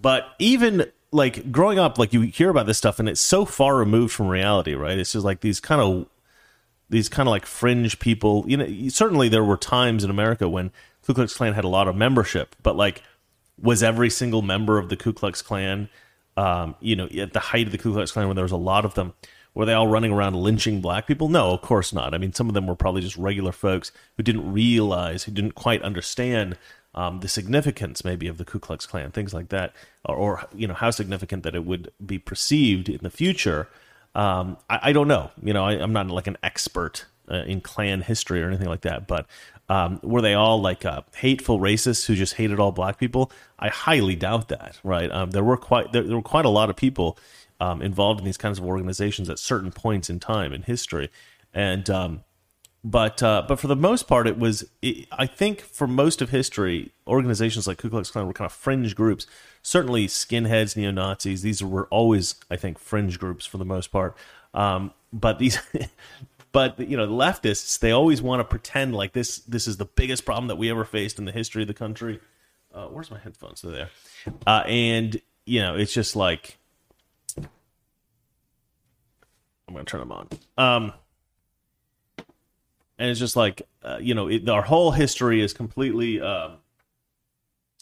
But 0.00 0.26
even 0.38 0.90
like 1.12 1.50
growing 1.50 1.78
up, 1.78 1.98
like 1.98 2.12
you 2.12 2.22
hear 2.22 2.50
about 2.50 2.66
this 2.66 2.78
stuff, 2.78 2.98
and 2.98 3.08
it's 3.08 3.20
so 3.20 3.44
far 3.44 3.76
removed 3.76 4.12
from 4.12 4.28
reality, 4.28 4.74
right? 4.74 4.98
It's 4.98 5.12
just 5.12 5.24
like 5.24 5.40
these 5.40 5.60
kind 5.60 5.80
of 5.80 6.06
these 6.90 7.08
kind 7.08 7.28
of 7.28 7.30
like 7.30 7.46
fringe 7.46 7.98
people. 7.98 8.44
You 8.46 8.56
know, 8.56 8.88
certainly 8.88 9.28
there 9.28 9.44
were 9.44 9.56
times 9.56 10.04
in 10.04 10.10
America 10.10 10.48
when 10.48 10.72
Ku 11.06 11.14
Klux 11.14 11.34
Klan 11.34 11.54
had 11.54 11.64
a 11.64 11.68
lot 11.68 11.88
of 11.88 11.96
membership, 11.96 12.56
but 12.62 12.76
like, 12.76 13.02
was 13.60 13.82
every 13.82 14.10
single 14.10 14.42
member 14.42 14.78
of 14.78 14.88
the 14.88 14.96
Ku 14.96 15.12
Klux 15.12 15.40
Klan, 15.40 15.88
um, 16.36 16.74
you 16.80 16.96
know, 16.96 17.06
at 17.06 17.32
the 17.32 17.40
height 17.40 17.66
of 17.66 17.72
the 17.72 17.78
Ku 17.78 17.92
Klux 17.92 18.10
Klan 18.10 18.26
when 18.26 18.36
there 18.36 18.44
was 18.44 18.52
a 18.52 18.56
lot 18.56 18.84
of 18.84 18.94
them, 18.94 19.14
were 19.54 19.66
they 19.66 19.74
all 19.74 19.88
running 19.88 20.12
around 20.12 20.36
lynching 20.36 20.80
black 20.80 21.06
people? 21.06 21.28
No, 21.28 21.50
of 21.52 21.60
course 21.60 21.92
not. 21.92 22.14
I 22.14 22.18
mean, 22.18 22.32
some 22.32 22.48
of 22.48 22.54
them 22.54 22.66
were 22.66 22.74
probably 22.74 23.02
just 23.02 23.16
regular 23.16 23.52
folks 23.52 23.92
who 24.16 24.22
didn't 24.22 24.52
realize, 24.52 25.24
who 25.24 25.32
didn't 25.32 25.54
quite 25.54 25.82
understand 25.82 26.56
um, 26.94 27.20
the 27.20 27.28
significance 27.28 28.04
maybe 28.04 28.26
of 28.28 28.38
the 28.38 28.44
Ku 28.44 28.58
Klux 28.58 28.86
Klan, 28.86 29.10
things 29.10 29.32
like 29.32 29.48
that, 29.48 29.74
or, 30.04 30.16
or, 30.16 30.48
you 30.54 30.66
know 30.66 30.74
how 30.74 30.90
significant 30.90 31.42
that 31.42 31.54
it 31.54 31.64
would 31.64 31.90
be 32.04 32.18
perceived 32.18 32.88
in 32.88 32.98
the 33.02 33.10
future. 33.10 33.68
Um, 34.14 34.58
I, 34.68 34.80
I, 34.82 34.92
don't 34.92 35.08
know. 35.08 35.30
You 35.42 35.54
know, 35.54 35.64
I, 35.64 35.74
am 35.74 35.94
not 35.94 36.08
like 36.08 36.26
an 36.26 36.36
expert 36.42 37.06
uh, 37.30 37.44
in 37.46 37.62
Klan 37.62 38.02
history 38.02 38.42
or 38.42 38.48
anything 38.48 38.68
like 38.68 38.82
that, 38.82 39.06
but 39.06 39.26
um, 39.70 40.00
were 40.02 40.20
they 40.20 40.34
all 40.34 40.60
like 40.60 40.84
uh, 40.84 41.00
hateful 41.16 41.58
racists 41.58 42.04
who 42.04 42.14
just 42.14 42.34
hated 42.34 42.60
all 42.60 42.72
black 42.72 42.98
people? 42.98 43.32
I 43.58 43.68
highly 43.68 44.14
doubt 44.14 44.48
that. 44.48 44.78
Right? 44.84 45.10
Um, 45.10 45.30
there 45.30 45.44
were 45.44 45.56
quite 45.56 45.92
there, 45.92 46.02
there, 46.02 46.16
were 46.16 46.22
quite 46.22 46.44
a 46.44 46.50
lot 46.50 46.68
of 46.68 46.76
people 46.76 47.16
um, 47.62 47.80
involved 47.80 48.18
in 48.18 48.26
these 48.26 48.36
kinds 48.36 48.58
of 48.58 48.64
organizations 48.64 49.30
at 49.30 49.38
certain 49.38 49.70
points 49.70 50.10
in 50.10 50.18
time 50.18 50.52
in 50.52 50.62
history, 50.62 51.10
and 51.54 51.88
um, 51.88 52.24
but 52.82 53.22
uh, 53.22 53.44
but 53.46 53.60
for 53.60 53.68
the 53.68 53.76
most 53.76 54.08
part, 54.08 54.26
it 54.26 54.36
was. 54.36 54.68
It, 54.82 55.06
I 55.12 55.26
think 55.26 55.60
for 55.60 55.86
most 55.86 56.20
of 56.20 56.30
history, 56.30 56.90
organizations 57.06 57.68
like 57.68 57.78
Ku 57.78 57.88
Klux 57.88 58.10
Klan 58.10 58.26
were 58.26 58.32
kind 58.32 58.46
of 58.46 58.52
fringe 58.52 58.96
groups. 58.96 59.28
Certainly, 59.62 60.08
skinheads, 60.08 60.76
neo 60.76 60.90
Nazis. 60.90 61.42
These 61.42 61.62
were 61.62 61.86
always, 61.86 62.34
I 62.50 62.56
think, 62.56 62.80
fringe 62.80 63.20
groups 63.20 63.46
for 63.46 63.58
the 63.58 63.64
most 63.64 63.92
part. 63.92 64.16
Um, 64.54 64.92
but 65.12 65.38
these, 65.38 65.60
but 66.52 66.80
you 66.80 66.96
know, 66.96 67.06
leftists 67.06 67.78
they 67.78 67.92
always 67.92 68.20
want 68.20 68.40
to 68.40 68.44
pretend 68.44 68.96
like 68.96 69.12
this. 69.12 69.38
This 69.38 69.68
is 69.68 69.76
the 69.76 69.84
biggest 69.84 70.24
problem 70.24 70.48
that 70.48 70.56
we 70.56 70.68
ever 70.68 70.84
faced 70.84 71.20
in 71.20 71.26
the 71.26 71.32
history 71.32 71.62
of 71.62 71.68
the 71.68 71.74
country. 71.74 72.18
Uh, 72.74 72.86
where's 72.86 73.12
my 73.12 73.20
headphones? 73.20 73.62
They're 73.62 73.70
there. 73.70 73.90
Uh, 74.48 74.64
and 74.66 75.22
you 75.44 75.60
know, 75.60 75.76
it's 75.76 75.94
just 75.94 76.16
like 76.16 76.58
I'm 77.36 77.48
going 79.68 79.84
to 79.84 79.90
turn 79.90 80.00
them 80.00 80.12
on. 80.12 80.28
Um, 80.58 80.92
and 83.02 83.10
it's 83.10 83.20
just 83.20 83.36
like 83.36 83.62
uh, 83.82 83.98
you 84.00 84.14
know 84.14 84.28
it, 84.28 84.48
our 84.48 84.62
whole 84.62 84.92
history 84.92 85.42
is 85.42 85.52
completely 85.52 86.20
um, 86.20 86.52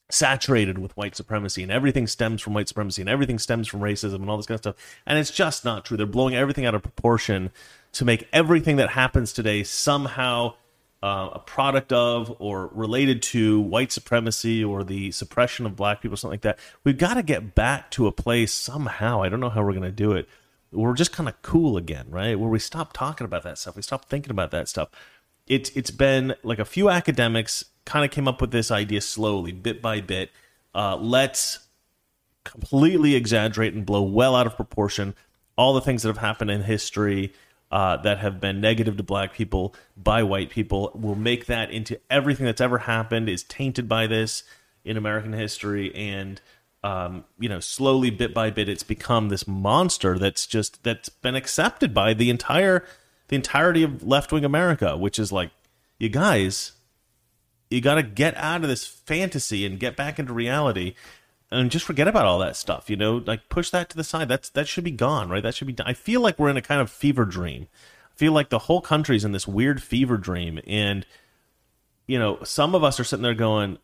saturated 0.08 0.78
with 0.78 0.96
white 0.96 1.14
supremacy 1.14 1.62
and 1.62 1.70
everything 1.70 2.06
stems 2.06 2.40
from 2.40 2.54
white 2.54 2.68
supremacy 2.68 3.02
and 3.02 3.08
everything 3.08 3.38
stems 3.38 3.68
from 3.68 3.80
racism 3.80 4.16
and 4.16 4.30
all 4.30 4.38
this 4.38 4.46
kind 4.46 4.56
of 4.56 4.60
stuff 4.60 4.96
and 5.06 5.18
it's 5.18 5.30
just 5.30 5.64
not 5.64 5.84
true 5.84 5.96
they're 5.96 6.06
blowing 6.06 6.34
everything 6.34 6.64
out 6.64 6.74
of 6.74 6.82
proportion 6.82 7.50
to 7.92 8.04
make 8.04 8.26
everything 8.32 8.76
that 8.76 8.90
happens 8.90 9.32
today 9.32 9.62
somehow 9.62 10.54
uh, 11.02 11.30
a 11.32 11.38
product 11.38 11.92
of 11.92 12.34
or 12.38 12.68
related 12.68 13.22
to 13.22 13.60
white 13.60 13.92
supremacy 13.92 14.62
or 14.62 14.84
the 14.84 15.10
suppression 15.12 15.66
of 15.66 15.76
black 15.76 16.00
people 16.00 16.16
something 16.16 16.32
like 16.32 16.42
that 16.42 16.58
we've 16.82 16.98
got 16.98 17.14
to 17.14 17.22
get 17.22 17.54
back 17.54 17.90
to 17.90 18.06
a 18.06 18.12
place 18.12 18.52
somehow 18.52 19.22
i 19.22 19.28
don't 19.28 19.40
know 19.40 19.50
how 19.50 19.62
we're 19.62 19.72
going 19.72 19.82
to 19.82 19.92
do 19.92 20.12
it 20.12 20.28
we're 20.72 20.94
just 20.94 21.12
kind 21.12 21.28
of 21.28 21.40
cool 21.42 21.76
again, 21.76 22.06
right? 22.08 22.38
Where 22.38 22.48
we 22.48 22.58
stop 22.58 22.92
talking 22.92 23.24
about 23.24 23.42
that 23.42 23.58
stuff, 23.58 23.76
we 23.76 23.82
stop 23.82 24.06
thinking 24.06 24.30
about 24.30 24.50
that 24.52 24.68
stuff. 24.68 24.88
It's 25.46 25.70
it's 25.70 25.90
been 25.90 26.34
like 26.42 26.58
a 26.58 26.64
few 26.64 26.90
academics 26.90 27.64
kind 27.84 28.04
of 28.04 28.10
came 28.10 28.28
up 28.28 28.40
with 28.40 28.52
this 28.52 28.70
idea 28.70 29.00
slowly, 29.00 29.52
bit 29.52 29.82
by 29.82 30.00
bit. 30.00 30.30
Uh, 30.74 30.96
let's 30.96 31.66
completely 32.44 33.14
exaggerate 33.14 33.74
and 33.74 33.84
blow 33.84 34.02
well 34.02 34.34
out 34.34 34.46
of 34.46 34.56
proportion 34.56 35.14
all 35.56 35.74
the 35.74 35.80
things 35.80 36.02
that 36.02 36.08
have 36.08 36.18
happened 36.18 36.50
in 36.50 36.62
history 36.62 37.34
uh, 37.70 37.96
that 37.98 38.18
have 38.18 38.40
been 38.40 38.60
negative 38.60 38.96
to 38.96 39.02
black 39.02 39.34
people 39.34 39.74
by 39.96 40.22
white 40.22 40.50
people. 40.50 40.90
We'll 40.94 41.14
make 41.14 41.46
that 41.46 41.70
into 41.70 42.00
everything 42.08 42.46
that's 42.46 42.60
ever 42.60 42.78
happened 42.78 43.28
is 43.28 43.42
tainted 43.42 43.88
by 43.88 44.06
this 44.06 44.42
in 44.84 44.96
American 44.96 45.32
history 45.32 45.94
and 45.94 46.40
um, 46.82 47.24
you 47.38 47.48
know, 47.48 47.60
slowly 47.60 48.10
bit 48.10 48.32
by 48.32 48.50
bit, 48.50 48.68
it's 48.68 48.82
become 48.82 49.28
this 49.28 49.46
monster 49.46 50.18
that's 50.18 50.46
just 50.46 50.82
that's 50.82 51.08
been 51.08 51.34
accepted 51.34 51.92
by 51.92 52.14
the 52.14 52.30
entire 52.30 52.84
the 53.28 53.36
entirety 53.36 53.82
of 53.82 54.02
left 54.02 54.32
wing 54.32 54.44
America, 54.44 54.96
which 54.96 55.18
is 55.18 55.30
like, 55.30 55.50
you 55.98 56.08
guys, 56.08 56.72
you 57.70 57.80
got 57.80 57.96
to 57.96 58.02
get 58.02 58.36
out 58.36 58.62
of 58.62 58.68
this 58.68 58.86
fantasy 58.86 59.66
and 59.66 59.78
get 59.78 59.94
back 59.94 60.18
into 60.18 60.32
reality, 60.32 60.94
and 61.50 61.70
just 61.70 61.84
forget 61.84 62.08
about 62.08 62.24
all 62.24 62.38
that 62.38 62.56
stuff. 62.56 62.88
You 62.88 62.96
know, 62.96 63.22
like 63.26 63.48
push 63.50 63.70
that 63.70 63.90
to 63.90 63.96
the 63.96 64.04
side. 64.04 64.28
That's 64.28 64.48
that 64.50 64.66
should 64.66 64.84
be 64.84 64.90
gone, 64.90 65.28
right? 65.28 65.42
That 65.42 65.54
should 65.54 65.66
be. 65.66 65.76
I 65.84 65.92
feel 65.92 66.22
like 66.22 66.38
we're 66.38 66.50
in 66.50 66.56
a 66.56 66.62
kind 66.62 66.80
of 66.80 66.90
fever 66.90 67.26
dream. 67.26 67.68
I 68.10 68.16
feel 68.16 68.32
like 68.32 68.48
the 68.48 68.58
whole 68.58 68.80
country's 68.80 69.24
in 69.24 69.32
this 69.32 69.46
weird 69.46 69.82
fever 69.82 70.16
dream, 70.16 70.60
and 70.66 71.04
you 72.06 72.18
know, 72.18 72.42
some 72.42 72.74
of 72.74 72.82
us 72.82 72.98
are 72.98 73.04
sitting 73.04 73.22
there 73.22 73.34
going, 73.34 73.76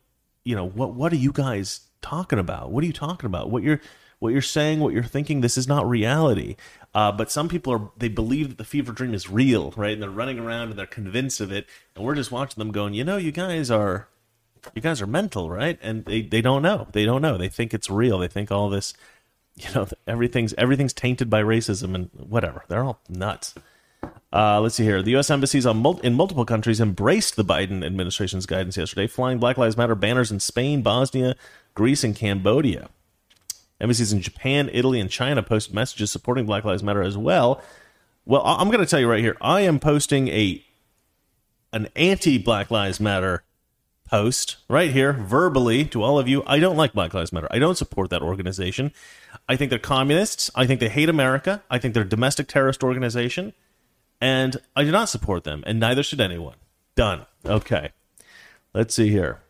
you 0.45 0.57
know, 0.57 0.67
what 0.67 0.95
what 0.95 1.13
are 1.13 1.17
you 1.17 1.31
guys 1.31 1.81
talking 2.03 2.39
about? 2.39 2.71
What 2.71 2.85
are 2.85 2.87
you 2.87 2.93
talking 2.93 3.27
about? 3.27 3.51
What 3.51 3.63
you're 3.63 3.81
what 4.19 4.33
you're 4.33 4.43
saying, 4.43 4.81
what 4.81 4.95
you're 4.95 5.03
thinking, 5.03 5.43
this 5.43 5.59
is 5.59 5.69
not 5.69 5.89
reality. 5.89 6.57
Uh, 6.95 7.13
but 7.13 7.31
some 7.31 7.49
people 7.49 7.73
are 7.73 7.91
they 7.97 8.09
believe 8.09 8.49
that 8.49 8.59
the 8.59 8.65
fever 8.65 8.93
dream 8.93 9.13
is 9.13 9.29
real, 9.29 9.73
right? 9.77 9.93
And 9.93 10.03
they're 10.03 10.11
running 10.11 10.39
around 10.39 10.71
and 10.71 10.79
they're 10.79 10.87
convinced 10.87 11.41
of 11.41 11.53
it, 11.53 11.67
and 11.95 12.05
we're 12.05 12.15
just 12.15 12.33
watching 12.33 12.59
them 12.59 12.73
going, 12.73 12.95
you 12.95 13.05
know, 13.05 13.19
you 13.19 13.33
guys 13.33 13.71
are 13.71 14.09
you 14.75 14.83
guys 14.83 15.01
are 15.03 15.07
mental, 15.07 15.51
right? 15.51 15.79
And 15.83 16.05
they, 16.05 16.23
they 16.23 16.41
don't 16.41 16.63
know. 16.63 16.89
They 16.93 17.05
don't 17.05 17.23
know. 17.23 17.37
They 17.37 17.49
think 17.49 17.75
it's 17.75 17.91
real. 17.91 18.19
They 18.19 18.29
think 18.29 18.51
all 18.51 18.69
this, 18.69 18.95
you 19.55 19.73
know, 19.75 19.87
everything's 20.07 20.55
everything's 20.55 20.93
tainted 20.93 21.29
by 21.31 21.43
racism 21.43 21.95
and 21.95 22.11
whatever. 22.15 22.65
They're 22.69 22.85
all 22.85 23.01
nuts. 23.09 23.55
Uh, 24.33 24.61
let's 24.61 24.75
see 24.75 24.85
here. 24.85 25.03
The 25.03 25.13
U.S. 25.13 25.31
embassies 25.31 25.67
mul- 25.67 26.01
in 26.01 26.15
multiple 26.15 26.45
countries 26.45 26.81
embraced 26.81 27.37
the 27.37 27.45
Biden 27.45 27.85
administration's 27.85 28.45
guidance 28.45 28.77
yesterday, 28.77 29.07
flying 29.07 29.39
Black 29.39 29.57
Lives 29.57 29.77
Matter 29.77 29.95
banners 29.95 30.31
in 30.31 30.41
Spain, 30.41 30.83
Bosnia, 30.83 31.37
Greece, 31.77 32.03
and 32.03 32.17
Cambodia. 32.17 32.89
Embassies 33.81 34.12
in 34.12 34.21
Japan, 34.21 34.69
Italy, 34.73 34.99
and 34.99 35.09
China 35.09 35.43
posted 35.43 35.75
messages 35.75 36.11
supporting 36.11 36.47
Black 36.47 36.65
Lives 36.65 36.83
Matter 36.83 37.03
as 37.03 37.17
well. 37.17 37.62
Well, 38.25 38.43
I'm 38.45 38.69
going 38.69 38.81
to 38.81 38.87
tell 38.87 38.99
you 38.99 39.09
right 39.09 39.23
here. 39.23 39.37
I 39.41 39.61
am 39.61 39.79
posting 39.79 40.27
a 40.29 40.65
an 41.73 41.89
anti 41.95 42.39
Black 42.39 42.71
Lives 42.71 42.99
Matter 42.99 43.45
post 44.09 44.57
right 44.69 44.91
here 44.91 45.12
verbally 45.12 45.85
to 45.85 46.03
all 46.03 46.19
of 46.19 46.27
you. 46.27 46.43
I 46.47 46.59
don't 46.59 46.77
like 46.77 46.95
Black 46.95 47.12
Lives 47.12 47.33
Matter. 47.33 47.49
I 47.51 47.59
don't 47.59 47.77
support 47.77 48.11
that 48.11 48.23
organization. 48.23 48.93
I 49.49 49.57
think 49.57 49.71
they're 49.71 49.79
communists. 49.79 50.51
I 50.55 50.67
think 50.67 50.81
they 50.81 50.89
hate 50.89 51.09
America. 51.09 51.62
I 51.71 51.79
think 51.79 51.93
they're 51.93 52.05
a 52.05 52.09
domestic 52.09 52.49
terrorist 52.49 52.83
organization. 52.83 53.53
And 54.21 54.57
I 54.75 54.85
do 54.85 54.91
not 54.91 55.11
support 55.11 55.45
them, 55.45 55.62
and 55.67 55.79
neither 55.79 56.03
should 56.03 56.23
anyone. 56.23 56.57
Done. 56.95 57.27
Okay. 57.45 57.91
Let's 58.73 58.95
see 58.95 59.11
here. 59.11 59.41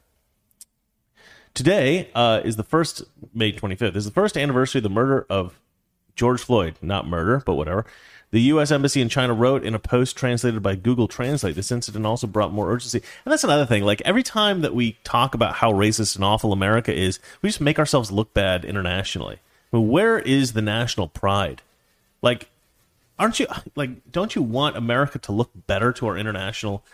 Today 1.56 2.10
uh, 2.14 2.42
is 2.44 2.56
the 2.56 2.62
first 2.62 3.02
May 3.32 3.50
25th. 3.50 3.94
This 3.94 3.96
is 3.96 4.04
the 4.04 4.10
first 4.10 4.36
anniversary 4.36 4.80
of 4.80 4.82
the 4.82 4.90
murder 4.90 5.24
of 5.30 5.58
George 6.14 6.42
Floyd. 6.42 6.74
Not 6.82 7.08
murder, 7.08 7.42
but 7.46 7.54
whatever. 7.54 7.86
The 8.30 8.42
U.S. 8.42 8.70
Embassy 8.70 9.00
in 9.00 9.08
China 9.08 9.32
wrote 9.32 9.64
in 9.64 9.74
a 9.74 9.78
post 9.78 10.18
translated 10.18 10.62
by 10.62 10.74
Google 10.74 11.08
Translate, 11.08 11.54
this 11.54 11.72
incident 11.72 12.04
also 12.04 12.26
brought 12.26 12.52
more 12.52 12.70
urgency. 12.70 12.98
And 13.24 13.32
that's 13.32 13.42
another 13.42 13.64
thing. 13.64 13.84
Like, 13.84 14.02
every 14.02 14.22
time 14.22 14.60
that 14.60 14.74
we 14.74 14.98
talk 15.02 15.34
about 15.34 15.54
how 15.54 15.72
racist 15.72 16.14
and 16.14 16.26
awful 16.26 16.52
America 16.52 16.94
is, 16.94 17.20
we 17.40 17.48
just 17.48 17.62
make 17.62 17.78
ourselves 17.78 18.12
look 18.12 18.34
bad 18.34 18.66
internationally. 18.66 19.38
But 19.70 19.80
where 19.80 20.18
is 20.18 20.52
the 20.52 20.60
national 20.60 21.08
pride? 21.08 21.62
Like, 22.20 22.50
aren't 23.18 23.40
you, 23.40 23.46
like, 23.74 24.12
don't 24.12 24.34
you 24.34 24.42
want 24.42 24.76
America 24.76 25.18
to 25.20 25.32
look 25.32 25.52
better 25.66 25.90
to 25.94 26.06
our 26.06 26.18
international 26.18 26.84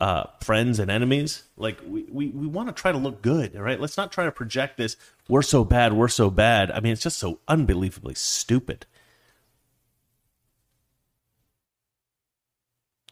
uh, 0.00 0.24
friends 0.42 0.78
and 0.78 0.90
enemies. 0.90 1.44
Like 1.56 1.80
we, 1.86 2.04
we, 2.10 2.28
we 2.28 2.46
want 2.46 2.68
to 2.68 2.74
try 2.74 2.92
to 2.92 2.98
look 2.98 3.22
good, 3.22 3.54
right? 3.54 3.80
Let's 3.80 3.96
not 3.96 4.12
try 4.12 4.24
to 4.24 4.32
project 4.32 4.76
this. 4.76 4.96
We're 5.28 5.42
so 5.42 5.64
bad. 5.64 5.92
We're 5.92 6.08
so 6.08 6.30
bad. 6.30 6.70
I 6.70 6.80
mean, 6.80 6.92
it's 6.92 7.02
just 7.02 7.18
so 7.18 7.40
unbelievably 7.48 8.14
stupid. 8.14 8.86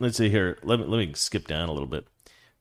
Let's 0.00 0.18
see 0.18 0.28
here. 0.28 0.58
Let 0.62 0.80
me, 0.80 0.86
let 0.86 0.98
me 0.98 1.12
skip 1.14 1.46
down 1.46 1.68
a 1.68 1.72
little 1.72 1.88
bit. 1.88 2.06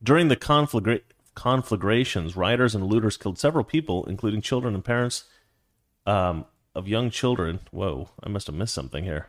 During 0.01 0.27
the 0.27 0.35
conflagra- 0.35 1.01
conflagrations, 1.35 2.35
rioters 2.37 2.75
and 2.75 2.85
looters 2.85 3.17
killed 3.17 3.39
several 3.39 3.63
people, 3.63 4.05
including 4.05 4.41
children 4.41 4.75
and 4.75 4.85
parents 4.85 5.25
um, 6.05 6.45
of 6.75 6.87
young 6.87 7.09
children. 7.09 7.61
Whoa, 7.71 8.09
I 8.21 8.29
must 8.29 8.47
have 8.47 8.55
missed 8.55 8.73
something 8.73 9.03
here. 9.03 9.27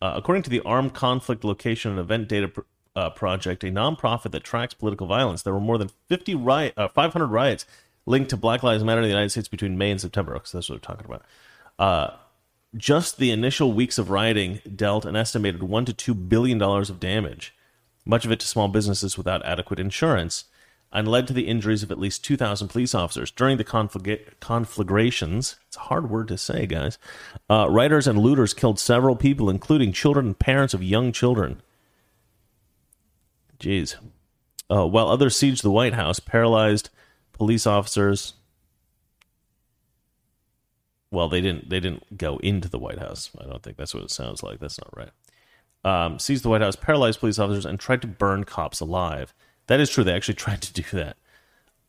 Uh, 0.00 0.12
according 0.14 0.42
to 0.44 0.50
the 0.50 0.60
Armed 0.60 0.94
Conflict 0.94 1.42
Location 1.42 1.90
and 1.90 2.00
Event 2.00 2.28
Data 2.28 2.50
uh, 2.96 3.10
Project, 3.10 3.62
a 3.62 3.68
nonprofit 3.68 4.32
that 4.32 4.42
tracks 4.42 4.74
political 4.74 5.06
violence. 5.06 5.42
There 5.42 5.52
were 5.52 5.60
more 5.60 5.78
than 5.78 5.90
50 6.08 6.34
riot, 6.34 6.74
uh, 6.76 6.88
500 6.88 7.26
riots 7.26 7.66
linked 8.06 8.30
to 8.30 8.36
Black 8.36 8.62
Lives 8.62 8.82
Matter 8.82 9.00
in 9.00 9.04
the 9.04 9.08
United 9.10 9.30
States 9.30 9.48
between 9.48 9.76
May 9.78 9.90
and 9.90 10.00
September. 10.00 10.32
Because 10.34 10.52
that's 10.52 10.68
what 10.70 10.76
we're 10.76 10.80
talking 10.80 11.06
about. 11.06 11.22
Uh, 11.78 12.16
just 12.76 13.18
the 13.18 13.30
initial 13.30 13.72
weeks 13.72 13.98
of 13.98 14.10
rioting 14.10 14.60
dealt 14.74 15.04
an 15.04 15.16
estimated 15.16 15.62
one 15.62 15.84
to 15.84 15.92
two 15.92 16.14
billion 16.14 16.58
dollars 16.58 16.90
of 16.90 16.98
damage, 17.00 17.54
much 18.04 18.24
of 18.24 18.32
it 18.32 18.40
to 18.40 18.46
small 18.46 18.68
businesses 18.68 19.16
without 19.16 19.44
adequate 19.44 19.78
insurance. 19.78 20.44
and 20.92 21.08
led 21.08 21.26
to 21.26 21.32
the 21.32 21.48
injuries 21.48 21.82
of 21.82 21.90
at 21.90 21.98
least 21.98 22.24
2,000 22.24 22.68
police 22.68 22.94
officers. 22.94 23.30
During 23.32 23.56
the 23.58 23.64
conflagra- 23.64 24.20
conflagrations, 24.40 25.56
it's 25.66 25.76
a 25.76 25.80
hard 25.80 26.08
word 26.08 26.28
to 26.28 26.38
say, 26.38 26.64
guys, 26.64 26.96
uh, 27.50 27.68
rioters 27.68 28.06
and 28.06 28.18
looters 28.20 28.54
killed 28.54 28.78
several 28.78 29.16
people, 29.16 29.50
including 29.50 29.92
children 29.92 30.26
and 30.26 30.38
parents 30.38 30.74
of 30.74 30.82
young 30.84 31.10
children. 31.12 31.60
Jeez. 33.58 33.96
Uh, 34.70 34.86
while 34.86 35.08
others 35.08 35.36
sieged 35.36 35.62
the 35.62 35.70
White 35.70 35.94
House, 35.94 36.18
paralyzed 36.18 36.90
police 37.32 37.66
officers. 37.66 38.34
Well, 41.10 41.28
they 41.28 41.40
didn't. 41.40 41.70
They 41.70 41.80
didn't 41.80 42.18
go 42.18 42.38
into 42.38 42.68
the 42.68 42.78
White 42.78 42.98
House. 42.98 43.30
I 43.40 43.44
don't 43.44 43.62
think 43.62 43.76
that's 43.76 43.94
what 43.94 44.02
it 44.02 44.10
sounds 44.10 44.42
like. 44.42 44.58
That's 44.58 44.78
not 44.78 44.96
right. 44.96 45.10
Um, 45.84 46.18
seized 46.18 46.42
the 46.42 46.48
White 46.48 46.62
House, 46.62 46.74
paralyzed 46.74 47.20
police 47.20 47.38
officers, 47.38 47.64
and 47.64 47.78
tried 47.78 48.02
to 48.02 48.08
burn 48.08 48.44
cops 48.44 48.80
alive. 48.80 49.32
That 49.68 49.80
is 49.80 49.88
true. 49.88 50.02
They 50.02 50.14
actually 50.14 50.34
tried 50.46 50.62
to 50.62 50.72
do 50.72 50.84
that. 50.92 51.16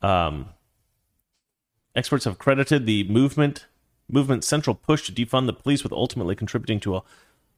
Um, 0.00 0.50
experts 1.96 2.24
have 2.24 2.38
credited 2.38 2.86
the 2.86 3.04
movement 3.08 3.66
movement 4.10 4.42
central 4.42 4.74
push 4.74 5.04
to 5.06 5.12
defund 5.12 5.46
the 5.46 5.52
police 5.52 5.82
with 5.82 5.92
ultimately 5.92 6.34
contributing 6.34 6.80
to 6.80 6.96
a, 6.96 7.02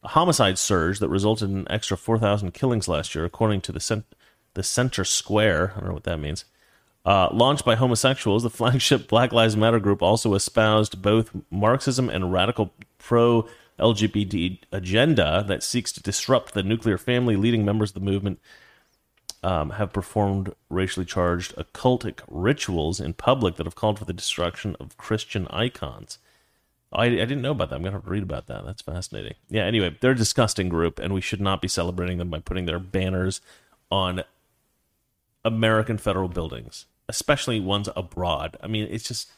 a 0.03 0.09
homicide 0.09 0.59
surge 0.59 0.99
that 0.99 1.09
resulted 1.09 1.51
in 1.51 1.59
an 1.59 1.67
extra 1.71 1.97
4,000 1.97 2.53
killings 2.53 2.89
last 2.89 3.15
year, 3.15 3.25
according 3.25 3.61
to 3.63 3.73
the 3.73 3.81
cent- 3.81 4.07
the 4.55 4.63
Center 4.63 5.05
Square. 5.05 5.75
I 5.77 5.81
don't 5.81 5.89
know 5.89 5.95
what 5.95 6.05
that 6.05 6.19
means. 6.19 6.45
Uh, 7.05 7.29
launched 7.33 7.65
by 7.65 7.77
homosexuals, 7.77 8.43
the 8.43 8.51
flagship 8.51 9.09
Black 9.09 9.33
Lives 9.33 9.57
Matter 9.57 9.81
group 9.81 10.03
also 10.03 10.35
espoused 10.35 11.01
both 11.03 11.31
Marxism 11.51 12.09
and 12.09 12.33
radical 12.33 12.73
pro 12.99 13.49
LGBT 13.79 14.59
agenda 14.73 15.45
that 15.49 15.63
seeks 15.63 15.93
to 15.93 16.03
disrupt 16.03 16.53
the 16.53 16.63
nuclear 16.63 16.99
family. 16.99 17.37
Leading 17.37 17.65
members 17.65 17.91
of 17.91 17.95
the 17.95 18.01
movement 18.01 18.39
um, 19.43 19.71
have 19.71 19.93
performed 19.93 20.55
racially 20.69 21.07
charged 21.07 21.57
occultic 21.57 22.21
rituals 22.29 23.01
in 23.01 23.15
public 23.15 23.57
that 23.57 23.67
have 23.67 23.75
called 23.75 23.99
for 23.99 24.05
the 24.05 24.13
destruction 24.13 24.77
of 24.79 24.97
Christian 24.99 25.47
icons. 25.49 26.19
I, 26.93 27.05
I 27.05 27.09
didn't 27.09 27.43
know 27.43 27.53
about 27.53 27.71
that. 27.71 27.77
I'm 27.77 27.83
going 27.83 27.93
to 27.93 27.99
have 27.99 28.05
to 28.05 28.11
read 28.11 28.23
about 28.23 28.47
that. 28.49 28.65
That's 28.65 28.83
fascinating. 28.83 29.35
Yeah, 29.49 29.65
anyway, 29.65 29.97
they're 30.01 30.11
a 30.11 30.17
disgusting 30.17 30.69
group, 30.69 30.99
and 30.99 31.15
we 31.15 31.21
should 31.21 31.41
not 31.41 31.63
be 31.63 31.69
celebrating 31.69 32.19
them 32.19 32.31
by 32.31 32.41
putting 32.41 32.67
their 32.67 32.81
banners 32.81 33.41
on 33.91 34.25
American 35.45 35.99
federal 35.99 36.29
buildings, 36.29 36.87
especially 37.09 37.61
ones 37.61 37.89
abroad. 37.95 38.57
I 38.63 38.67
mean, 38.67 38.89
it's 38.91 39.07
just, 39.07 39.31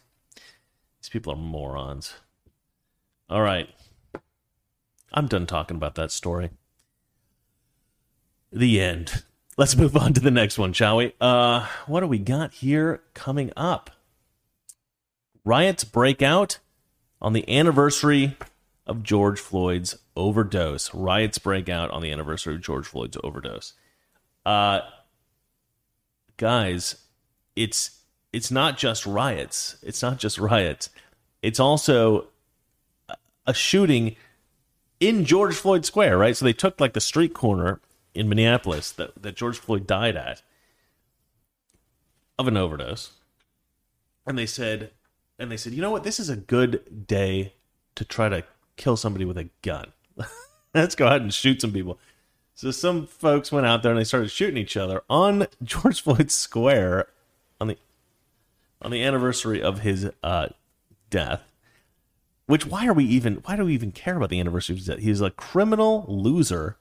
these 1.00 1.10
people 1.10 1.32
are 1.32 1.36
morons. 1.36 2.14
All 3.28 3.42
right. 3.42 3.68
I'm 5.12 5.26
done 5.26 5.46
talking 5.46 5.76
about 5.76 5.94
that 5.96 6.10
story. 6.10 6.50
The 8.50 8.80
end. 8.80 9.24
Let's 9.58 9.76
move 9.76 9.94
on 9.94 10.14
to 10.14 10.20
the 10.20 10.30
next 10.30 10.58
one, 10.58 10.72
shall 10.72 10.96
we? 10.96 11.12
Uh, 11.20 11.66
what 11.86 12.00
do 12.00 12.06
we 12.06 12.18
got 12.18 12.54
here 12.54 13.02
coming 13.12 13.52
up? 13.56 13.90
Riots 15.44 15.84
break 15.84 16.22
out 16.22 16.58
on 17.22 17.32
the 17.32 17.48
anniversary 17.48 18.36
of 18.86 19.02
George 19.02 19.40
Floyd's 19.40 19.96
overdose. 20.16 20.92
Riots 20.92 21.38
break 21.38 21.68
out 21.68 21.90
on 21.92 22.02
the 22.02 22.10
anniversary 22.10 22.56
of 22.56 22.60
George 22.60 22.86
Floyd's 22.86 23.16
overdose. 23.22 23.74
Uh, 24.44 24.80
guys, 26.36 26.96
it's 27.54 28.00
it's 28.32 28.50
not 28.50 28.76
just 28.76 29.06
riots. 29.06 29.76
It's 29.82 30.02
not 30.02 30.18
just 30.18 30.36
riots. 30.38 30.90
It's 31.42 31.60
also 31.60 32.26
a 33.46 33.54
shooting 33.54 34.16
in 35.00 35.24
George 35.24 35.54
Floyd 35.54 35.84
Square, 35.84 36.18
right? 36.18 36.36
So 36.36 36.44
they 36.44 36.52
took 36.52 36.80
like 36.80 36.92
the 36.92 37.00
street 37.00 37.34
corner 37.34 37.80
in 38.14 38.28
Minneapolis 38.28 38.90
that, 38.92 39.22
that 39.22 39.36
George 39.36 39.58
Floyd 39.58 39.86
died 39.86 40.16
at 40.16 40.42
of 42.38 42.48
an 42.48 42.56
overdose. 42.56 43.12
And 44.26 44.38
they 44.38 44.46
said 44.46 44.92
and 45.42 45.50
they 45.50 45.56
said, 45.56 45.74
"You 45.74 45.82
know 45.82 45.90
what? 45.90 46.04
This 46.04 46.20
is 46.20 46.28
a 46.28 46.36
good 46.36 47.06
day 47.06 47.54
to 47.96 48.04
try 48.04 48.28
to 48.28 48.44
kill 48.76 48.96
somebody 48.96 49.24
with 49.24 49.36
a 49.36 49.50
gun. 49.60 49.92
Let's 50.74 50.94
go 50.94 51.06
ahead 51.06 51.22
and 51.22 51.34
shoot 51.34 51.60
some 51.60 51.72
people." 51.72 51.98
So 52.54 52.70
some 52.70 53.06
folks 53.06 53.50
went 53.50 53.66
out 53.66 53.82
there 53.82 53.92
and 53.92 53.98
they 53.98 54.04
started 54.04 54.30
shooting 54.30 54.56
each 54.56 54.76
other 54.76 55.02
on 55.10 55.48
George 55.62 56.00
Floyd 56.00 56.30
Square 56.30 57.08
on 57.60 57.66
the 57.68 57.76
on 58.80 58.90
the 58.90 59.02
anniversary 59.02 59.60
of 59.60 59.80
his 59.80 60.10
uh, 60.22 60.48
death. 61.10 61.42
Which 62.46 62.66
why 62.66 62.86
are 62.86 62.92
we 62.92 63.04
even 63.04 63.36
why 63.44 63.56
do 63.56 63.64
we 63.64 63.74
even 63.74 63.92
care 63.92 64.16
about 64.16 64.30
the 64.30 64.40
anniversary 64.40 64.74
of 64.74 64.78
his 64.78 64.86
death? 64.86 64.98
He's 64.98 65.20
a 65.20 65.30
criminal 65.30 66.04
loser. 66.08 66.76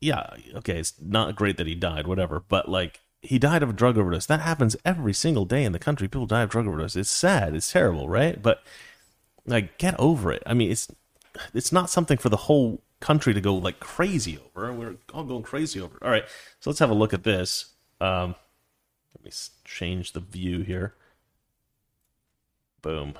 Yeah, 0.00 0.36
okay, 0.54 0.78
it's 0.78 0.94
not 1.00 1.34
great 1.36 1.56
that 1.56 1.66
he 1.66 1.74
died, 1.74 2.06
whatever, 2.06 2.44
but 2.46 2.68
like 2.68 3.00
he 3.22 3.38
died 3.38 3.62
of 3.62 3.70
a 3.70 3.72
drug 3.72 3.98
overdose. 3.98 4.26
That 4.26 4.40
happens 4.40 4.76
every 4.84 5.12
single 5.12 5.44
day 5.44 5.64
in 5.64 5.72
the 5.72 5.78
country. 5.78 6.08
People 6.08 6.26
die 6.26 6.42
of 6.42 6.50
drug 6.50 6.66
overdose. 6.66 6.96
It's 6.96 7.10
sad. 7.10 7.54
It's 7.54 7.72
terrible, 7.72 8.08
right? 8.08 8.40
But 8.40 8.62
like, 9.46 9.78
get 9.78 9.98
over 9.98 10.32
it. 10.32 10.42
I 10.46 10.54
mean, 10.54 10.70
it's 10.70 10.88
it's 11.54 11.72
not 11.72 11.90
something 11.90 12.18
for 12.18 12.28
the 12.28 12.36
whole 12.36 12.82
country 13.00 13.34
to 13.34 13.40
go 13.40 13.54
like 13.54 13.80
crazy 13.80 14.38
over. 14.38 14.72
We're 14.72 14.96
all 15.12 15.24
going 15.24 15.42
crazy 15.42 15.80
over. 15.80 15.96
It. 15.96 16.02
All 16.02 16.10
right, 16.10 16.24
so 16.60 16.70
let's 16.70 16.78
have 16.78 16.90
a 16.90 16.94
look 16.94 17.12
at 17.12 17.24
this. 17.24 17.74
Um, 18.00 18.34
let 19.14 19.24
me 19.24 19.30
change 19.64 20.12
the 20.12 20.20
view 20.20 20.60
here. 20.60 20.94
Boom. 22.82 23.14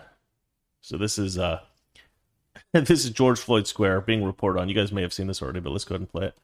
So 0.80 0.96
this 0.96 1.18
is 1.18 1.38
uh, 1.38 1.61
this 2.72 3.04
is 3.04 3.11
George 3.11 3.38
Floyd 3.38 3.66
Square 3.66 4.02
being 4.02 4.24
reported 4.24 4.61
on. 4.61 4.68
You 4.68 4.74
guys 4.74 4.92
may 4.92 5.02
have 5.02 5.12
seen 5.12 5.26
this 5.26 5.42
already, 5.42 5.61
but 5.61 5.70
let's 5.70 5.85
go 5.85 5.94
ahead 5.94 6.02
and 6.02 6.11
play 6.11 6.26
it. 6.26 6.35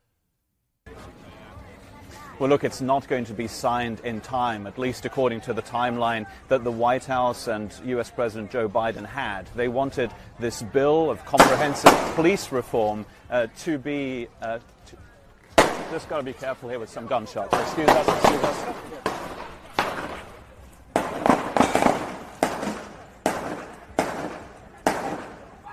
Well, 2.38 2.48
look, 2.48 2.64
it's 2.64 2.80
not 2.80 3.06
going 3.08 3.24
to 3.26 3.34
be 3.34 3.46
signed 3.46 4.00
in 4.00 4.20
time, 4.20 4.66
at 4.66 4.78
least 4.78 5.04
according 5.04 5.42
to 5.42 5.52
the 5.52 5.62
timeline 5.62 6.26
that 6.48 6.64
the 6.64 6.72
White 6.72 7.04
House 7.04 7.46
and 7.46 7.72
US 7.84 8.10
President 8.10 8.50
Joe 8.50 8.68
Biden 8.68 9.04
had. 9.04 9.48
They 9.54 9.68
wanted 9.68 10.10
this 10.40 10.62
bill 10.62 11.10
of 11.10 11.24
comprehensive 11.24 11.92
police 12.14 12.50
reform 12.50 13.06
uh, 13.30 13.48
to 13.60 13.78
be. 13.78 14.28
Uh, 14.40 14.58
to 14.86 14.96
just 15.90 16.08
got 16.08 16.16
to 16.16 16.22
be 16.22 16.32
careful 16.32 16.70
here 16.70 16.78
with 16.78 16.88
some 16.88 17.06
gunshots. 17.06 17.54
Excuse 17.54 17.88
us, 17.88 18.08
excuse 18.08 18.42
us. 18.42 18.74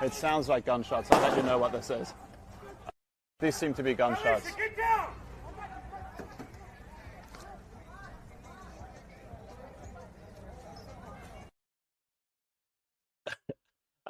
It 0.02 0.14
sounds 0.14 0.50
like 0.50 0.66
gunshots. 0.66 1.10
I'll 1.12 1.22
let 1.22 1.38
you 1.38 1.44
know 1.44 1.58
what 1.58 1.72
this 1.72 1.90
is. 1.90 2.14
These 3.40 3.56
seem 3.56 3.74
to 3.76 3.84
be 3.84 3.94
gunshots. 3.94 4.50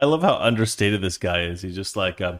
I 0.02 0.06
love 0.06 0.22
how 0.22 0.36
understated 0.36 1.02
this 1.02 1.18
guy 1.18 1.44
is. 1.44 1.62
He's 1.62 1.76
just 1.76 1.96
like, 1.96 2.22
um, 2.22 2.40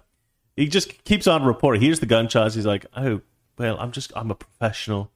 he 0.56 0.68
just 0.68 1.04
keeps 1.04 1.28
on 1.28 1.44
reporting. 1.44 1.82
Here's 1.82 2.00
the 2.00 2.06
gunshots. 2.06 2.56
He's 2.56 2.66
like, 2.66 2.86
oh, 2.96 3.22
well, 3.58 3.78
I'm 3.80 3.92
just, 3.92 4.12
I'm 4.16 4.32
a 4.32 4.36
professional. 4.36 5.12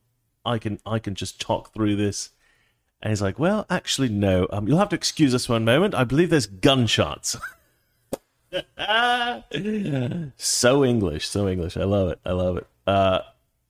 I 0.45 0.57
can, 0.57 0.79
I 0.85 0.99
can 0.99 1.15
just 1.15 1.39
talk 1.39 1.73
through 1.73 1.95
this. 1.95 2.31
And 3.01 3.11
he's 3.11 3.21
like, 3.21 3.39
well, 3.39 3.65
actually, 3.69 4.09
no. 4.09 4.47
Um, 4.51 4.67
you'll 4.67 4.79
have 4.79 4.89
to 4.89 4.95
excuse 4.95 5.33
us 5.33 5.49
one 5.49 5.65
moment. 5.65 5.95
I 5.95 6.03
believe 6.03 6.29
there's 6.29 6.47
gunshots. 6.47 7.37
so 10.37 10.85
English, 10.85 11.27
so 11.27 11.47
English. 11.47 11.77
I 11.77 11.83
love 11.83 12.09
it. 12.09 12.19
I 12.25 12.31
love 12.31 12.57
it. 12.57 12.67
Uh, 12.85 13.19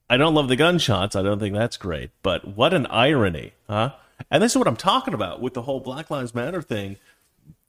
I 0.09 0.17
don't 0.17 0.35
love 0.35 0.47
the 0.47 0.55
gunshots. 0.55 1.15
I 1.15 1.23
don't 1.23 1.39
think 1.39 1.55
that's 1.55 1.77
great. 1.77 2.11
But 2.21 2.47
what 2.55 2.73
an 2.73 2.85
irony, 2.87 3.53
huh? 3.67 3.93
And 4.29 4.43
this 4.43 4.51
is 4.53 4.57
what 4.57 4.67
I'm 4.67 4.75
talking 4.75 5.13
about 5.13 5.41
with 5.41 5.53
the 5.53 5.63
whole 5.63 5.79
Black 5.79 6.09
Lives 6.09 6.35
Matter 6.35 6.61
thing. 6.61 6.97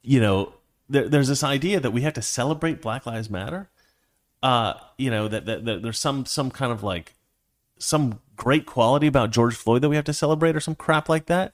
You 0.03 0.19
know, 0.19 0.53
there, 0.89 1.07
there's 1.07 1.27
this 1.27 1.43
idea 1.43 1.79
that 1.79 1.91
we 1.91 2.01
have 2.01 2.13
to 2.13 2.21
celebrate 2.21 2.81
Black 2.81 3.05
Lives 3.05 3.29
Matter. 3.29 3.69
Uh, 4.43 4.73
you 4.97 5.09
know 5.09 5.27
that, 5.27 5.45
that, 5.45 5.65
that 5.65 5.81
there's 5.81 5.99
some 5.99 6.25
some 6.25 6.51
kind 6.51 6.71
of 6.71 6.83
like 6.83 7.13
some 7.77 8.19
great 8.35 8.65
quality 8.65 9.07
about 9.07 9.31
George 9.31 9.55
Floyd 9.55 9.81
that 9.81 9.89
we 9.89 9.95
have 9.95 10.05
to 10.05 10.13
celebrate, 10.13 10.55
or 10.55 10.59
some 10.59 10.75
crap 10.75 11.09
like 11.09 11.25
that. 11.25 11.53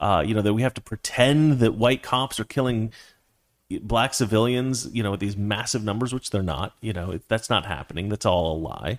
Uh, 0.00 0.22
you 0.26 0.34
know 0.34 0.42
that 0.42 0.54
we 0.54 0.62
have 0.62 0.74
to 0.74 0.80
pretend 0.80 1.58
that 1.58 1.74
white 1.74 2.02
cops 2.02 2.40
are 2.40 2.44
killing 2.44 2.92
black 3.80 4.14
civilians, 4.14 4.88
you 4.92 5.02
know, 5.02 5.12
with 5.12 5.20
these 5.20 5.36
massive 5.36 5.84
numbers, 5.84 6.12
which 6.12 6.30
they're 6.30 6.42
not. 6.42 6.74
You 6.80 6.92
know, 6.92 7.20
that's 7.28 7.50
not 7.50 7.66
happening. 7.66 8.08
That's 8.08 8.26
all 8.26 8.56
a 8.56 8.58
lie. 8.58 8.98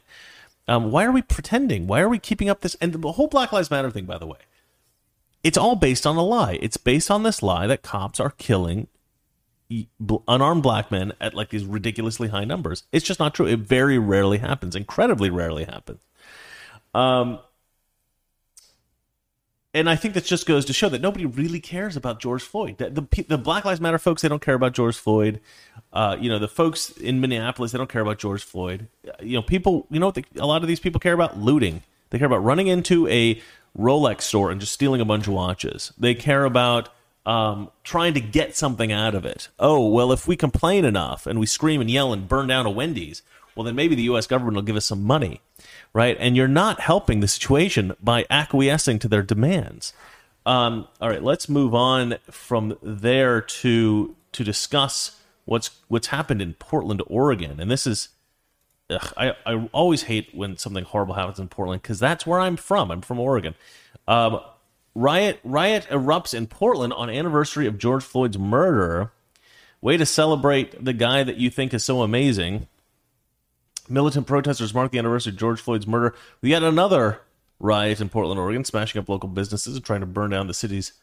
Um, 0.68 0.92
why 0.92 1.06
are 1.06 1.12
we 1.12 1.22
pretending? 1.22 1.88
Why 1.88 2.02
are 2.02 2.10
we 2.10 2.20
keeping 2.20 2.50
up 2.50 2.62
this? 2.62 2.76
And 2.82 2.94
the 2.94 3.12
whole 3.14 3.28
Black 3.28 3.52
Lives 3.52 3.70
Matter 3.70 3.92
thing, 3.92 4.06
by 4.06 4.18
the 4.18 4.26
way, 4.26 4.40
it's 5.44 5.58
all 5.58 5.76
based 5.76 6.08
on 6.08 6.16
a 6.18 6.24
lie. 6.24 6.58
It's 6.62 6.78
based 6.78 7.12
on 7.12 7.24
this 7.24 7.44
lie 7.44 7.68
that 7.68 7.84
cops 7.84 8.20
are 8.20 8.32
killing 8.32 8.88
unarmed 10.28 10.64
black 10.64 10.92
men 10.92 11.14
at 11.20 11.34
like 11.34 11.50
these 11.50 11.66
ridiculously 11.66 12.28
high 12.28 12.46
numbers. 12.46 12.84
It's 12.92 13.06
just 13.06 13.20
not 13.20 13.34
true. 13.34 13.48
It 13.48 13.60
very 13.60 13.98
rarely 13.98 14.38
happens. 14.38 14.76
Incredibly 14.76 15.30
rarely 15.30 15.66
happens. 15.66 16.02
Um, 16.94 17.40
and 19.74 19.90
I 19.90 19.98
think 19.98 20.14
that 20.14 20.24
just 20.24 20.46
goes 20.46 20.64
to 20.66 20.74
show 20.74 20.88
that 20.88 21.02
nobody 21.02 21.26
really 21.26 21.60
cares 21.60 21.98
about 21.98 22.22
George 22.22 22.42
Floyd. 22.42 22.78
The, 22.78 22.90
the, 22.90 23.26
the 23.28 23.38
Black 23.38 23.66
Lives 23.66 23.82
Matter 23.82 23.98
folks, 23.98 24.22
they 24.22 24.30
don't 24.30 24.42
care 24.42 24.54
about 24.54 24.72
George 24.72 24.96
Floyd. 24.96 25.42
Uh, 25.92 26.16
you 26.18 26.30
know, 26.30 26.40
the 26.40 26.48
folks 26.48 26.92
in 26.92 27.20
Minneapolis, 27.20 27.74
they 27.74 27.78
don't 27.78 27.90
care 27.90 28.02
about 28.02 28.18
George 28.18 28.42
Floyd. 28.42 28.88
You 29.22 29.34
know, 29.34 29.42
people, 29.42 29.86
you 29.90 30.00
know 30.00 30.06
what 30.06 30.24
a 30.38 30.46
lot 30.46 30.62
of 30.62 30.70
these 30.70 30.80
people 30.80 31.02
care 31.02 31.14
about? 31.14 31.38
Looting. 31.38 31.84
They 32.10 32.18
care 32.18 32.28
about 32.28 32.44
running 32.46 32.68
into 32.68 33.06
a 33.10 33.42
Rolex 33.78 34.22
store 34.22 34.50
and 34.50 34.62
just 34.62 34.72
stealing 34.72 35.02
a 35.02 35.06
bunch 35.06 35.28
of 35.28 35.34
watches. 35.34 35.92
They 35.98 36.16
care 36.16 36.46
about 36.46 36.88
um, 37.26 37.72
trying 37.84 38.14
to 38.14 38.22
get 38.22 38.56
something 38.56 38.92
out 38.92 39.16
of 39.16 39.26
it. 39.26 39.50
Oh, 39.60 39.88
well, 39.88 40.12
if 40.12 40.28
we 40.28 40.36
complain 40.36 40.86
enough 40.86 41.26
and 41.26 41.40
we 41.40 41.46
scream 41.46 41.82
and 41.82 41.90
yell 41.90 42.14
and 42.14 42.28
burn 42.28 42.48
down 42.48 42.66
a 42.66 42.70
Wendy's, 42.70 43.24
well, 43.56 43.64
then 43.64 43.76
maybe 43.76 43.96
the 43.96 44.04
U.S. 44.04 44.28
government 44.28 44.56
will 44.56 44.64
give 44.64 44.76
us 44.76 44.86
some 44.86 45.04
money, 45.04 45.42
right? 45.94 46.18
And 46.20 46.36
you're 46.36 46.48
not 46.48 46.82
helping 46.82 47.22
the 47.22 47.28
situation 47.28 47.96
by 48.04 48.26
acquiescing 48.30 49.00
to 49.00 49.08
their 49.08 49.24
demands. 49.24 49.94
Um, 50.46 50.88
all 51.02 51.10
right, 51.10 51.24
let's 51.24 51.50
move 51.50 51.74
on 51.74 52.18
from 52.30 52.78
there 52.84 53.42
to 53.42 54.16
to 54.34 54.44
discuss 54.44 55.20
what's 55.46 55.72
what's 55.88 56.08
happened 56.08 56.42
in 56.42 56.54
Portland, 56.56 57.02
Oregon, 57.08 57.60
and 57.60 57.72
this 57.72 57.88
is. 57.88 58.10
Ugh, 58.88 59.14
I, 59.18 59.34
I 59.48 59.68
always 59.72 60.04
hate 60.04 60.30
when 60.36 60.58
something 60.58 60.84
horrible 60.84 61.16
happens 61.16 61.40
in 61.40 61.48
Portland 61.48 61.82
because 61.82 61.98
that's 61.98 62.28
where 62.28 62.40
I'm 62.40 62.56
from. 62.56 62.92
I'm 62.92 63.02
from 63.02 63.20
Oregon. 63.20 63.56
Um, 64.08 64.42
riot 64.96 65.40
riot 65.44 65.86
erupts 65.90 66.34
in 66.34 66.48
Portland 66.48 66.94
on 66.94 67.10
anniversary 67.10 67.68
of 67.68 67.78
George 67.78 68.04
Floyd's 68.04 68.40
murder. 68.40 69.12
Way 69.82 69.98
to 69.98 70.06
celebrate 70.06 70.84
the 70.84 70.94
guy 70.94 71.24
that 71.24 71.38
you 71.38 71.50
think 71.52 71.74
is 71.74 71.84
so 71.84 72.02
amazing. 72.02 72.68
Militant 73.88 74.26
protesters 74.26 74.74
mark 74.74 74.92
the 74.92 74.98
anniversary 74.98 75.34
of 75.34 75.38
George 75.38 75.62
Floyd's 75.62 75.86
murder 75.86 76.16
with 76.42 76.50
yet 76.50 76.64
another 76.64 77.22
riot 77.60 78.02
in 78.02 78.10
Portland, 78.10 78.40
Oregon, 78.40 78.64
smashing 78.64 79.00
up 79.00 79.10
local 79.10 79.30
businesses 79.30 79.76
and 79.76 79.86
trying 79.86 80.00
to 80.00 80.08
burn 80.08 80.32
down 80.32 80.48
the 80.48 80.54
city's 80.54 80.94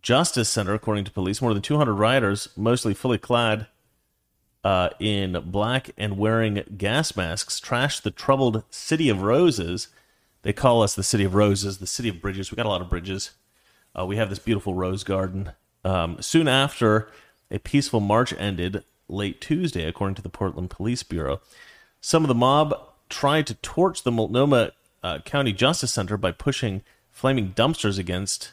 Justice 0.00 0.48
Center, 0.48 0.74
according 0.74 1.04
to 1.04 1.10
police. 1.10 1.42
More 1.42 1.52
than 1.52 1.62
200 1.62 1.92
rioters, 1.92 2.48
mostly 2.56 2.94
fully 2.94 3.18
clad 3.18 3.66
uh, 4.64 4.90
in 4.98 5.40
black 5.46 5.90
and 5.98 6.16
wearing 6.16 6.62
gas 6.76 7.16
masks, 7.16 7.60
trashed 7.60 8.02
the 8.02 8.10
troubled 8.10 8.64
City 8.70 9.08
of 9.08 9.22
Roses. 9.22 9.88
They 10.48 10.54
call 10.54 10.82
us 10.82 10.94
the 10.94 11.02
City 11.02 11.24
of 11.24 11.34
Roses, 11.34 11.76
the 11.76 11.86
City 11.86 12.08
of 12.08 12.22
Bridges. 12.22 12.50
We 12.50 12.56
got 12.56 12.64
a 12.64 12.70
lot 12.70 12.80
of 12.80 12.88
bridges. 12.88 13.32
Uh, 13.94 14.06
we 14.06 14.16
have 14.16 14.30
this 14.30 14.38
beautiful 14.38 14.72
rose 14.72 15.04
garden. 15.04 15.52
Um, 15.84 16.22
soon 16.22 16.48
after, 16.48 17.10
a 17.50 17.58
peaceful 17.58 18.00
march 18.00 18.32
ended 18.32 18.82
late 19.10 19.42
Tuesday, 19.42 19.84
according 19.84 20.14
to 20.14 20.22
the 20.22 20.30
Portland 20.30 20.70
Police 20.70 21.02
Bureau. 21.02 21.42
Some 22.00 22.24
of 22.24 22.28
the 22.28 22.34
mob 22.34 22.74
tried 23.10 23.46
to 23.48 23.56
torch 23.56 24.04
the 24.04 24.10
Multnomah 24.10 24.72
uh, 25.02 25.18
County 25.18 25.52
Justice 25.52 25.92
Center 25.92 26.16
by 26.16 26.32
pushing 26.32 26.80
flaming 27.10 27.52
dumpsters 27.52 27.98
against 27.98 28.52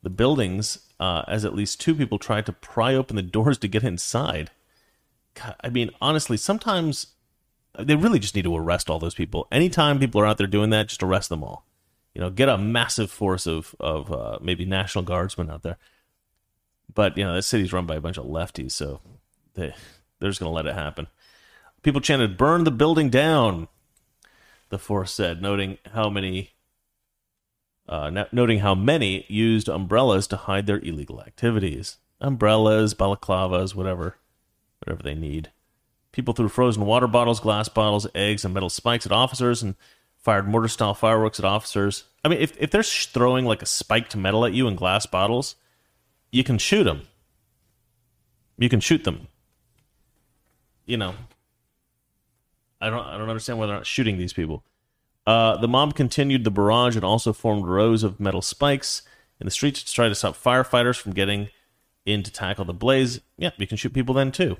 the 0.00 0.10
buildings, 0.10 0.86
uh, 1.00 1.24
as 1.26 1.44
at 1.44 1.56
least 1.56 1.80
two 1.80 1.96
people 1.96 2.20
tried 2.20 2.46
to 2.46 2.52
pry 2.52 2.94
open 2.94 3.16
the 3.16 3.20
doors 3.22 3.58
to 3.58 3.66
get 3.66 3.82
inside. 3.82 4.52
God, 5.34 5.56
I 5.60 5.70
mean, 5.70 5.90
honestly, 6.00 6.36
sometimes 6.36 7.08
they 7.78 7.96
really 7.96 8.18
just 8.18 8.34
need 8.34 8.42
to 8.42 8.56
arrest 8.56 8.90
all 8.90 8.98
those 8.98 9.14
people. 9.14 9.48
Anytime 9.50 9.98
people 9.98 10.20
are 10.20 10.26
out 10.26 10.38
there 10.38 10.46
doing 10.46 10.70
that, 10.70 10.88
just 10.88 11.02
arrest 11.02 11.28
them 11.28 11.42
all. 11.42 11.66
You 12.14 12.20
know, 12.20 12.30
get 12.30 12.48
a 12.48 12.58
massive 12.58 13.10
force 13.10 13.46
of 13.46 13.74
of 13.80 14.12
uh, 14.12 14.38
maybe 14.42 14.64
National 14.64 15.04
Guardsmen 15.04 15.50
out 15.50 15.62
there. 15.62 15.78
But 16.92 17.16
you 17.16 17.24
know, 17.24 17.34
this 17.34 17.46
city's 17.46 17.72
run 17.72 17.86
by 17.86 17.96
a 17.96 18.00
bunch 18.00 18.18
of 18.18 18.26
lefties, 18.26 18.72
so 18.72 19.00
they 19.54 19.74
they're 20.18 20.30
just 20.30 20.40
gonna 20.40 20.52
let 20.52 20.66
it 20.66 20.74
happen. 20.74 21.06
People 21.82 22.00
chanted, 22.00 22.36
"Burn 22.36 22.64
the 22.64 22.70
building 22.70 23.08
down." 23.08 23.68
The 24.68 24.78
force 24.78 25.12
said, 25.12 25.42
noting 25.42 25.76
how 25.92 26.08
many 26.08 26.52
uh, 27.88 28.24
noting 28.32 28.60
how 28.60 28.74
many 28.74 29.26
used 29.28 29.68
umbrellas 29.68 30.26
to 30.28 30.36
hide 30.36 30.66
their 30.66 30.78
illegal 30.78 31.20
activities. 31.20 31.98
Umbrellas, 32.20 32.94
balaclavas, 32.94 33.74
whatever, 33.74 34.16
whatever 34.78 35.02
they 35.02 35.14
need. 35.14 35.50
People 36.12 36.34
threw 36.34 36.48
frozen 36.48 36.84
water 36.84 37.06
bottles, 37.06 37.40
glass 37.40 37.68
bottles, 37.68 38.06
eggs, 38.14 38.44
and 38.44 38.52
metal 38.52 38.68
spikes 38.68 39.06
at 39.06 39.12
officers 39.12 39.62
and 39.62 39.74
fired 40.18 40.46
mortar 40.46 40.68
style 40.68 40.94
fireworks 40.94 41.38
at 41.38 41.44
officers. 41.44 42.04
I 42.24 42.28
mean, 42.28 42.40
if, 42.40 42.56
if 42.58 42.70
they're 42.70 42.82
throwing 42.82 43.44
like 43.44 43.62
a 43.62 43.66
spiked 43.66 44.14
metal 44.14 44.44
at 44.44 44.52
you 44.52 44.68
in 44.68 44.76
glass 44.76 45.06
bottles, 45.06 45.56
you 46.30 46.44
can 46.44 46.58
shoot 46.58 46.84
them. 46.84 47.02
You 48.58 48.68
can 48.68 48.80
shoot 48.80 49.04
them. 49.04 49.26
You 50.84 50.96
know, 50.96 51.14
I 52.80 52.90
don't 52.90 53.04
I 53.06 53.16
don't 53.16 53.28
understand 53.28 53.58
why 53.58 53.66
they're 53.66 53.76
not 53.76 53.86
shooting 53.86 54.18
these 54.18 54.32
people. 54.32 54.64
Uh, 55.26 55.56
the 55.56 55.68
mob 55.68 55.94
continued 55.94 56.44
the 56.44 56.50
barrage 56.50 56.96
and 56.96 57.04
also 57.04 57.32
formed 57.32 57.66
rows 57.66 58.02
of 58.02 58.18
metal 58.18 58.42
spikes 58.42 59.02
in 59.40 59.44
the 59.46 59.50
streets 59.50 59.82
to 59.84 59.92
try 59.92 60.08
to 60.08 60.14
stop 60.14 60.36
firefighters 60.36 61.00
from 61.00 61.12
getting 61.12 61.48
in 62.04 62.22
to 62.24 62.32
tackle 62.32 62.64
the 62.64 62.74
blaze. 62.74 63.20
Yeah, 63.38 63.50
you 63.56 63.66
can 63.66 63.76
shoot 63.76 63.94
people 63.94 64.14
then 64.14 64.32
too. 64.32 64.56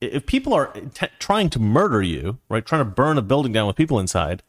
If 0.00 0.26
people 0.26 0.54
are 0.54 0.72
t- 0.94 1.08
trying 1.18 1.50
to 1.50 1.58
murder 1.58 2.02
you, 2.02 2.38
right, 2.48 2.64
trying 2.64 2.82
to 2.82 2.90
burn 2.90 3.18
a 3.18 3.22
building 3.22 3.52
down 3.52 3.66
with 3.66 3.76
people 3.76 3.98
inside, 3.98 4.42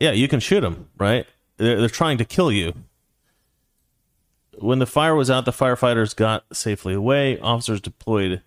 yeah, 0.00 0.10
you 0.10 0.26
can 0.26 0.40
shoot 0.40 0.62
them, 0.62 0.88
right? 0.98 1.26
They're, 1.58 1.78
they're 1.78 1.88
trying 1.88 2.18
to 2.18 2.24
kill 2.24 2.50
you. 2.50 2.74
When 4.58 4.80
the 4.80 4.86
fire 4.86 5.14
was 5.14 5.30
out, 5.30 5.44
the 5.44 5.52
firefighters 5.52 6.14
got 6.14 6.44
safely 6.52 6.94
away. 6.94 7.38
Officers 7.38 7.80
deployed 7.80 8.42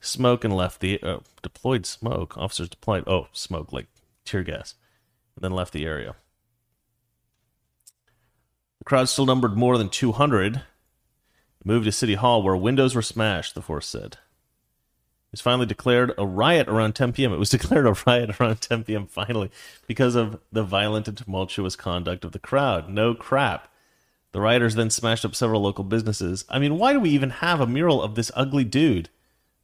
smoke 0.00 0.44
and 0.44 0.54
left 0.54 0.80
the 0.80 1.00
uh, 1.02 1.18
deployed 1.42 1.86
smoke. 1.86 2.36
Officers 2.36 2.68
deployed 2.68 3.04
oh 3.06 3.28
smoke 3.32 3.72
like 3.72 3.86
tear 4.24 4.42
gas, 4.42 4.74
and 5.36 5.44
then 5.44 5.52
left 5.52 5.72
the 5.72 5.86
area. 5.86 6.16
The 8.78 8.84
crowd 8.84 9.08
still 9.08 9.26
numbered 9.26 9.56
more 9.56 9.78
than 9.78 9.88
200. 9.88 10.62
Moved 11.64 11.86
to 11.86 11.92
City 11.92 12.14
Hall, 12.14 12.42
where 12.42 12.56
windows 12.56 12.94
were 12.94 13.02
smashed, 13.02 13.54
the 13.54 13.62
force 13.62 13.86
said. 13.86 14.18
Was 15.32 15.40
finally 15.40 15.66
declared 15.66 16.12
a 16.16 16.26
riot 16.26 16.68
around 16.68 16.94
10 16.94 17.12
p.m. 17.12 17.32
It 17.32 17.38
was 17.38 17.50
declared 17.58 17.86
a 17.86 17.96
riot 18.06 18.40
around 18.40 18.60
10 18.60 18.84
p.m. 18.84 19.06
finally 19.06 19.50
because 19.86 20.14
of 20.14 20.40
the 20.50 20.62
violent 20.62 21.08
and 21.08 21.16
tumultuous 21.16 21.76
conduct 21.76 22.24
of 22.24 22.32
the 22.32 22.38
crowd. 22.38 22.88
No 22.88 23.14
crap. 23.14 23.68
The 24.32 24.40
rioters 24.40 24.74
then 24.74 24.90
smashed 24.90 25.24
up 25.24 25.34
several 25.34 25.62
local 25.62 25.84
businesses. 25.84 26.44
I 26.48 26.58
mean, 26.58 26.78
why 26.78 26.92
do 26.92 27.00
we 27.00 27.10
even 27.10 27.30
have 27.30 27.60
a 27.60 27.66
mural 27.66 28.02
of 28.02 28.14
this 28.14 28.30
ugly 28.34 28.64
dude? 28.64 29.08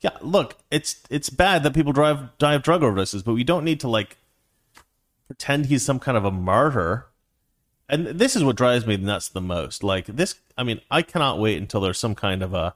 Yeah, 0.00 0.16
look, 0.20 0.56
it's 0.70 1.00
it's 1.10 1.30
bad 1.30 1.62
that 1.62 1.74
people 1.74 1.92
drive 1.92 2.36
die 2.38 2.54
of 2.54 2.62
drug 2.62 2.80
overdoses, 2.80 3.24
but 3.24 3.34
we 3.34 3.44
don't 3.44 3.64
need 3.64 3.80
to 3.80 3.88
like 3.88 4.16
pretend 5.26 5.66
he's 5.66 5.84
some 5.84 5.98
kind 5.98 6.16
of 6.16 6.24
a 6.24 6.30
martyr. 6.30 7.06
And 7.88 8.06
this 8.06 8.34
is 8.34 8.42
what 8.44 8.56
drives 8.56 8.86
me 8.86 8.96
nuts 8.96 9.28
the 9.28 9.40
most. 9.40 9.82
Like 9.84 10.06
this, 10.06 10.36
I 10.56 10.62
mean, 10.64 10.80
I 10.90 11.02
cannot 11.02 11.38
wait 11.38 11.58
until 11.58 11.80
there's 11.80 11.98
some 11.98 12.14
kind 12.14 12.42
of 12.42 12.54
a, 12.54 12.74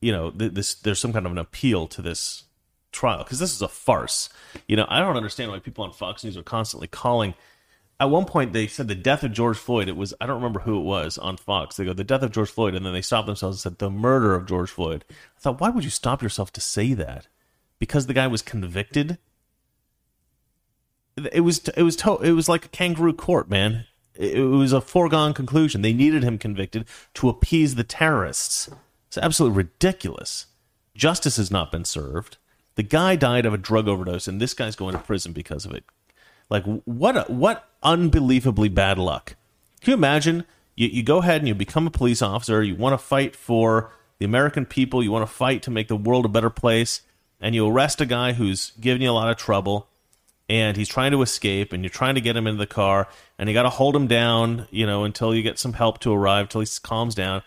you 0.00 0.12
know, 0.12 0.30
this 0.30 0.74
there's 0.74 0.98
some 0.98 1.12
kind 1.12 1.26
of 1.26 1.32
an 1.32 1.38
appeal 1.38 1.86
to 1.88 2.02
this 2.02 2.44
trial 2.92 3.18
because 3.18 3.38
this 3.38 3.52
is 3.52 3.62
a 3.62 3.68
farce. 3.68 4.28
You 4.66 4.76
know, 4.76 4.86
I 4.88 5.00
don't 5.00 5.16
understand 5.16 5.50
why 5.50 5.58
people 5.58 5.84
on 5.84 5.92
Fox 5.92 6.24
News 6.24 6.36
are 6.36 6.42
constantly 6.42 6.88
calling. 6.88 7.34
At 7.98 8.08
one 8.08 8.24
point, 8.24 8.54
they 8.54 8.66
said 8.66 8.88
the 8.88 8.94
death 8.94 9.22
of 9.22 9.32
George 9.32 9.58
Floyd. 9.58 9.88
It 9.88 9.96
was 9.96 10.14
I 10.20 10.26
don't 10.26 10.36
remember 10.36 10.60
who 10.60 10.78
it 10.78 10.84
was 10.84 11.18
on 11.18 11.36
Fox. 11.36 11.76
They 11.76 11.84
go 11.84 11.92
the 11.92 12.04
death 12.04 12.22
of 12.22 12.32
George 12.32 12.50
Floyd, 12.50 12.74
and 12.74 12.84
then 12.84 12.92
they 12.92 13.02
stopped 13.02 13.26
themselves 13.26 13.56
and 13.56 13.60
said 13.60 13.78
the 13.78 13.90
murder 13.90 14.34
of 14.34 14.46
George 14.46 14.70
Floyd. 14.70 15.04
I 15.10 15.40
thought, 15.40 15.60
why 15.60 15.70
would 15.70 15.84
you 15.84 15.90
stop 15.90 16.22
yourself 16.22 16.52
to 16.52 16.60
say 16.60 16.94
that? 16.94 17.28
Because 17.78 18.06
the 18.06 18.14
guy 18.14 18.26
was 18.26 18.42
convicted 18.42 19.18
it 21.32 21.40
was 21.40 21.68
it 21.68 21.82
was 21.82 21.96
to, 21.96 22.16
it 22.18 22.32
was 22.32 22.48
like 22.48 22.64
a 22.64 22.68
kangaroo 22.68 23.12
court, 23.12 23.48
man. 23.48 23.86
It, 24.14 24.38
it 24.38 24.44
was 24.44 24.72
a 24.72 24.80
foregone 24.80 25.34
conclusion. 25.34 25.82
They 25.82 25.92
needed 25.92 26.22
him 26.22 26.38
convicted 26.38 26.86
to 27.14 27.28
appease 27.28 27.74
the 27.74 27.84
terrorists. 27.84 28.70
It's 29.10 29.18
absolutely 29.18 29.56
ridiculous. 29.56 30.46
Justice 30.94 31.36
has 31.36 31.50
not 31.50 31.72
been 31.72 31.84
served. 31.84 32.36
The 32.76 32.84
guy 32.84 33.16
died 33.16 33.44
of 33.44 33.52
a 33.52 33.58
drug 33.58 33.88
overdose, 33.88 34.28
and 34.28 34.40
this 34.40 34.54
guy's 34.54 34.76
going 34.76 34.92
to 34.92 35.00
prison 35.00 35.32
because 35.32 35.66
of 35.66 35.72
it. 35.72 35.82
Like 36.48 36.62
what? 36.84 37.16
A, 37.16 37.22
what 37.32 37.68
unbelievably 37.82 38.68
bad 38.68 38.98
luck. 38.98 39.34
Can 39.80 39.90
you 39.90 39.96
imagine? 39.96 40.44
You, 40.76 40.86
you 40.86 41.02
go 41.02 41.18
ahead 41.18 41.40
and 41.40 41.48
you 41.48 41.56
become 41.56 41.88
a 41.88 41.90
police 41.90 42.22
officer. 42.22 42.62
You 42.62 42.76
want 42.76 42.92
to 42.92 43.04
fight 43.04 43.34
for 43.34 43.90
the 44.20 44.24
American 44.26 44.64
people. 44.64 45.02
You 45.02 45.10
want 45.10 45.28
to 45.28 45.34
fight 45.34 45.64
to 45.64 45.72
make 45.72 45.88
the 45.88 45.96
world 45.96 46.24
a 46.24 46.28
better 46.28 46.48
place, 46.48 47.00
and 47.40 47.52
you 47.52 47.66
arrest 47.66 48.00
a 48.00 48.06
guy 48.06 48.34
who's 48.34 48.70
giving 48.78 49.02
you 49.02 49.10
a 49.10 49.12
lot 49.12 49.28
of 49.28 49.38
trouble 49.38 49.88
and 50.48 50.76
he's 50.76 50.88
trying 50.88 51.10
to 51.10 51.22
escape 51.22 51.72
and 51.72 51.82
you're 51.82 51.90
trying 51.90 52.16
to 52.16 52.20
get 52.20 52.36
him 52.36 52.46
into 52.46 52.58
the 52.58 52.66
car 52.66 53.08
and 53.38 53.48
you 53.48 53.54
got 53.54 53.62
to 53.62 53.70
hold 53.70 53.94
him 53.94 54.08
down 54.08 54.66
you 54.70 54.84
know 54.84 55.04
until 55.04 55.34
you 55.34 55.42
get 55.42 55.58
some 55.58 55.74
help 55.74 56.00
to 56.00 56.12
arrive 56.12 56.48
till 56.48 56.60
he 56.60 56.66
calms 56.82 57.14
down 57.14 57.42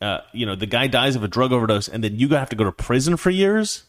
uh, 0.00 0.20
you 0.32 0.46
know 0.46 0.54
the 0.54 0.66
guy 0.66 0.86
dies 0.86 1.16
of 1.16 1.22
a 1.22 1.28
drug 1.28 1.52
overdose 1.52 1.88
and 1.88 2.04
then 2.04 2.18
you 2.18 2.28
have 2.28 2.48
to 2.48 2.56
go 2.56 2.64
to 2.64 2.72
prison 2.72 3.16
for 3.16 3.30
years 3.30 3.84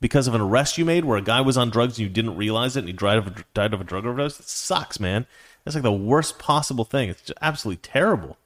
because 0.00 0.26
of 0.26 0.34
an 0.34 0.40
arrest 0.40 0.78
you 0.78 0.84
made 0.84 1.04
where 1.04 1.18
a 1.18 1.22
guy 1.22 1.40
was 1.40 1.56
on 1.56 1.70
drugs 1.70 1.98
and 1.98 2.06
you 2.06 2.08
didn't 2.08 2.36
realize 2.36 2.76
it 2.76 2.80
and 2.80 2.88
he 2.88 2.92
died 2.92 3.18
of 3.18 3.26
a, 3.26 3.44
died 3.54 3.74
of 3.74 3.80
a 3.80 3.84
drug 3.84 4.06
overdose 4.06 4.40
it 4.40 4.46
sucks 4.46 4.98
man 4.98 5.26
that's 5.64 5.74
like 5.74 5.82
the 5.82 5.92
worst 5.92 6.38
possible 6.38 6.84
thing 6.84 7.08
it's 7.08 7.30
absolutely 7.42 7.80
terrible 7.82 8.38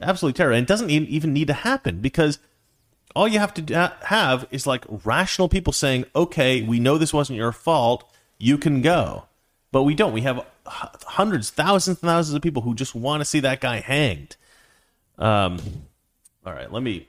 absolutely 0.00 0.36
terrible 0.36 0.56
and 0.56 0.64
it 0.64 0.68
doesn't 0.68 0.90
even 0.90 1.32
need 1.32 1.48
to 1.48 1.54
happen 1.54 2.00
because 2.00 2.38
all 3.16 3.26
you 3.26 3.38
have 3.38 3.54
to 3.54 3.92
have 4.04 4.46
is 4.50 4.66
like 4.66 4.84
rational 5.04 5.48
people 5.48 5.72
saying 5.72 6.04
okay 6.14 6.62
we 6.62 6.78
know 6.78 6.98
this 6.98 7.12
wasn't 7.12 7.36
your 7.36 7.52
fault 7.52 8.04
you 8.38 8.56
can 8.56 8.80
go. 8.80 9.24
But 9.70 9.82
we 9.82 9.94
don't. 9.94 10.12
We 10.12 10.22
have 10.22 10.46
hundreds, 10.64 11.50
thousands, 11.50 12.00
and 12.00 12.08
thousands 12.08 12.34
of 12.34 12.42
people 12.42 12.62
who 12.62 12.74
just 12.74 12.94
want 12.94 13.20
to 13.20 13.24
see 13.24 13.40
that 13.40 13.60
guy 13.60 13.80
hanged. 13.80 14.36
Um, 15.18 15.58
all 16.44 16.52
right, 16.52 16.72
let 16.72 16.82
me. 16.82 17.08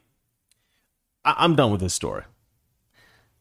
I, 1.23 1.35
I'm 1.37 1.55
done 1.55 1.71
with 1.71 1.81
this 1.81 1.93
story. 1.93 2.23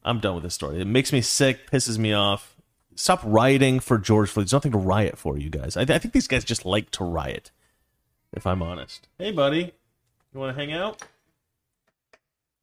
I'm 0.03 0.19
done 0.19 0.35
with 0.35 0.43
this 0.43 0.53
story. 0.53 0.79
It 0.79 0.87
makes 0.87 1.11
me 1.11 1.21
sick, 1.21 1.69
pisses 1.69 1.97
me 1.97 2.13
off. 2.13 2.55
stop 2.95 3.21
rioting 3.23 3.79
for 3.79 3.97
George 3.97 4.29
Floyd. 4.29 4.45
There's 4.45 4.53
nothing 4.53 4.71
to 4.71 4.77
riot 4.77 5.17
for, 5.17 5.37
you 5.37 5.49
guys. 5.49 5.75
I, 5.75 5.81
I 5.81 5.97
think 5.97 6.13
these 6.13 6.27
guys 6.27 6.43
just 6.43 6.65
like 6.65 6.89
to 6.91 7.03
riot. 7.03 7.51
If 8.31 8.45
I'm 8.45 8.61
honest. 8.61 9.07
Hey, 9.17 9.31
buddy, 9.31 9.73
you 10.33 10.39
want 10.39 10.55
to 10.55 10.59
hang 10.59 10.71
out? 10.71 11.01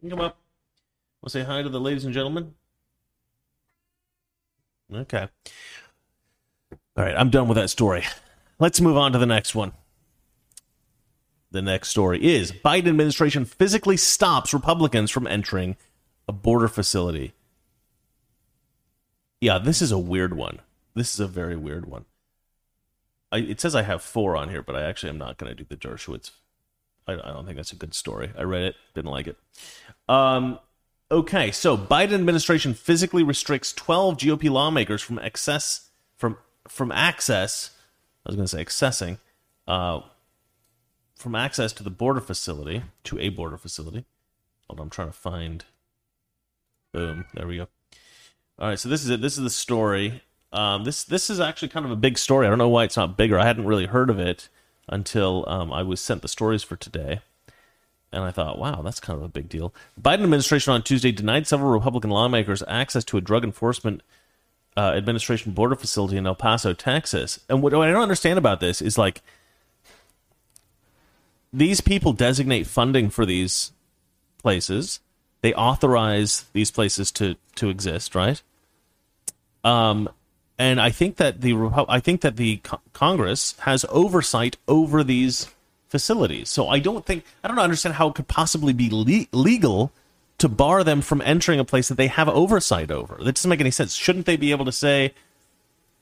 You 0.00 0.10
come 0.10 0.20
up. 0.20 0.38
To 1.24 1.30
say 1.30 1.42
hi 1.42 1.60
to 1.60 1.68
the 1.68 1.80
ladies 1.80 2.04
and 2.04 2.14
gentlemen? 2.14 2.54
Okay. 4.94 5.28
All 6.96 7.04
right, 7.04 7.16
I'm 7.16 7.30
done 7.30 7.48
with 7.48 7.56
that 7.56 7.68
story. 7.68 8.04
Let's 8.60 8.80
move 8.80 8.96
on 8.96 9.12
to 9.12 9.18
the 9.18 9.26
next 9.26 9.54
one. 9.54 9.72
The 11.50 11.62
next 11.62 11.88
story 11.88 12.24
is 12.24 12.52
Biden 12.52 12.88
administration 12.88 13.44
physically 13.44 13.96
stops 13.96 14.52
Republicans 14.52 15.11
from 15.11 15.26
entering 15.26 15.76
a 16.28 16.32
border 16.32 16.68
facility. 16.68 17.32
Yeah, 19.40 19.59
this 19.59 19.80
is 19.80 19.92
a 19.92 19.98
weird 19.98 20.35
one. 20.35 20.61
This 20.94 21.14
is 21.14 21.20
a 21.20 21.26
very 21.26 21.56
weird 21.56 21.87
one. 21.87 22.04
I, 23.30 23.38
it 23.38 23.61
says 23.61 23.74
I 23.74 23.82
have 23.82 24.02
four 24.02 24.37
on 24.37 24.48
here, 24.48 24.62
but 24.62 24.76
I 24.76 24.82
actually 24.82 25.11
am 25.11 25.18
not 25.18 25.38
going 25.38 25.54
to 25.54 25.62
do 25.62 25.66
the 25.68 25.76
Dershowitz. 25.76 26.30
I, 27.06 27.14
I 27.14 27.32
don't 27.32 27.44
think 27.44 27.56
that's 27.56 27.72
a 27.72 27.76
good 27.76 27.94
story. 27.94 28.32
I 28.37 28.42
read 28.42 28.62
it, 28.62 28.76
didn't 28.94 29.11
like 29.11 29.26
it. 29.26 29.37
Um, 30.09 30.59
okay, 31.11 31.50
so 31.50 31.76
Biden 31.76 32.14
administration 32.14 32.74
physically 32.74 33.22
restricts 33.22 33.72
12 33.72 34.16
GOP 34.16 34.50
lawmakers 34.50 35.02
from 35.02 35.18
access 35.18 35.90
from 36.16 36.38
from 36.68 36.90
access. 36.90 37.70
I 38.24 38.30
was 38.30 38.37
going 38.37 38.46
to 38.46 38.56
say 38.56 38.64
accessing, 38.64 39.18
uh, 39.68 40.00
from 41.16 41.35
access 41.35 41.72
to 41.72 41.83
the 41.83 41.90
border 41.90 42.20
facility 42.20 42.83
to 43.05 43.18
a 43.18 43.31
border 43.31 43.57
facility. 43.57 44.05
Hold 44.68 44.81
on, 44.81 44.85
I'm 44.85 44.90
trying 44.90 45.09
to 45.09 45.14
find. 45.14 45.64
Boom, 46.92 47.24
there 47.35 47.46
we 47.46 47.57
go. 47.57 47.68
All 48.59 48.68
right, 48.68 48.79
so 48.79 48.88
this 48.88 49.02
is 49.02 49.11
it. 49.11 49.20
This 49.20 49.37
is 49.37 49.42
the 49.42 49.50
story. 49.50 50.22
Um, 50.52 50.85
this 50.85 51.05
this 51.05 51.29
is 51.29 51.40
actually 51.40 51.68
kind 51.68 51.85
of 51.85 51.92
a 51.92 51.96
big 51.96 52.18
story. 52.18 52.46
I 52.46 52.50
don't 52.50 52.59
know 52.59 52.68
why 52.68 52.85
it's 52.85 52.96
not 52.96 53.16
bigger. 53.16 53.38
I 53.38 53.44
hadn't 53.44 53.66
really 53.66 53.87
heard 53.87 54.11
of 54.11 54.18
it 54.18 54.48
until 54.88 55.44
um, 55.48 55.72
I 55.72 55.83
was 55.83 56.00
sent 56.00 56.22
the 56.22 56.29
stories 56.29 56.62
for 56.62 56.76
today, 56.76 57.20
and 58.12 58.22
I 58.22 58.31
thought, 58.31 58.59
wow, 58.59 58.83
that's 58.83 59.00
kind 59.00 59.18
of 59.18 59.24
a 59.24 59.29
big 59.29 59.48
deal. 59.48 59.74
The 59.96 60.09
Biden 60.09 60.22
administration 60.22 60.72
on 60.72 60.83
Tuesday 60.83 61.12
denied 61.12 61.46
several 61.46 61.70
Republican 61.70 62.11
lawmakers 62.11 62.62
access 62.68 63.05
to 63.07 63.16
a 63.16 63.20
drug 63.20 63.44
enforcement 63.44 64.02
uh, 64.76 64.92
administration 64.94 65.52
border 65.52 65.74
facility 65.74 66.16
in 66.16 66.26
El 66.26 66.35
Paso, 66.35 66.72
Texas. 66.72 67.40
And 67.48 67.62
what, 67.62 67.72
what 67.72 67.88
I 67.88 67.90
don't 67.90 68.02
understand 68.02 68.38
about 68.38 68.61
this 68.61 68.81
is 68.81 68.96
like 68.96 69.22
these 71.52 71.80
people 71.80 72.12
designate 72.12 72.66
funding 72.66 73.11
for 73.11 73.26
these 73.26 73.72
places. 74.38 75.00
They 75.42 75.54
authorize 75.54 76.46
these 76.52 76.70
places 76.70 77.11
to 77.12 77.37
to 77.56 77.68
exist, 77.68 78.14
right? 78.14 78.42
Um, 79.64 80.09
and 80.59 80.80
I 80.80 80.90
think 80.90 81.16
that 81.16 81.40
the 81.40 81.54
I 81.88 82.00
think 82.00 82.20
that 82.22 82.37
the 82.37 82.59
co- 82.59 82.80
Congress 82.92 83.54
has 83.61 83.85
oversight 83.88 84.56
over 84.66 85.04
these 85.04 85.48
facilities. 85.88 86.48
So 86.48 86.68
I 86.68 86.78
don't 86.78 87.04
think 87.04 87.24
I 87.44 87.48
don't 87.48 87.59
understand 87.59 87.96
how 87.96 88.09
it 88.09 88.14
could 88.14 88.28
possibly 88.28 88.72
be 88.72 88.88
le- 88.90 89.26
legal 89.37 89.92
to 90.38 90.48
bar 90.48 90.85
them 90.85 91.00
from 91.00 91.22
entering 91.22 91.59
a 91.59 91.64
place 91.64 91.88
that 91.88 91.96
they 91.96 92.09
have 92.09 92.28
oversight 92.28 92.90
over. 92.90 93.16
That 93.22 93.35
doesn't 93.35 93.48
make 93.48 93.61
any 93.61 93.70
sense. 93.70 93.94
Shouldn't 93.94 94.26
they 94.26 94.37
be 94.37 94.50
able 94.50 94.64
to 94.66 94.72
say 94.72 95.14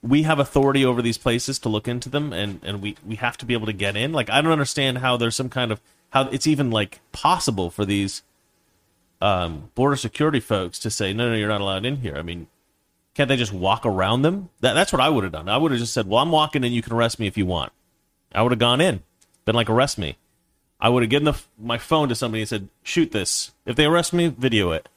we 0.04 0.22
have 0.24 0.38
authority 0.38 0.84
over 0.84 1.00
these 1.00 1.16
places 1.16 1.58
to 1.60 1.70
look 1.70 1.88
into 1.88 2.10
them 2.10 2.32
and 2.32 2.60
and 2.62 2.82
we 2.82 2.96
we 3.06 3.16
have 3.16 3.38
to 3.38 3.46
be 3.46 3.54
able 3.54 3.66
to 3.66 3.72
get 3.72 3.96
in? 3.96 4.12
Like 4.12 4.28
I 4.28 4.40
don't 4.40 4.52
understand 4.52 4.98
how 4.98 5.16
there's 5.16 5.34
some 5.34 5.48
kind 5.48 5.72
of 5.72 5.80
how 6.10 6.28
it's 6.28 6.46
even 6.46 6.70
like 6.70 7.00
possible 7.12 7.70
for 7.70 7.84
these 7.84 8.22
um, 9.22 9.70
border 9.74 9.96
security 9.96 10.40
folks 10.40 10.78
to 10.80 10.90
say 10.90 11.12
no 11.14 11.30
no 11.30 11.34
you're 11.34 11.48
not 11.48 11.62
allowed 11.62 11.86
in 11.86 11.96
here. 11.96 12.16
I 12.16 12.22
mean 12.22 12.48
can't 13.14 13.28
they 13.28 13.36
just 13.36 13.52
walk 13.52 13.86
around 13.86 14.22
them? 14.22 14.50
That, 14.60 14.74
that's 14.74 14.92
what 14.92 15.00
I 15.00 15.08
would 15.08 15.22
have 15.24 15.32
done. 15.32 15.48
I 15.48 15.56
would 15.56 15.70
have 15.70 15.80
just 15.80 15.94
said, 15.94 16.08
"Well, 16.08 16.20
I'm 16.20 16.32
walking 16.32 16.64
in. 16.64 16.72
You 16.72 16.82
can 16.82 16.92
arrest 16.92 17.18
me 17.18 17.26
if 17.26 17.38
you 17.38 17.46
want." 17.46 17.72
I 18.34 18.42
would 18.42 18.50
have 18.50 18.58
gone 18.58 18.80
in, 18.80 19.02
been 19.44 19.54
like, 19.54 19.70
"Arrest 19.70 19.98
me." 19.98 20.16
I 20.80 20.88
would 20.88 21.04
have 21.04 21.10
given 21.10 21.24
the, 21.24 21.40
my 21.56 21.78
phone 21.78 22.08
to 22.08 22.16
somebody 22.16 22.42
and 22.42 22.48
said, 22.48 22.68
"Shoot 22.82 23.12
this. 23.12 23.52
If 23.64 23.76
they 23.76 23.84
arrest 23.84 24.12
me, 24.12 24.26
video 24.28 24.72
it." 24.72 24.88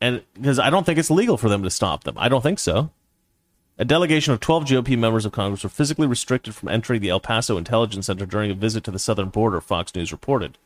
And 0.00 0.22
because 0.32 0.58
I 0.58 0.70
don't 0.70 0.84
think 0.84 0.98
it's 0.98 1.10
legal 1.10 1.36
for 1.36 1.50
them 1.50 1.62
to 1.62 1.70
stop 1.70 2.04
them. 2.04 2.14
I 2.18 2.28
don't 2.28 2.42
think 2.42 2.58
so. 2.58 2.90
A 3.76 3.84
delegation 3.84 4.32
of 4.32 4.38
12 4.38 4.64
GOP 4.66 4.96
members 4.96 5.24
of 5.24 5.32
Congress 5.32 5.64
were 5.64 5.68
physically 5.68 6.06
restricted 6.06 6.54
from 6.54 6.68
entering 6.68 7.00
the 7.00 7.08
El 7.08 7.18
Paso 7.18 7.56
Intelligence 7.56 8.06
Center 8.06 8.24
during 8.24 8.50
a 8.50 8.54
visit 8.54 8.84
to 8.84 8.92
the 8.92 9.00
southern 9.00 9.30
border, 9.30 9.60
Fox 9.60 9.92
News 9.94 10.12
reported. 10.12 10.58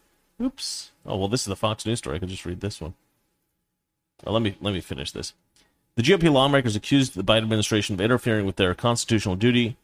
Oops. 0.43 0.91
Oh, 1.07 1.17
well, 1.17 1.29
this 1.29 1.41
is 1.41 1.47
the 1.47 1.57
Fox 1.57 1.87
News 1.87 1.99
story. 1.99 2.17
I 2.17 2.19
could 2.19 2.29
just 2.29 2.45
read 2.45 2.61
this 2.61 2.81
one. 2.81 2.95
Well, 4.25 4.35
let 4.35 4.43
me 4.43 4.57
let 4.61 4.75
me 4.75 4.81
finish 4.81 5.11
this. 5.11 5.33
The 5.95 6.03
GOP 6.03 6.31
lawmakers 6.31 6.77
accused 6.77 7.15
the 7.15 7.25
Biden 7.25 7.43
administration 7.45 7.95
of 7.95 8.01
interfering 8.01 8.45
with 8.45 8.57
their 8.57 8.75
constitutional 8.75 9.37
duty 9.37 9.77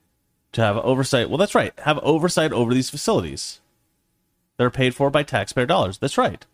to 0.53 0.61
have 0.61 0.77
oversight. 0.77 1.29
Well, 1.29 1.39
that's 1.39 1.55
right. 1.55 1.73
Have 1.81 1.99
oversight 2.01 2.53
over 2.53 2.75
these 2.75 2.91
facilities. 2.91 3.61
They're 4.59 4.71
paid 4.71 4.95
for 4.95 5.11
by 5.11 5.23
taxpayer 5.23 5.67
dollars. 5.67 5.99
That's 5.99 6.19
right. 6.19 6.45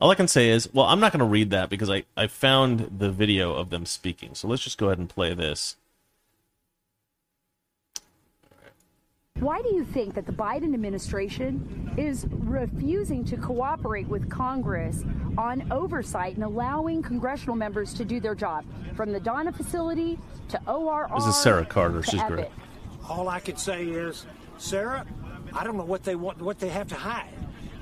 All 0.00 0.10
I 0.10 0.16
can 0.16 0.28
say 0.28 0.50
is, 0.50 0.68
well, 0.74 0.86
I'm 0.86 1.00
not 1.00 1.12
going 1.12 1.20
to 1.20 1.24
read 1.24 1.50
that 1.50 1.70
because 1.70 1.88
I, 1.88 2.04
I 2.16 2.26
found 2.26 2.98
the 2.98 3.10
video 3.10 3.54
of 3.54 3.70
them 3.70 3.86
speaking. 3.86 4.34
So 4.34 4.48
let's 4.48 4.62
just 4.62 4.76
go 4.76 4.86
ahead 4.86 4.98
and 4.98 5.08
play 5.08 5.32
this. 5.32 5.76
Why 9.40 9.60
do 9.60 9.74
you 9.74 9.84
think 9.84 10.14
that 10.14 10.26
the 10.26 10.32
Biden 10.32 10.72
administration 10.72 11.92
is 11.98 12.24
refusing 12.30 13.24
to 13.24 13.36
cooperate 13.36 14.06
with 14.06 14.30
Congress 14.30 15.04
on 15.36 15.70
oversight 15.72 16.36
and 16.36 16.44
allowing 16.44 17.02
congressional 17.02 17.56
members 17.56 17.92
to 17.94 18.04
do 18.04 18.20
their 18.20 18.36
job 18.36 18.64
from 18.94 19.12
the 19.12 19.18
Donna 19.18 19.52
facility 19.52 20.20
to 20.48 20.60
ORR? 20.66 21.10
This 21.16 21.26
is 21.26 21.36
Sarah 21.36 21.66
Carter. 21.66 22.02
She's 22.02 22.20
Epic? 22.20 22.36
great. 22.36 22.48
All 23.08 23.28
I 23.28 23.40
can 23.40 23.56
say 23.56 23.84
is, 23.84 24.24
Sarah, 24.56 25.04
I 25.52 25.64
don't 25.64 25.76
know 25.76 25.84
what 25.84 26.04
they 26.04 26.14
want, 26.14 26.40
what 26.40 26.60
they 26.60 26.68
have 26.68 26.88
to 26.88 26.94
hide. 26.94 27.34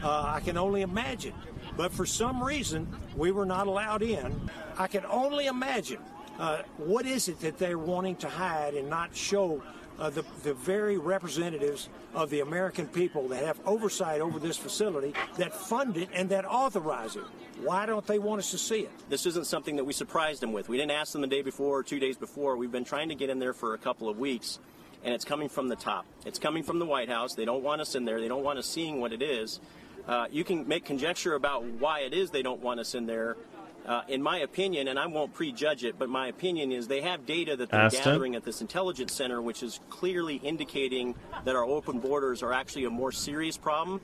Uh, 0.02 0.22
I 0.34 0.40
can 0.40 0.56
only 0.56 0.80
imagine. 0.80 1.34
But 1.76 1.92
for 1.92 2.06
some 2.06 2.42
reason, 2.42 2.88
we 3.14 3.30
were 3.30 3.46
not 3.46 3.66
allowed 3.66 4.02
in. 4.02 4.50
I 4.78 4.86
can 4.88 5.04
only 5.04 5.46
imagine 5.46 6.00
uh, 6.38 6.62
what 6.78 7.04
is 7.06 7.28
it 7.28 7.38
that 7.40 7.58
they're 7.58 7.78
wanting 7.78 8.16
to 8.16 8.28
hide 8.28 8.74
and 8.74 8.88
not 8.88 9.14
show 9.14 9.62
uh, 10.02 10.10
the, 10.10 10.24
the 10.42 10.52
very 10.52 10.98
representatives 10.98 11.88
of 12.12 12.28
the 12.28 12.40
American 12.40 12.88
people 12.88 13.28
that 13.28 13.44
have 13.44 13.58
oversight 13.64 14.20
over 14.20 14.40
this 14.40 14.56
facility, 14.56 15.14
that 15.36 15.54
fund 15.54 15.96
it 15.96 16.08
and 16.12 16.28
that 16.30 16.44
authorize 16.44 17.14
it. 17.14 17.22
Why 17.62 17.86
don't 17.86 18.04
they 18.04 18.18
want 18.18 18.40
us 18.40 18.50
to 18.50 18.58
see 18.58 18.80
it? 18.80 18.90
This 19.08 19.26
isn't 19.26 19.46
something 19.46 19.76
that 19.76 19.84
we 19.84 19.92
surprised 19.92 20.42
them 20.42 20.52
with. 20.52 20.68
We 20.68 20.76
didn't 20.76 20.90
ask 20.90 21.12
them 21.12 21.20
the 21.20 21.28
day 21.28 21.42
before 21.42 21.78
or 21.78 21.82
two 21.84 22.00
days 22.00 22.16
before. 22.16 22.56
We've 22.56 22.72
been 22.72 22.84
trying 22.84 23.10
to 23.10 23.14
get 23.14 23.30
in 23.30 23.38
there 23.38 23.52
for 23.52 23.74
a 23.74 23.78
couple 23.78 24.08
of 24.08 24.18
weeks, 24.18 24.58
and 25.04 25.14
it's 25.14 25.24
coming 25.24 25.48
from 25.48 25.68
the 25.68 25.76
top. 25.76 26.04
It's 26.26 26.40
coming 26.40 26.64
from 26.64 26.80
the 26.80 26.86
White 26.86 27.08
House. 27.08 27.34
They 27.34 27.44
don't 27.44 27.62
want 27.62 27.80
us 27.80 27.94
in 27.94 28.04
there. 28.04 28.20
They 28.20 28.26
don't 28.26 28.42
want 28.42 28.58
us 28.58 28.66
seeing 28.66 29.00
what 29.00 29.12
it 29.12 29.22
is. 29.22 29.60
Uh, 30.08 30.26
you 30.32 30.42
can 30.42 30.66
make 30.66 30.84
conjecture 30.84 31.34
about 31.34 31.62
why 31.64 32.00
it 32.00 32.12
is 32.12 32.30
they 32.30 32.42
don't 32.42 32.60
want 32.60 32.80
us 32.80 32.96
in 32.96 33.06
there. 33.06 33.36
Uh, 33.84 34.02
in 34.06 34.22
my 34.22 34.38
opinion, 34.38 34.86
and 34.86 34.98
I 34.98 35.06
won't 35.06 35.34
prejudge 35.34 35.82
it, 35.82 35.98
but 35.98 36.08
my 36.08 36.28
opinion 36.28 36.70
is 36.70 36.86
they 36.86 37.00
have 37.00 37.26
data 37.26 37.56
that 37.56 37.70
they're 37.70 37.80
Aston? 37.80 38.04
gathering 38.04 38.34
at 38.36 38.44
this 38.44 38.60
intelligence 38.60 39.12
center, 39.12 39.42
which 39.42 39.62
is 39.62 39.80
clearly 39.90 40.36
indicating 40.36 41.16
that 41.44 41.56
our 41.56 41.64
open 41.64 41.98
borders 41.98 42.44
are 42.44 42.52
actually 42.52 42.84
a 42.84 42.90
more 42.90 43.10
serious 43.10 43.56
problem 43.56 44.00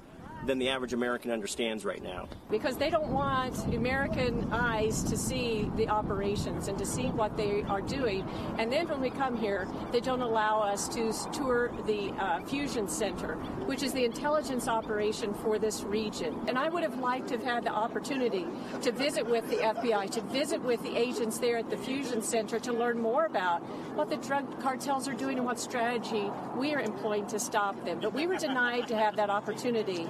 than 0.46 0.58
the 0.58 0.68
average 0.68 0.92
American 0.92 1.30
understands 1.30 1.84
right 1.84 2.02
now. 2.02 2.28
because 2.50 2.76
they 2.76 2.90
don't 2.90 3.08
want 3.08 3.54
American 3.74 4.50
eyes 4.52 5.02
to 5.02 5.16
see 5.16 5.70
the 5.76 5.88
operations 5.88 6.68
and 6.68 6.78
to 6.78 6.86
see 6.86 7.06
what 7.08 7.36
they 7.36 7.62
are 7.64 7.80
doing. 7.80 8.26
And 8.58 8.72
then 8.72 8.88
when 8.88 9.00
we 9.00 9.10
come 9.10 9.36
here, 9.36 9.68
they 9.92 10.00
don't 10.00 10.22
allow 10.22 10.60
us 10.60 10.88
to 10.88 11.12
tour 11.32 11.70
the 11.86 12.10
uh, 12.12 12.40
Fusion 12.46 12.88
Center, 12.88 13.34
which 13.66 13.82
is 13.82 13.92
the 13.92 14.04
intelligence 14.04 14.68
operation 14.68 15.34
for 15.34 15.58
this 15.58 15.82
region. 15.82 16.34
And 16.48 16.58
I 16.58 16.68
would 16.68 16.82
have 16.82 16.98
liked 16.98 17.28
to 17.28 17.36
have 17.36 17.44
had 17.44 17.64
the 17.64 17.70
opportunity 17.70 18.46
to 18.82 18.92
visit 18.92 19.26
with 19.26 19.48
the 19.50 19.56
FBI, 19.56 20.10
to 20.10 20.20
visit 20.22 20.62
with 20.62 20.82
the 20.82 20.96
agents 20.96 21.38
there 21.38 21.58
at 21.58 21.68
the 21.68 21.76
Fusion 21.76 22.22
Center 22.22 22.58
to 22.60 22.72
learn 22.72 22.98
more 23.00 23.26
about 23.26 23.62
what 23.94 24.08
the 24.08 24.16
drug 24.16 24.60
cartels 24.60 25.08
are 25.08 25.14
doing 25.14 25.36
and 25.38 25.46
what 25.46 25.58
strategy 25.58 26.30
we 26.56 26.74
are 26.74 26.80
employing 26.80 27.26
to 27.26 27.38
stop 27.38 27.82
them. 27.84 28.00
But 28.00 28.14
we 28.14 28.26
were 28.26 28.36
denied 28.36 28.88
to 28.88 28.96
have 28.96 29.16
that 29.16 29.30
opportunity. 29.30 30.08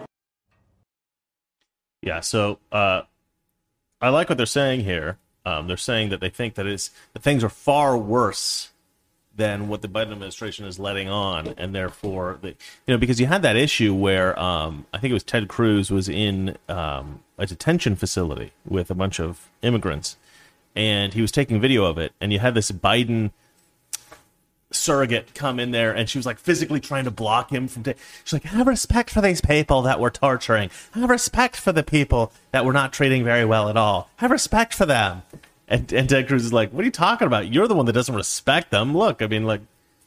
Yeah, 2.03 2.21
so 2.21 2.59
uh, 2.71 3.03
I 4.01 4.09
like 4.11 4.29
what 4.29 4.39
they're 4.39 4.47
saying 4.47 4.81
here. 4.81 5.19
Um, 5.45 5.67
they're 5.67 5.77
saying 5.77 6.11
that 6.11 6.21
they 6.21 6.31
think 6.31 6.55
that 6.55 6.67
it's 6.67 6.91
that 7.13 7.23
things 7.23 7.43
are 7.43 7.49
far 7.49 7.97
worse 7.97 8.71
than 9.35 9.69
what 9.69 9.83
the 9.83 9.89
Biden 9.89 10.13
administration 10.13 10.67
is 10.67 10.79
letting 10.79 11.09
on, 11.09 11.55
and 11.57 11.75
therefore, 11.75 12.39
the, 12.43 12.49
you 12.49 12.55
know, 12.89 12.99
because 12.99 13.21
you 13.21 13.27
had 13.27 13.43
that 13.43 13.57
issue 13.57 13.95
where 13.95 14.39
um, 14.39 14.85
I 14.93 14.99
think 14.99 15.13
it 15.13 15.15
was 15.15 15.23
Ted 15.23 15.49
Cruz 15.49 15.91
was 15.91 16.09
in 16.09 16.59
um, 16.69 17.21
a 17.39 17.47
detention 17.47 17.95
facility 17.97 18.53
with 18.67 18.91
a 18.91 18.95
bunch 18.95 19.21
of 19.21 19.49
immigrants, 19.63 20.17
and 20.75 21.15
he 21.15 21.23
was 21.23 21.33
taking 21.33 21.61
video 21.61 21.85
of 21.85 21.99
it, 21.99 22.13
and 22.21 22.33
you 22.33 22.41
had 22.41 22.55
this 22.55 22.71
Biden 22.71 23.31
surrogate 24.79 25.35
come 25.35 25.59
in 25.61 25.71
there 25.71 25.93
and 25.93 26.09
she 26.09 26.19
was 26.19 26.27
like 26.27 26.39
physically 26.39 26.81
trying 26.81 27.05
to 27.05 27.11
block 27.11 27.51
him 27.51 27.69
from 27.69 27.83
ta- 27.83 27.93
she's 28.25 28.33
like 28.33 28.47
I 28.47 28.51
have 28.51 28.67
respect 28.67 29.11
for 29.11 29.21
these 29.21 29.41
people 29.41 29.83
that 29.83 30.01
we're 30.01 30.11
torturing 30.11 30.71
I 30.95 31.01
have 31.01 31.11
respect 31.11 31.57
for 31.57 31.73
the 31.73 31.83
people 31.83 32.33
that 32.53 32.65
we're 32.65 32.73
not 32.73 32.93
treating 32.93 33.25
very 33.25 33.45
well 33.45 33.69
at 33.69 33.77
all 33.77 34.11
have 34.17 34.31
respect 34.31 34.73
for 34.75 34.87
them 34.87 35.23
And, 35.71 35.93
and 35.93 36.09
Ted 36.09 36.29
Cruz 36.29 36.47
is 36.47 36.53
like, 36.53 36.73
what 36.73 36.81
are 36.81 36.87
you 36.87 36.91
talking 36.91 37.27
about? 37.27 37.53
You're 37.53 37.69
the 37.69 37.75
one 37.75 37.85
that 37.87 37.93
doesn't 37.93 38.15
respect 38.15 38.71
them. 38.71 38.97
Look, 38.97 39.21
I 39.21 39.27
mean, 39.27 39.45
like, 39.45 39.61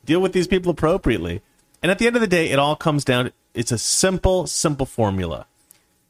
deal 0.04 0.20
with 0.20 0.34
these 0.34 0.48
people 0.48 0.72
appropriately. 0.72 1.44
And 1.84 1.92
at 1.92 2.00
the 2.00 2.08
end 2.08 2.16
of 2.16 2.22
the 2.22 2.28
day, 2.28 2.50
it 2.50 2.58
all 2.58 2.76
comes 2.76 3.06
down. 3.06 3.32
It's 3.54 3.72
a 3.72 3.78
simple, 3.78 4.48
simple 4.48 4.88
formula. 4.88 5.46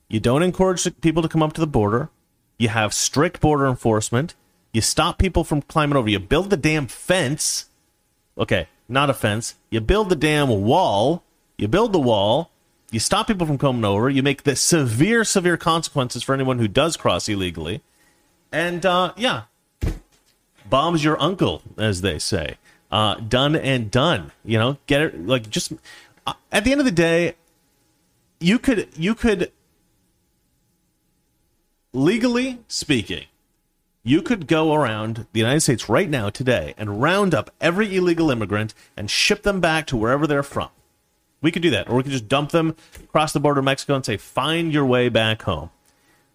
You 0.08 0.22
don't 0.22 0.42
encourage 0.42 0.88
people 1.02 1.22
to 1.22 1.28
come 1.28 1.44
up 1.44 1.52
to 1.54 1.62
the 1.62 1.68
border. 1.68 2.10
You 2.58 2.70
have 2.70 2.94
strict 2.94 3.42
border 3.42 3.68
enforcement. 3.68 4.36
You 4.72 4.80
stop 4.80 5.18
people 5.18 5.44
from 5.44 5.62
climbing 5.64 5.98
over. 5.98 6.10
You 6.10 6.20
build 6.20 6.50
the 6.50 6.56
damn 6.56 6.88
fence. 6.88 7.66
Okay, 8.42 8.68
not 8.90 9.12
a 9.12 9.14
fence. 9.14 9.54
You 9.70 9.82
build 9.82 10.10
the 10.10 10.16
damn 10.16 10.50
wall. 10.50 11.24
You 11.60 11.68
build 11.68 11.94
the 11.94 12.00
wall. 12.00 12.50
You 12.90 13.00
stop 13.00 13.28
people 13.28 13.46
from 13.46 13.60
coming 13.60 13.86
over. 13.86 14.10
You 14.10 14.24
make 14.24 14.44
the 14.44 14.56
severe, 14.56 15.24
severe 15.24 15.58
consequences 15.58 16.24
for 16.24 16.34
anyone 16.34 16.58
who 16.58 16.68
does 16.68 16.98
cross 16.98 17.30
illegally. 17.30 17.82
And 18.52 18.84
uh, 18.84 19.14
yeah, 19.16 19.44
bombs 20.68 21.04
your 21.04 21.22
uncle, 21.22 21.62
as 21.78 22.02
they 22.02 22.18
say. 22.18 22.58
Uh, 22.92 23.16
done 23.16 23.56
and 23.56 23.92
done. 23.92 24.32
You 24.44 24.58
know, 24.58 24.78
get 24.88 25.02
it 25.02 25.26
like 25.28 25.50
just 25.50 25.72
uh, 26.26 26.34
at 26.52 26.64
the 26.64 26.72
end 26.72 26.82
of 26.82 26.86
the 26.86 26.92
day, 26.92 27.36
you 28.40 28.58
could 28.58 28.90
you 28.98 29.14
could 29.14 29.52
legally 31.94 32.60
speaking, 32.68 33.26
you 34.04 34.22
could 34.22 34.48
go 34.48 34.74
around 34.74 35.28
the 35.32 35.40
United 35.40 35.62
States 35.62 35.90
right 35.90 36.10
now 36.10 36.30
today 36.30 36.74
and 36.78 37.02
round 37.02 37.34
up 37.34 37.52
every 37.62 37.96
illegal 37.96 38.32
immigrant 38.32 38.74
and 38.98 39.12
ship 39.12 39.44
them 39.44 39.60
back 39.60 39.86
to 39.88 39.98
wherever 39.98 40.26
they're 40.26 40.44
from. 40.44 40.70
We 41.42 41.52
could 41.52 41.62
do 41.62 41.72
that, 41.72 41.90
or 41.90 41.96
we 41.96 42.04
could 42.04 42.12
just 42.12 42.28
dump 42.28 42.52
them 42.52 42.76
across 43.04 43.34
the 43.34 43.40
border 43.40 43.60
of 43.60 43.66
Mexico 43.66 43.96
and 43.96 44.06
say, 44.06 44.18
"Find 44.18 44.72
your 44.72 44.86
way 44.86 45.10
back 45.10 45.44
home." 45.44 45.72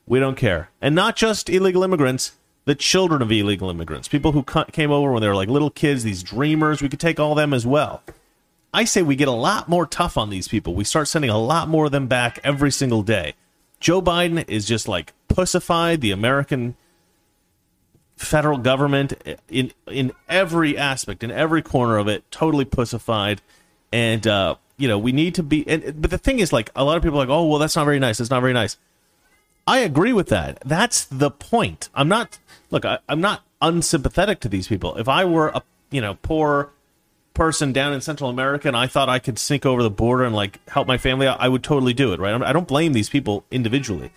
We 0.06 0.18
don't 0.20 0.36
care, 0.36 0.70
and 0.80 0.94
not 0.94 1.16
just 1.16 1.48
illegal 1.48 1.82
immigrants 1.82 2.32
the 2.66 2.74
children 2.74 3.22
of 3.22 3.30
illegal 3.30 3.70
immigrants, 3.70 4.08
people 4.08 4.32
who 4.32 4.42
came 4.42 4.90
over 4.90 5.12
when 5.12 5.22
they 5.22 5.28
were 5.28 5.36
like 5.36 5.48
little 5.48 5.70
kids, 5.70 6.02
these 6.02 6.24
dreamers. 6.24 6.82
We 6.82 6.88
could 6.88 7.00
take 7.00 7.18
all 7.18 7.34
them 7.34 7.54
as 7.54 7.64
well. 7.64 8.02
I 8.74 8.84
say 8.84 9.02
we 9.02 9.16
get 9.16 9.28
a 9.28 9.32
lot 9.32 9.68
more 9.68 9.86
tough 9.86 10.18
on 10.18 10.30
these 10.30 10.48
people. 10.48 10.74
We 10.74 10.84
start 10.84 11.08
sending 11.08 11.30
a 11.30 11.38
lot 11.38 11.68
more 11.68 11.86
of 11.86 11.92
them 11.92 12.08
back 12.08 12.40
every 12.42 12.72
single 12.72 13.02
day. 13.02 13.34
Joe 13.78 14.02
Biden 14.02 14.44
is 14.48 14.66
just 14.66 14.88
like 14.88 15.12
pussified 15.28 16.00
the 16.00 16.10
American 16.10 16.74
federal 18.16 18.58
government 18.58 19.14
in 19.48 19.72
in 19.86 20.12
every 20.28 20.76
aspect, 20.76 21.22
in 21.22 21.30
every 21.30 21.62
corner 21.62 21.98
of 21.98 22.08
it, 22.08 22.24
totally 22.30 22.64
pussified. 22.64 23.40
And 23.92 24.26
uh, 24.26 24.56
you 24.76 24.88
know, 24.88 24.98
we 24.98 25.12
need 25.12 25.34
to 25.36 25.42
be. 25.42 25.66
And, 25.68 26.00
but 26.00 26.10
the 26.10 26.18
thing 26.18 26.38
is, 26.38 26.52
like, 26.52 26.70
a 26.76 26.84
lot 26.84 26.96
of 26.96 27.02
people 27.02 27.18
are 27.18 27.24
like, 27.24 27.30
oh, 27.30 27.46
well, 27.46 27.58
that's 27.58 27.76
not 27.76 27.84
very 27.84 27.98
nice. 27.98 28.18
That's 28.18 28.30
not 28.30 28.40
very 28.40 28.52
nice. 28.52 28.76
I 29.66 29.78
agree 29.78 30.12
with 30.12 30.28
that. 30.28 30.60
That's 30.64 31.04
the 31.04 31.30
point. 31.30 31.88
I'm 31.94 32.08
not 32.08 32.38
look. 32.70 32.84
I, 32.84 32.98
am 33.08 33.20
not 33.20 33.42
unsympathetic 33.60 34.40
to 34.40 34.48
these 34.48 34.68
people. 34.68 34.96
If 34.96 35.08
I 35.08 35.24
were 35.24 35.48
a 35.48 35.62
you 35.90 36.00
know 36.00 36.14
poor 36.22 36.70
person 37.34 37.72
down 37.72 37.92
in 37.92 38.00
Central 38.00 38.30
America 38.30 38.68
and 38.68 38.76
I 38.76 38.86
thought 38.86 39.08
I 39.08 39.18
could 39.18 39.38
sneak 39.38 39.66
over 39.66 39.82
the 39.82 39.90
border 39.90 40.24
and 40.24 40.34
like 40.34 40.66
help 40.68 40.86
my 40.86 40.96
family 40.96 41.26
I 41.26 41.48
would 41.48 41.64
totally 41.64 41.94
do 41.94 42.12
it. 42.12 42.20
Right? 42.20 42.40
I 42.40 42.52
don't 42.52 42.68
blame 42.68 42.92
these 42.92 43.10
people 43.10 43.44
individually. 43.50 44.12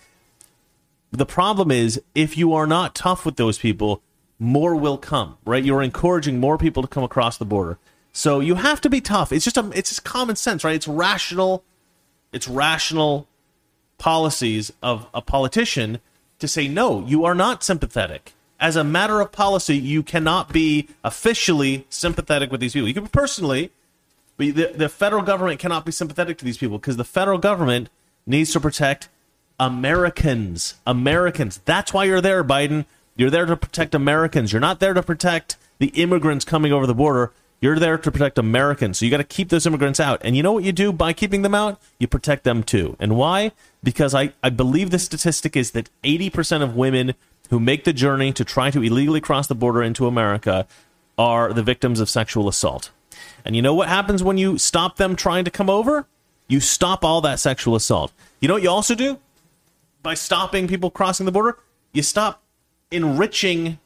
The 1.12 1.26
problem 1.26 1.72
is 1.72 2.02
if 2.14 2.38
you 2.38 2.54
are 2.54 2.68
not 2.68 2.96
tough 2.96 3.26
with 3.26 3.36
those 3.36 3.58
people, 3.58 4.02
more 4.38 4.76
will 4.76 4.98
come. 4.98 5.38
Right? 5.46 5.64
You're 5.64 5.82
encouraging 5.82 6.40
more 6.40 6.58
people 6.58 6.84
to 6.84 6.88
come 6.88 7.04
across 7.04 7.38
the 7.38 7.46
border. 7.46 7.78
So 8.12 8.40
you 8.40 8.56
have 8.56 8.82
to 8.82 8.90
be 8.90 9.02
tough. 9.02 9.32
It's 9.32 9.46
just 9.46 9.58
a, 9.58 9.70
it's 9.74 9.90
just 9.90 10.04
common 10.04 10.36
sense, 10.36 10.64
right? 10.64 10.76
It's 10.76 10.88
rational. 10.88 11.64
It's 12.32 12.48
rational 12.48 13.28
policies 13.98 14.72
of 14.82 15.08
a 15.14 15.22
politician 15.22 16.00
to 16.40 16.48
say, 16.48 16.68
no, 16.68 17.06
you 17.06 17.26
are 17.26 17.36
not 17.36 17.64
sympathetic. 17.64 18.34
As 18.60 18.76
a 18.76 18.84
matter 18.84 19.22
of 19.22 19.32
policy, 19.32 19.78
you 19.78 20.04
cannot 20.04 20.52
be 20.52 20.90
officially 21.04 21.86
sympathetic 21.90 22.52
with 22.52 22.60
these 22.60 22.74
people. 22.74 22.88
You 22.88 22.94
can 22.94 23.04
be 23.04 23.10
personally, 23.10 23.72
but 24.38 24.56
the, 24.56 24.74
the 24.76 24.90
federal 24.90 25.22
government 25.22 25.60
cannot 25.60 25.86
be 25.86 25.92
sympathetic 25.92 26.38
to 26.40 26.46
these 26.46 26.58
people 26.58 26.78
because 26.78 26.98
the 26.98 27.04
federal 27.04 27.38
government 27.38 27.90
needs 28.26 28.52
to 28.54 28.60
protect 28.60 29.10
Americans. 29.60 30.76
Americans. 30.88 31.60
That's 31.66 31.94
why 31.94 32.06
you're 32.06 32.22
there, 32.22 32.44
Biden. 32.44 32.86
You're 33.16 33.30
there 33.30 33.46
to 33.46 33.58
protect 33.58 33.94
Americans. 33.94 34.54
You're 34.54 34.62
not 34.62 34.80
there 34.80 34.94
to 34.94 35.04
protect 35.04 35.58
the 35.80 35.88
immigrants 35.88 36.46
coming 36.46 36.72
over 36.72 36.88
the 36.88 36.96
border. 36.96 37.34
You're 37.62 37.78
there 37.78 37.98
to 37.98 38.12
protect 38.12 38.38
Americans. 38.38 38.98
So 38.98 39.06
you 39.06 39.12
got 39.12 39.18
to 39.18 39.26
keep 39.26 39.50
those 39.50 39.66
immigrants 39.66 40.00
out. 40.00 40.22
And 40.24 40.38
you 40.38 40.44
know 40.44 40.54
what 40.54 40.64
you 40.64 40.72
do 40.72 40.94
by 40.94 41.12
keeping 41.12 41.42
them 41.42 41.54
out? 41.54 41.82
You 42.00 42.08
protect 42.08 42.46
them 42.46 42.64
too. 42.64 42.96
And 43.00 43.18
why? 43.18 43.52
Because 43.84 44.16
I, 44.16 44.32
I 44.42 44.50
believe 44.50 44.92
the 44.92 45.00
statistic 45.00 45.58
is 45.58 45.72
that 45.72 45.90
80% 46.04 46.62
of 46.62 46.76
women 46.76 47.16
who 47.50 47.60
make 47.60 47.84
the 47.84 47.92
journey 47.92 48.32
to 48.34 48.46
try 48.46 48.72
to 48.72 48.82
illegally 48.82 49.20
cross 49.20 49.48
the 49.48 49.56
border 49.56 49.84
into 49.84 50.08
America 50.08 50.66
are 51.18 51.52
the 51.52 51.64
victims 51.64 52.00
of 52.00 52.10
sexual 52.10 52.48
assault. 52.48 52.92
And 53.44 53.56
you 53.56 53.62
know 53.62 53.74
what 53.74 53.90
happens 53.90 54.24
when 54.24 54.38
you 54.38 54.58
stop 54.58 54.96
them 54.96 55.18
trying 55.18 55.44
to 55.44 55.52
come 55.52 55.70
over? 55.70 56.06
You 56.48 56.62
stop 56.62 57.04
all 57.04 57.20
that 57.22 57.40
sexual 57.40 57.76
assault. 57.76 58.14
You 58.40 58.48
know 58.48 58.54
what 58.54 58.64
you 58.64 58.70
also 58.70 58.96
do? 58.96 59.20
By 60.02 60.14
stopping 60.14 60.68
people 60.68 60.90
crossing 60.90 61.26
the 61.26 61.32
border, 61.32 61.60
you 61.92 62.04
stop 62.04 62.42
enriching 62.92 63.80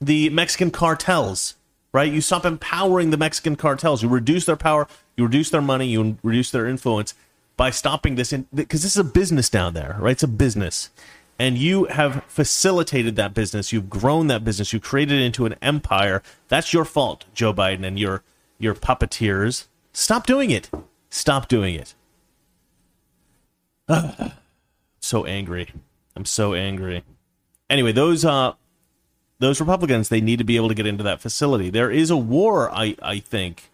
the 0.00 0.30
Mexican 0.30 0.70
cartels 0.70 1.54
right? 1.92 2.12
You 2.12 2.20
stop 2.20 2.44
empowering 2.44 3.10
the 3.10 3.16
Mexican 3.16 3.56
cartels. 3.56 4.02
You 4.02 4.08
reduce 4.08 4.44
their 4.44 4.56
power, 4.56 4.86
you 5.16 5.24
reduce 5.24 5.50
their 5.50 5.60
money, 5.60 5.88
you 5.88 6.18
reduce 6.22 6.50
their 6.50 6.66
influence 6.66 7.14
by 7.56 7.70
stopping 7.70 8.14
this 8.14 8.32
because 8.54 8.82
this 8.82 8.92
is 8.92 8.98
a 8.98 9.04
business 9.04 9.48
down 9.48 9.74
there, 9.74 9.96
right? 9.98 10.12
It's 10.12 10.22
a 10.22 10.28
business. 10.28 10.90
And 11.38 11.56
you 11.56 11.86
have 11.86 12.22
facilitated 12.24 13.16
that 13.16 13.32
business. 13.32 13.72
You've 13.72 13.88
grown 13.88 14.26
that 14.26 14.44
business. 14.44 14.72
You've 14.72 14.82
created 14.82 15.20
it 15.20 15.24
into 15.24 15.46
an 15.46 15.54
empire. 15.62 16.22
That's 16.48 16.72
your 16.72 16.84
fault, 16.84 17.24
Joe 17.34 17.54
Biden 17.54 17.84
and 17.84 17.98
your 17.98 18.22
your 18.58 18.74
puppeteers. 18.74 19.66
Stop 19.92 20.26
doing 20.26 20.50
it. 20.50 20.70
Stop 21.08 21.48
doing 21.48 21.74
it. 21.74 21.94
so 25.00 25.24
angry. 25.24 25.68
I'm 26.14 26.24
so 26.24 26.54
angry. 26.54 27.04
Anyway, 27.68 27.92
those 27.92 28.24
uh 28.24 28.52
those 29.40 29.58
Republicans, 29.58 30.10
they 30.10 30.20
need 30.20 30.38
to 30.38 30.44
be 30.44 30.56
able 30.56 30.68
to 30.68 30.74
get 30.74 30.86
into 30.86 31.02
that 31.02 31.20
facility. 31.20 31.70
There 31.70 31.90
is 31.90 32.10
a 32.10 32.16
war, 32.16 32.70
I, 32.70 32.94
I 33.02 33.18
think, 33.20 33.70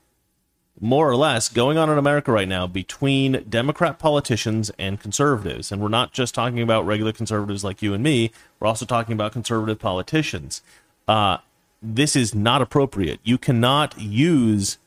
more 0.80 1.10
or 1.10 1.16
less, 1.16 1.48
going 1.48 1.76
on 1.76 1.90
in 1.90 1.98
America 1.98 2.30
right 2.30 2.46
now 2.46 2.68
between 2.68 3.44
Democrat 3.48 3.98
politicians 3.98 4.70
and 4.78 5.00
conservatives. 5.00 5.72
And 5.72 5.82
we're 5.82 5.88
not 5.88 6.12
just 6.12 6.34
talking 6.34 6.60
about 6.60 6.86
regular 6.86 7.12
conservatives 7.12 7.64
like 7.64 7.82
you 7.82 7.94
and 7.94 8.02
me, 8.02 8.30
we're 8.60 8.68
also 8.68 8.86
talking 8.86 9.12
about 9.12 9.32
conservative 9.32 9.80
politicians. 9.80 10.62
Uh, 11.08 11.38
this 11.82 12.14
is 12.14 12.32
not 12.34 12.62
appropriate. 12.62 13.18
You 13.24 13.36
cannot 13.36 13.98
use 14.00 14.78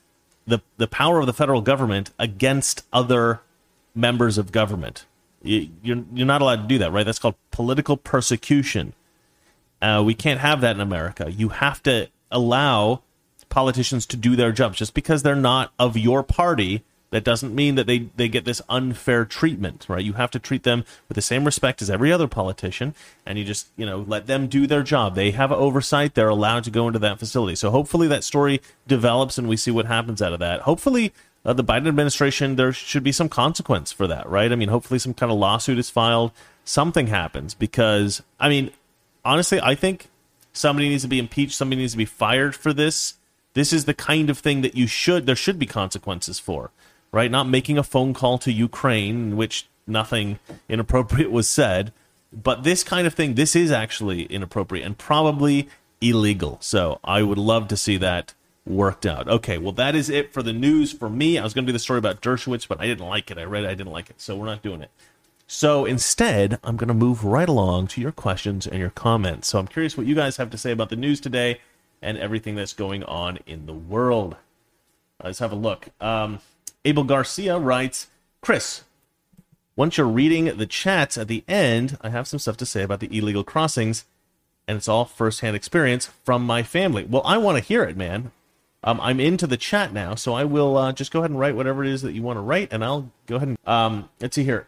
the, 0.48 0.60
the 0.78 0.88
power 0.88 1.20
of 1.20 1.26
the 1.26 1.34
federal 1.34 1.62
government 1.62 2.12
against 2.18 2.86
other 2.94 3.42
members 3.94 4.38
of 4.38 4.54
government. 4.54 5.06
You, 5.42 5.70
you're, 5.82 6.04
you're 6.14 6.28
not 6.28 6.42
allowed 6.42 6.64
to 6.64 6.68
do 6.68 6.78
that, 6.80 6.92
right? 6.92 7.06
That's 7.06 7.20
called 7.20 7.36
political 7.52 7.98
persecution. 7.98 8.94
Uh, 9.82 10.04
we 10.06 10.14
can't 10.14 10.40
have 10.40 10.62
that 10.62 10.76
in 10.76 10.82
America. 10.82 11.32
You 11.32 11.50
have 11.50 11.82
to 11.84 12.10
allow 12.32 13.02
politicians 13.50 14.06
to 14.08 14.18
do 14.18 14.36
their 14.36 14.52
jobs. 14.52 14.78
Just 14.78 14.94
because 14.94 15.24
they're 15.24 15.36
not 15.36 15.74
of 15.80 15.98
your 15.98 16.24
party, 16.24 16.84
that 17.12 17.24
doesn't 17.24 17.56
mean 17.56 17.76
that 17.76 17.88
they, 17.88 18.10
they 18.16 18.28
get 18.28 18.46
this 18.46 18.62
unfair 18.70 19.26
treatment, 19.26 19.86
right? 19.90 20.04
You 20.04 20.14
have 20.14 20.32
to 20.32 20.40
treat 20.40 20.64
them 20.64 20.86
with 21.08 21.16
the 21.16 21.22
same 21.22 21.44
respect 21.44 21.82
as 21.82 21.90
every 21.90 22.12
other 22.12 22.28
politician, 22.28 22.94
and 23.26 23.40
you 23.40 23.46
just, 23.46 23.70
you 23.76 23.86
know, 23.86 24.06
let 24.08 24.28
them 24.28 24.48
do 24.48 24.68
their 24.68 24.84
job. 24.84 25.16
They 25.16 25.32
have 25.32 25.52
oversight. 25.52 26.14
They're 26.14 26.30
allowed 26.30 26.66
to 26.66 26.72
go 26.72 26.88
into 26.88 27.00
that 27.00 27.20
facility. 27.20 27.56
So 27.56 27.72
hopefully 27.72 28.08
that 28.10 28.24
story 28.24 28.62
develops 28.88 29.38
and 29.38 29.50
we 29.50 29.58
see 29.58 29.72
what 29.72 29.88
happens 29.88 30.22
out 30.22 30.34
of 30.34 30.40
that. 30.40 30.62
Hopefully 30.62 31.14
uh, 31.46 31.54
the 31.54 31.64
Biden 31.64 31.88
administration, 31.88 32.56
there 32.56 32.74
should 32.74 33.04
be 33.04 33.12
some 33.12 33.30
consequence 33.30 33.92
for 33.92 34.08
that, 34.08 34.28
right? 34.30 34.52
I 34.52 34.56
mean, 34.56 34.70
hopefully 34.70 35.00
some 35.00 35.14
kind 35.14 35.32
of 35.32 35.38
lawsuit 35.38 35.80
is 35.80 35.90
filed. 35.90 36.32
Something 36.66 37.08
happens 37.08 37.54
because, 37.54 38.22
I 38.40 38.50
mean, 38.50 38.72
honestly, 39.24 39.60
I 39.62 39.76
think 39.76 40.10
somebody 40.54 40.90
needs 40.90 41.04
to 41.04 41.10
be 41.10 41.20
impeached. 41.20 41.54
Somebody 41.54 41.82
needs 41.82 41.94
to 41.94 41.98
be 41.98 42.06
fired 42.06 42.56
for 42.56 42.74
this. 42.74 43.16
This 43.54 43.74
is 43.74 43.86
the 43.86 43.94
kind 43.94 44.30
of 44.30 44.38
thing 44.38 44.62
that 44.62 44.76
you 44.76 44.86
should, 44.86 45.26
there 45.26 45.36
should 45.36 45.58
be 45.58 45.66
consequences 45.66 46.40
for, 46.40 46.72
right? 47.12 47.32
Not 47.32 47.48
making 47.48 47.78
a 47.78 47.84
phone 47.84 48.14
call 48.14 48.38
to 48.40 48.52
Ukraine 48.52 49.16
in 49.16 49.38
which 49.38 49.68
nothing 49.88 50.40
inappropriate 50.68 51.32
was 51.40 51.50
said. 51.50 51.94
But 52.32 52.64
this 52.64 52.84
kind 52.84 53.08
of 53.08 53.14
thing, 53.14 53.34
this 53.34 53.56
is 53.56 53.72
actually 53.72 54.24
inappropriate 54.24 54.86
and 54.86 54.98
probably 54.98 55.68
illegal. 56.02 56.58
So 56.62 57.00
I 57.04 57.24
would 57.24 57.40
love 57.40 57.68
to 57.70 57.78
see 57.78 57.98
that 57.98 58.34
worked 58.70 59.06
out. 59.06 59.28
Okay, 59.28 59.58
well, 59.58 59.72
that 59.74 59.96
is 59.96 60.10
it 60.10 60.32
for 60.32 60.44
the 60.44 60.54
news 60.54 60.92
for 60.92 61.10
me. 61.10 61.38
I 61.38 61.44
was 61.44 61.54
going 61.54 61.66
to 61.66 61.70
do 61.70 61.74
the 61.74 61.80
story 61.80 62.00
about 62.00 62.22
Dershowitz, 62.22 62.68
but 62.68 62.80
I 62.80 62.88
didn't 62.88 63.08
like 63.08 63.32
it. 63.32 63.38
I 63.38 63.44
read 63.44 63.64
it, 63.64 63.70
I 63.70 63.76
didn't 63.76 63.92
like 63.92 64.10
it. 64.10 64.22
So 64.22 64.36
we're 64.36 64.46
not 64.46 64.62
doing 64.62 64.82
it. 64.82 64.92
So 65.48 65.86
instead, 65.86 66.60
I'm 66.64 66.78
going 66.78 66.90
to 66.90 66.94
move 66.94 67.26
right 67.26 67.50
along 67.50 67.88
to 67.88 68.02
your 68.02 68.12
questions 68.12 68.68
and 68.68 68.80
your 68.80 68.92
comments. 68.92 69.48
So 69.48 69.58
I'm 69.58 69.68
curious 69.68 69.98
what 69.98 70.06
you 70.06 70.14
guys 70.14 70.38
have 70.38 70.52
to 70.52 70.58
say 70.58 70.72
about 70.72 70.90
the 70.90 70.96
news 70.96 71.20
today 71.20 71.60
and 72.02 72.18
everything 72.18 72.56
that's 72.56 72.74
going 72.74 73.04
on 73.04 73.40
in 73.48 73.66
the 73.66 73.74
world. 73.74 74.36
Let's 75.24 75.40
have 75.40 75.52
a 75.52 75.56
look. 75.56 75.90
Um, 76.00 76.40
Abel 76.86 77.04
Garcia 77.04 77.58
writes 77.58 78.08
Chris, 78.42 78.84
once 79.76 79.98
you're 79.98 80.08
reading 80.08 80.46
the 80.58 80.68
chats 80.68 81.18
at 81.18 81.28
the 81.28 81.44
end, 81.48 81.98
I 82.02 82.10
have 82.10 82.28
some 82.28 82.40
stuff 82.40 82.58
to 82.58 82.66
say 82.66 82.84
about 82.84 83.00
the 83.00 83.18
illegal 83.18 83.44
crossings 83.44 84.06
and 84.70 84.78
it's 84.78 84.88
all 84.88 85.04
firsthand 85.04 85.56
experience 85.56 86.12
from 86.24 86.46
my 86.46 86.62
family. 86.62 87.04
Well, 87.04 87.24
I 87.26 87.40
want 87.40 87.58
to 87.58 87.64
hear 87.64 87.84
it, 87.84 87.98
man. 87.98 88.32
Um, 88.84 89.00
I'm 89.02 89.20
into 89.20 89.46
the 89.46 89.58
chat 89.58 89.92
now, 89.94 90.16
so 90.16 90.34
I 90.34 90.46
will 90.46 90.78
uh, 90.78 90.94
just 90.94 91.12
go 91.12 91.20
ahead 91.20 91.32
and 91.32 91.40
write 91.40 91.56
whatever 91.56 91.84
it 91.84 91.90
is 91.90 92.02
that 92.02 92.14
you 92.14 92.22
want 92.22 92.38
to 92.38 92.42
write, 92.42 92.72
and 92.72 92.84
I'll 92.84 93.12
go 93.26 93.36
ahead 93.36 93.50
and 93.50 93.58
um, 93.66 94.10
let's 94.22 94.36
see 94.36 94.46
here. 94.46 94.68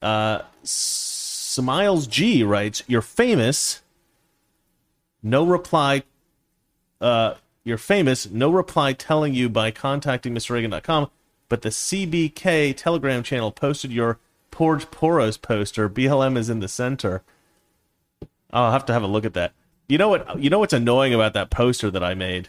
Uh, 0.00 0.42
Smiles 0.62 2.06
G 2.06 2.42
writes, 2.42 2.82
"You're 2.86 3.02
famous. 3.02 3.82
No 5.22 5.44
reply. 5.44 6.02
Uh, 7.00 7.34
you're 7.62 7.78
famous. 7.78 8.30
No 8.30 8.50
reply 8.50 8.94
telling 8.94 9.34
you 9.34 9.48
by 9.48 9.70
contacting 9.70 10.34
MrReagan.com, 10.34 11.10
but 11.48 11.62
the 11.62 11.68
CBK 11.68 12.74
Telegram 12.76 13.22
channel 13.22 13.52
posted 13.52 13.92
your 13.92 14.18
Porge 14.50 14.86
Poros 14.86 15.40
poster. 15.40 15.88
BLM 15.88 16.36
is 16.36 16.48
in 16.48 16.60
the 16.60 16.68
center. 16.68 17.22
I'll 18.50 18.72
have 18.72 18.86
to 18.86 18.92
have 18.92 19.02
a 19.02 19.06
look 19.06 19.24
at 19.24 19.34
that. 19.34 19.52
You 19.88 19.98
know 19.98 20.08
what? 20.08 20.40
You 20.42 20.50
know 20.50 20.58
what's 20.58 20.72
annoying 20.72 21.12
about 21.12 21.34
that 21.34 21.50
poster 21.50 21.90
that 21.90 22.02
I 22.02 22.14
made? 22.14 22.48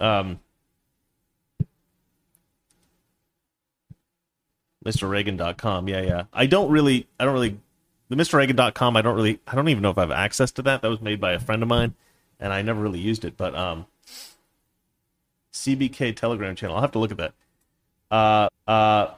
Um, 0.00 0.40
MrReagan.com. 4.84 5.88
Yeah, 5.88 6.00
yeah. 6.00 6.22
I 6.32 6.46
don't 6.46 6.70
really, 6.70 7.06
I 7.18 7.24
don't 7.24 7.34
really, 7.34 7.58
the 8.08 8.16
MrReagan.com, 8.16 8.96
I 8.96 9.02
don't 9.02 9.14
really, 9.14 9.40
I 9.46 9.54
don't 9.54 9.68
even 9.68 9.82
know 9.82 9.90
if 9.90 9.98
I 9.98 10.02
have 10.02 10.10
access 10.10 10.50
to 10.52 10.62
that. 10.62 10.82
That 10.82 10.88
was 10.88 11.00
made 11.00 11.20
by 11.20 11.32
a 11.32 11.38
friend 11.38 11.62
of 11.62 11.68
mine, 11.68 11.94
and 12.40 12.52
I 12.52 12.62
never 12.62 12.80
really 12.80 12.98
used 12.98 13.24
it. 13.24 13.36
But 13.36 13.54
um, 13.54 13.86
CBK 15.52 16.16
Telegram 16.16 16.56
channel. 16.56 16.76
I'll 16.76 16.82
have 16.82 16.92
to 16.92 16.98
look 16.98 17.12
at 17.12 17.18
that. 17.18 17.34
Uh, 18.10 18.48
uh, 18.66 19.14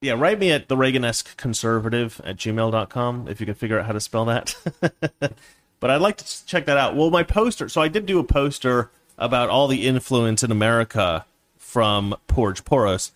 yeah, 0.00 0.12
write 0.12 0.38
me 0.38 0.52
at 0.52 0.68
the 0.68 0.76
Reaganesque 0.76 1.36
conservative 1.36 2.20
at 2.24 2.36
gmail.com 2.36 3.28
if 3.28 3.40
you 3.40 3.46
can 3.46 3.54
figure 3.54 3.78
out 3.78 3.86
how 3.86 3.92
to 3.92 4.00
spell 4.00 4.24
that. 4.26 4.56
but 5.80 5.90
I'd 5.90 6.00
like 6.00 6.16
to 6.18 6.46
check 6.46 6.66
that 6.66 6.76
out. 6.76 6.96
Well, 6.96 7.10
my 7.10 7.22
poster, 7.22 7.68
so 7.68 7.80
I 7.80 7.88
did 7.88 8.06
do 8.06 8.18
a 8.18 8.24
poster 8.24 8.90
about 9.16 9.48
all 9.48 9.68
the 9.68 9.86
influence 9.86 10.42
in 10.42 10.50
America 10.50 11.24
from 11.56 12.14
Porge 12.26 12.64
Poros. 12.64 13.10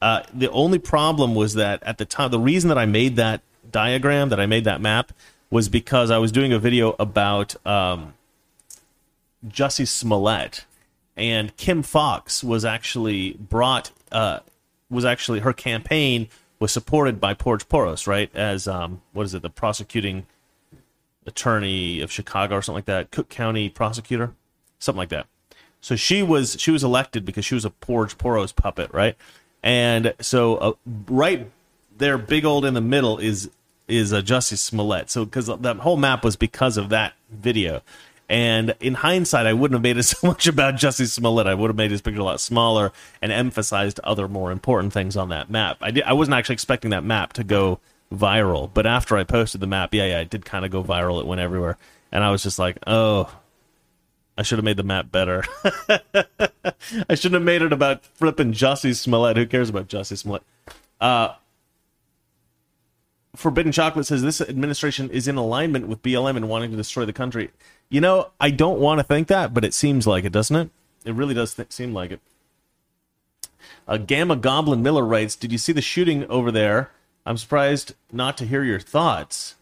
Uh, 0.00 0.22
the 0.32 0.50
only 0.50 0.78
problem 0.78 1.34
was 1.34 1.54
that 1.54 1.82
at 1.82 1.98
the 1.98 2.04
time, 2.04 2.30
the 2.30 2.38
reason 2.38 2.68
that 2.68 2.78
I 2.78 2.86
made 2.86 3.16
that 3.16 3.42
diagram, 3.70 4.28
that 4.28 4.40
I 4.40 4.46
made 4.46 4.64
that 4.64 4.80
map, 4.80 5.12
was 5.50 5.68
because 5.68 6.10
I 6.10 6.18
was 6.18 6.30
doing 6.30 6.52
a 6.52 6.58
video 6.58 6.94
about 6.98 7.54
um, 7.66 8.14
Jussie 9.46 9.88
Smollett, 9.88 10.64
and 11.16 11.56
Kim 11.56 11.82
Foxx 11.82 12.44
was 12.44 12.64
actually 12.64 13.32
brought. 13.32 13.90
Uh, 14.12 14.40
was 14.90 15.04
actually 15.04 15.40
her 15.40 15.52
campaign 15.52 16.28
was 16.58 16.72
supported 16.72 17.20
by 17.20 17.34
Porge 17.34 17.68
Poros, 17.68 18.06
right? 18.06 18.34
As 18.34 18.66
um, 18.66 19.02
what 19.12 19.24
is 19.24 19.34
it, 19.34 19.42
the 19.42 19.50
prosecuting 19.50 20.26
attorney 21.28 22.00
of 22.00 22.10
Chicago 22.10 22.56
or 22.56 22.62
something 22.62 22.78
like 22.78 22.84
that, 22.86 23.10
Cook 23.12 23.28
County 23.28 23.68
prosecutor, 23.68 24.32
something 24.78 24.98
like 24.98 25.10
that. 25.10 25.26
So 25.80 25.94
she 25.94 26.22
was 26.22 26.56
she 26.58 26.70
was 26.70 26.82
elected 26.82 27.24
because 27.24 27.44
she 27.44 27.54
was 27.54 27.64
a 27.64 27.70
Porge 27.70 28.18
Poros 28.18 28.54
puppet, 28.54 28.92
right? 28.92 29.16
And 29.62 30.14
so 30.20 30.56
uh, 30.56 30.72
right 31.08 31.50
there, 31.96 32.18
big 32.18 32.44
old 32.44 32.64
in 32.64 32.74
the 32.74 32.80
middle 32.80 33.18
is 33.18 33.50
is 33.86 34.12
a 34.12 34.22
Jussie 34.22 34.58
Smollett. 34.58 35.10
So 35.10 35.24
because 35.24 35.46
that 35.46 35.76
whole 35.76 35.96
map 35.96 36.24
was 36.24 36.36
because 36.36 36.76
of 36.76 36.88
that 36.88 37.14
video. 37.30 37.82
And 38.30 38.74
in 38.80 38.92
hindsight, 38.92 39.46
I 39.46 39.54
wouldn't 39.54 39.76
have 39.76 39.82
made 39.82 39.96
it 39.96 40.02
so 40.04 40.26
much 40.26 40.46
about 40.46 40.74
Jussie 40.74 41.08
Smollett. 41.08 41.46
I 41.46 41.54
would 41.54 41.68
have 41.68 41.76
made 41.76 41.90
his 41.90 42.02
picture 42.02 42.20
a 42.20 42.24
lot 42.24 42.40
smaller 42.40 42.92
and 43.22 43.32
emphasized 43.32 44.00
other 44.00 44.28
more 44.28 44.50
important 44.50 44.92
things 44.92 45.16
on 45.16 45.30
that 45.30 45.48
map. 45.48 45.78
I 45.80 45.90
did. 45.90 46.04
I 46.04 46.12
wasn't 46.12 46.34
actually 46.34 46.54
expecting 46.54 46.90
that 46.90 47.04
map 47.04 47.32
to 47.34 47.44
go 47.44 47.80
viral, 48.12 48.70
but 48.72 48.86
after 48.86 49.16
I 49.16 49.24
posted 49.24 49.60
the 49.60 49.66
map, 49.66 49.94
yeah, 49.94 50.06
yeah, 50.06 50.20
it 50.20 50.30
did 50.30 50.44
kind 50.44 50.64
of 50.64 50.70
go 50.70 50.82
viral. 50.82 51.20
It 51.20 51.26
went 51.26 51.40
everywhere, 51.40 51.76
and 52.12 52.24
I 52.24 52.30
was 52.30 52.42
just 52.42 52.58
like, 52.58 52.78
oh, 52.86 53.30
I 54.36 54.42
should 54.42 54.58
have 54.58 54.64
made 54.64 54.76
the 54.76 54.84
map 54.84 55.10
better. 55.10 55.44
I 55.64 57.14
shouldn't 57.14 57.34
have 57.34 57.42
made 57.42 57.62
it 57.62 57.72
about 57.72 58.04
flipping 58.04 58.52
Jussie 58.52 58.94
Smollett. 58.94 59.36
Who 59.36 59.46
cares 59.46 59.68
about 59.68 59.88
Jussie 59.88 60.16
Smollett? 60.16 60.44
Uh, 61.00 61.34
Forbidden 63.34 63.72
Chocolate 63.72 64.06
says 64.06 64.22
this 64.22 64.40
administration 64.40 65.10
is 65.10 65.28
in 65.28 65.36
alignment 65.36 65.88
with 65.88 66.02
BLM 66.02 66.36
and 66.36 66.48
wanting 66.48 66.70
to 66.70 66.76
destroy 66.76 67.04
the 67.04 67.12
country. 67.12 67.50
You 67.88 68.00
know, 68.00 68.30
I 68.40 68.50
don't 68.50 68.80
want 68.80 69.00
to 69.00 69.04
think 69.04 69.28
that, 69.28 69.54
but 69.54 69.64
it 69.64 69.74
seems 69.74 70.06
like 70.06 70.24
it, 70.24 70.32
doesn't 70.32 70.56
it? 70.56 70.70
It 71.04 71.14
really 71.14 71.34
does 71.34 71.54
th- 71.54 71.72
seem 71.72 71.92
like 71.92 72.12
it. 72.12 72.20
Uh, 73.86 73.96
Gamma 73.96 74.36
Goblin 74.36 74.82
Miller 74.82 75.04
writes, 75.04 75.34
"Did 75.36 75.52
you 75.52 75.58
see 75.58 75.72
the 75.72 75.80
shooting 75.80 76.24
over 76.26 76.50
there? 76.50 76.90
I'm 77.28 77.38
surprised 77.38 77.94
not 78.12 78.36
to 78.38 78.46
hear 78.46 78.64
your 78.64 78.80
thoughts." 78.80 79.54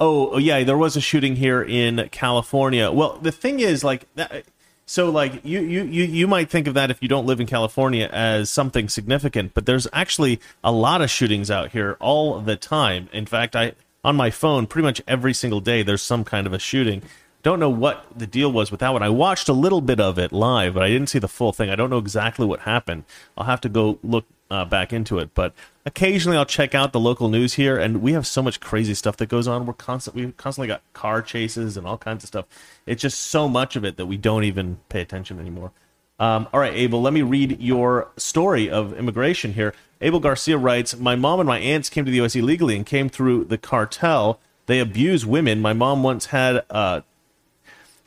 Oh, 0.00 0.30
oh 0.30 0.38
yeah, 0.38 0.64
there 0.64 0.78
was 0.78 0.96
a 0.96 1.00
shooting 1.00 1.36
here 1.36 1.62
in 1.62 2.08
California. 2.10 2.90
Well, 2.90 3.18
the 3.20 3.30
thing 3.32 3.60
is, 3.60 3.84
like, 3.84 4.06
that, 4.14 4.44
so 4.90 5.08
like 5.08 5.44
you, 5.44 5.60
you 5.60 5.84
you 5.84 6.02
you 6.02 6.26
might 6.26 6.50
think 6.50 6.66
of 6.66 6.74
that 6.74 6.90
if 6.90 7.00
you 7.00 7.06
don't 7.06 7.24
live 7.24 7.38
in 7.38 7.46
California 7.46 8.08
as 8.10 8.50
something 8.50 8.88
significant, 8.88 9.54
but 9.54 9.64
there's 9.64 9.86
actually 9.92 10.40
a 10.64 10.72
lot 10.72 11.00
of 11.00 11.08
shootings 11.08 11.48
out 11.48 11.70
here 11.70 11.96
all 12.00 12.40
the 12.40 12.56
time. 12.56 13.08
In 13.12 13.24
fact, 13.24 13.54
I 13.54 13.74
on 14.02 14.16
my 14.16 14.30
phone 14.30 14.66
pretty 14.66 14.84
much 14.84 15.00
every 15.06 15.32
single 15.32 15.60
day 15.60 15.84
there's 15.84 16.02
some 16.02 16.24
kind 16.24 16.44
of 16.44 16.52
a 16.52 16.58
shooting. 16.58 17.02
Don't 17.44 17.60
know 17.60 17.70
what 17.70 18.04
the 18.16 18.26
deal 18.26 18.50
was 18.50 18.72
with 18.72 18.80
that 18.80 18.92
one. 18.92 19.04
I 19.04 19.10
watched 19.10 19.48
a 19.48 19.52
little 19.52 19.80
bit 19.80 20.00
of 20.00 20.18
it 20.18 20.32
live, 20.32 20.74
but 20.74 20.82
I 20.82 20.88
didn't 20.88 21.08
see 21.08 21.20
the 21.20 21.28
full 21.28 21.52
thing. 21.52 21.70
I 21.70 21.76
don't 21.76 21.90
know 21.90 21.98
exactly 21.98 22.44
what 22.44 22.60
happened. 22.60 23.04
I'll 23.38 23.46
have 23.46 23.60
to 23.60 23.68
go 23.68 24.00
look 24.02 24.24
uh, 24.50 24.64
back 24.64 24.92
into 24.92 25.18
it. 25.18 25.34
But 25.34 25.54
occasionally 25.86 26.36
I'll 26.36 26.46
check 26.46 26.74
out 26.74 26.92
the 26.92 27.00
local 27.00 27.28
news 27.28 27.54
here, 27.54 27.78
and 27.78 28.02
we 28.02 28.12
have 28.12 28.26
so 28.26 28.42
much 28.42 28.60
crazy 28.60 28.94
stuff 28.94 29.16
that 29.18 29.28
goes 29.28 29.46
on. 29.46 29.66
We're 29.66 29.74
constant, 29.74 30.16
we 30.16 30.32
constantly 30.32 30.68
got 30.68 30.82
car 30.92 31.22
chases 31.22 31.76
and 31.76 31.86
all 31.86 31.98
kinds 31.98 32.24
of 32.24 32.28
stuff. 32.28 32.46
It's 32.86 33.02
just 33.02 33.18
so 33.18 33.48
much 33.48 33.76
of 33.76 33.84
it 33.84 33.96
that 33.96 34.06
we 34.06 34.16
don't 34.16 34.44
even 34.44 34.78
pay 34.88 35.00
attention 35.00 35.38
anymore. 35.38 35.72
Um, 36.18 36.48
all 36.52 36.60
right, 36.60 36.74
Abel, 36.74 37.00
let 37.00 37.14
me 37.14 37.22
read 37.22 37.60
your 37.62 38.08
story 38.18 38.68
of 38.68 38.92
immigration 38.92 39.54
here. 39.54 39.74
Abel 40.02 40.20
Garcia 40.20 40.58
writes 40.58 40.96
My 40.96 41.16
mom 41.16 41.40
and 41.40 41.46
my 41.46 41.58
aunts 41.58 41.88
came 41.88 42.04
to 42.04 42.10
the 42.10 42.18
U.S. 42.18 42.36
illegally 42.36 42.76
and 42.76 42.84
came 42.84 43.08
through 43.08 43.44
the 43.44 43.56
cartel. 43.56 44.38
They 44.66 44.80
abuse 44.80 45.24
women. 45.24 45.60
My 45.60 45.72
mom 45.72 46.02
once 46.02 46.26
had 46.26 46.62
uh, 46.68 47.00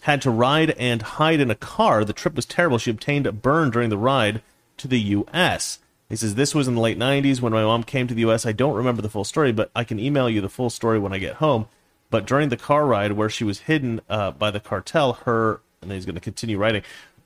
had 0.01 0.21
to 0.21 0.29
ride 0.29 0.71
and 0.71 1.01
hide 1.01 1.39
in 1.39 1.49
a 1.49 1.55
car. 1.55 2.05
The 2.05 2.13
trip 2.13 2.35
was 2.35 2.45
terrible. 2.45 2.77
She 2.77 2.91
obtained 2.91 3.25
a 3.25 3.31
burn 3.31 3.71
during 3.71 3.89
the 3.89 3.97
ride 3.97 4.41
to 4.77 4.87
the 4.87 4.99
U.S. 4.99 5.79
He 6.14 6.18
says, 6.18 6.36
This 6.36 6.53
was 6.53 6.68
in 6.68 6.76
the 6.76 6.82
late 6.82 6.99
90s 6.99 7.41
when 7.41 7.53
my 7.53 7.64
mom 7.64 7.84
came 7.84 8.07
to 8.07 8.14
the 8.14 8.22
U.S. 8.22 8.45
I 8.45 8.51
don't 8.51 8.76
remember 8.76 9.01
the 9.01 9.09
full 9.09 9.24
story, 9.24 9.51
but 9.51 9.72
I 9.76 9.84
can 9.84 9.99
email 9.99 10.30
you 10.30 10.41
the 10.41 10.49
full 10.49 10.70
story 10.70 10.99
when 10.99 11.11
I 11.11 11.18
get 11.18 11.38
home. 11.38 11.66
But 12.11 12.28
during 12.28 12.49
the 12.49 12.57
car 12.57 12.86
ride 12.86 13.14
where 13.14 13.32
she 13.32 13.43
was 13.43 13.61
hidden 13.61 13.99
uh, 14.07 14.30
by 14.30 14.51
the 14.51 14.59
cartel, 14.59 15.14
her, 15.26 15.61
and 15.82 15.89
then 15.89 15.97
he's 15.97 16.05
going 16.05 16.14
to 16.14 16.22
continue 16.22 16.59
writing. 16.59 16.84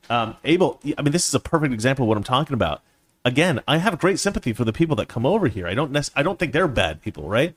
Um, 0.09 0.37
Abel, 0.45 0.79
I 0.97 1.01
mean, 1.01 1.11
this 1.11 1.27
is 1.27 1.35
a 1.35 1.39
perfect 1.41 1.73
example 1.73 2.03
of 2.03 2.07
what 2.07 2.17
I'm 2.17 2.23
talking 2.23 2.53
about. 2.53 2.81
Again, 3.25 3.61
I 3.67 3.79
have 3.79 3.99
great 3.99 4.19
sympathy 4.19 4.53
for 4.53 4.63
the 4.63 4.71
people 4.71 4.95
that 4.95 5.09
come 5.09 5.25
over 5.25 5.49
here. 5.49 5.67
I 5.67 5.73
don't, 5.73 5.91
nec- 5.91 6.05
I 6.15 6.23
don't 6.23 6.39
think 6.39 6.53
they're 6.53 6.69
bad 6.69 7.01
people, 7.01 7.27
right? 7.27 7.53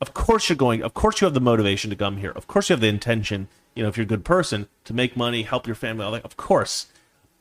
Of 0.00 0.14
course 0.14 0.48
you're 0.48 0.56
going. 0.56 0.82
Of 0.82 0.94
course 0.94 1.20
you 1.20 1.26
have 1.26 1.34
the 1.34 1.40
motivation 1.40 1.90
to 1.90 1.96
come 1.96 2.16
here. 2.16 2.32
Of 2.32 2.48
course 2.48 2.68
you 2.68 2.74
have 2.74 2.80
the 2.80 2.88
intention 2.88 3.46
you 3.74 3.82
know, 3.82 3.88
if 3.88 3.96
you're 3.96 4.04
a 4.04 4.06
good 4.06 4.24
person, 4.24 4.68
to 4.84 4.92
make 4.94 5.16
money, 5.16 5.42
help 5.42 5.66
your 5.66 5.76
family, 5.76 6.04
all 6.04 6.12
that, 6.12 6.24
of 6.24 6.36
course. 6.36 6.86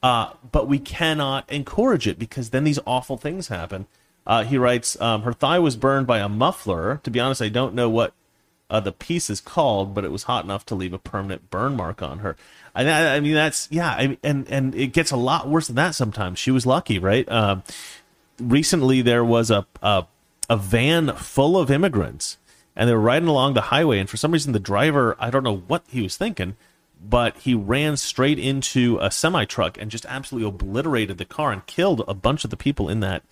Uh, 0.03 0.33
but 0.51 0.67
we 0.67 0.79
cannot 0.79 1.49
encourage 1.51 2.07
it 2.07 2.17
because 2.17 2.49
then 2.49 2.63
these 2.63 2.79
awful 2.85 3.17
things 3.17 3.49
happen. 3.49 3.85
Uh, 4.25 4.43
he 4.43 4.57
writes, 4.57 4.99
um, 5.01 5.23
her 5.23 5.33
thigh 5.33 5.59
was 5.59 5.75
burned 5.75 6.07
by 6.07 6.19
a 6.19 6.29
muffler. 6.29 6.99
To 7.03 7.11
be 7.11 7.19
honest, 7.19 7.41
I 7.41 7.49
don't 7.49 7.75
know 7.75 7.89
what 7.89 8.13
uh, 8.69 8.79
the 8.79 8.91
piece 8.91 9.29
is 9.29 9.41
called, 9.41 9.93
but 9.93 10.03
it 10.03 10.11
was 10.11 10.23
hot 10.23 10.43
enough 10.43 10.65
to 10.67 10.75
leave 10.75 10.93
a 10.93 10.99
permanent 10.99 11.49
burn 11.49 11.75
mark 11.75 12.01
on 12.01 12.19
her. 12.19 12.35
I, 12.73 13.15
I 13.15 13.19
mean, 13.19 13.33
that's 13.33 13.67
yeah, 13.69 13.89
I, 13.89 14.17
and 14.23 14.47
and 14.47 14.73
it 14.75 14.93
gets 14.93 15.11
a 15.11 15.17
lot 15.17 15.49
worse 15.49 15.67
than 15.67 15.75
that 15.75 15.93
sometimes. 15.93 16.39
She 16.39 16.51
was 16.51 16.65
lucky, 16.65 16.97
right? 16.97 17.29
Um, 17.29 17.63
recently, 18.39 19.01
there 19.01 19.25
was 19.25 19.51
a, 19.51 19.67
a 19.81 20.05
a 20.49 20.57
van 20.57 21.15
full 21.15 21.57
of 21.57 21.69
immigrants 21.69 22.37
and 22.75 22.89
they 22.89 22.93
were 22.93 23.01
riding 23.01 23.27
along 23.27 23.53
the 23.53 23.61
highway, 23.61 23.99
and 23.99 24.09
for 24.09 24.17
some 24.17 24.31
reason 24.31 24.53
the 24.53 24.59
driver, 24.59 25.15
I 25.19 25.29
don't 25.29 25.43
know 25.43 25.57
what 25.57 25.83
he 25.89 26.01
was 26.01 26.17
thinking, 26.17 26.55
but 27.03 27.37
he 27.37 27.53
ran 27.53 27.97
straight 27.97 28.37
into 28.37 28.97
a 29.01 29.09
semi 29.09 29.45
truck 29.45 29.77
and 29.79 29.89
just 29.89 30.05
absolutely 30.05 30.47
obliterated 30.47 31.17
the 31.17 31.25
car 31.25 31.51
and 31.51 31.65
killed 31.65 32.03
a 32.07 32.13
bunch 32.13 32.43
of 32.43 32.49
the 32.49 32.57
people 32.57 32.89
in 32.89 32.99
that 32.99 33.23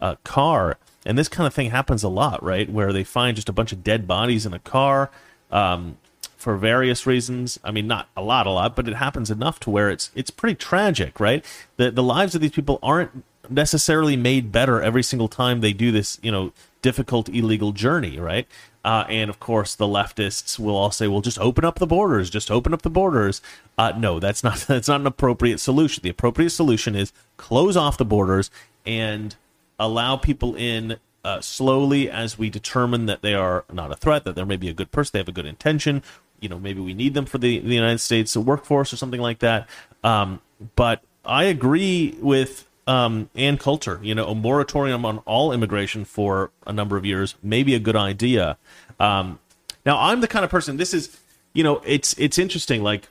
uh, 0.00 0.16
car. 0.24 0.78
And 1.06 1.18
this 1.18 1.28
kind 1.28 1.46
of 1.46 1.54
thing 1.54 1.70
happens 1.70 2.02
a 2.02 2.08
lot, 2.08 2.42
right? 2.42 2.70
Where 2.70 2.92
they 2.92 3.04
find 3.04 3.36
just 3.36 3.48
a 3.48 3.52
bunch 3.52 3.72
of 3.72 3.84
dead 3.84 4.06
bodies 4.06 4.46
in 4.46 4.52
a 4.54 4.58
car 4.58 5.10
um, 5.50 5.98
for 6.36 6.56
various 6.56 7.06
reasons. 7.06 7.58
I 7.64 7.70
mean, 7.70 7.86
not 7.86 8.08
a 8.16 8.22
lot, 8.22 8.46
a 8.46 8.50
lot, 8.50 8.76
but 8.76 8.88
it 8.88 8.96
happens 8.96 9.30
enough 9.30 9.60
to 9.60 9.70
where 9.70 9.90
it's 9.90 10.10
it's 10.14 10.30
pretty 10.30 10.56
tragic, 10.56 11.18
right? 11.18 11.44
The 11.76 11.90
the 11.90 12.02
lives 12.02 12.34
of 12.34 12.40
these 12.40 12.52
people 12.52 12.78
aren't 12.82 13.24
necessarily 13.48 14.16
made 14.16 14.52
better 14.52 14.82
every 14.82 15.02
single 15.02 15.28
time 15.28 15.60
they 15.60 15.72
do 15.72 15.92
this, 15.92 16.18
you 16.22 16.32
know, 16.32 16.52
difficult 16.82 17.28
illegal 17.28 17.72
journey, 17.72 18.18
right? 18.18 18.46
Uh, 18.84 19.04
and 19.08 19.30
of 19.30 19.40
course, 19.40 19.74
the 19.74 19.86
leftists 19.86 20.58
will 20.58 20.76
all 20.76 20.90
say, 20.90 21.08
"Well, 21.08 21.22
just 21.22 21.38
open 21.38 21.64
up 21.64 21.78
the 21.78 21.86
borders. 21.86 22.28
Just 22.28 22.50
open 22.50 22.74
up 22.74 22.82
the 22.82 22.90
borders." 22.90 23.40
Uh, 23.78 23.92
no, 23.96 24.20
that's 24.20 24.44
not 24.44 24.58
that's 24.68 24.88
not 24.88 25.00
an 25.00 25.06
appropriate 25.06 25.58
solution. 25.58 26.02
The 26.02 26.10
appropriate 26.10 26.50
solution 26.50 26.94
is 26.94 27.12
close 27.36 27.76
off 27.76 27.96
the 27.96 28.04
borders 28.04 28.50
and 28.86 29.34
allow 29.78 30.16
people 30.16 30.54
in 30.54 30.98
uh, 31.24 31.40
slowly 31.40 32.10
as 32.10 32.38
we 32.38 32.50
determine 32.50 33.06
that 33.06 33.22
they 33.22 33.34
are 33.34 33.64
not 33.72 33.90
a 33.90 33.96
threat, 33.96 34.24
that 34.24 34.34
there 34.34 34.46
may 34.46 34.56
be 34.56 34.68
a 34.68 34.74
good 34.74 34.92
person, 34.92 35.12
they 35.14 35.18
have 35.20 35.28
a 35.28 35.32
good 35.32 35.46
intention. 35.46 36.02
You 36.40 36.48
know, 36.48 36.58
maybe 36.58 36.80
we 36.80 36.92
need 36.92 37.14
them 37.14 37.24
for 37.24 37.38
the, 37.38 37.58
the 37.60 37.74
United 37.74 37.98
States 37.98 38.36
workforce 38.36 38.92
or 38.92 38.96
something 38.96 39.20
like 39.20 39.38
that. 39.38 39.66
Um, 40.02 40.42
but 40.76 41.02
I 41.24 41.44
agree 41.44 42.18
with 42.20 42.68
um, 42.86 43.30
Ann 43.34 43.58
Coulter. 43.58 44.00
You 44.02 44.14
know, 44.14 44.28
a 44.28 44.34
moratorium 44.34 45.04
on 45.04 45.18
all 45.18 45.52
immigration 45.52 46.04
for 46.04 46.50
a 46.66 46.72
number 46.72 46.96
of 46.96 47.04
years 47.04 47.34
may 47.42 47.62
be 47.62 47.74
a 47.74 47.78
good 47.78 47.96
idea. 47.96 48.56
Um, 49.00 49.38
now, 49.84 49.98
I'm 50.00 50.20
the 50.20 50.28
kind 50.28 50.44
of 50.44 50.50
person. 50.50 50.76
This 50.76 50.94
is, 50.94 51.18
you 51.52 51.62
know, 51.62 51.82
it's 51.84 52.14
it's 52.18 52.38
interesting. 52.38 52.82
Like, 52.82 53.08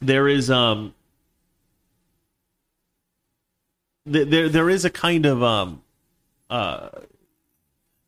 there 0.00 0.28
is 0.28 0.50
um, 0.50 0.94
th- 4.10 4.28
there 4.28 4.48
there 4.48 4.70
is 4.70 4.84
a 4.84 4.90
kind 4.90 5.26
of 5.26 5.42
um, 5.42 5.82
uh, 6.50 6.88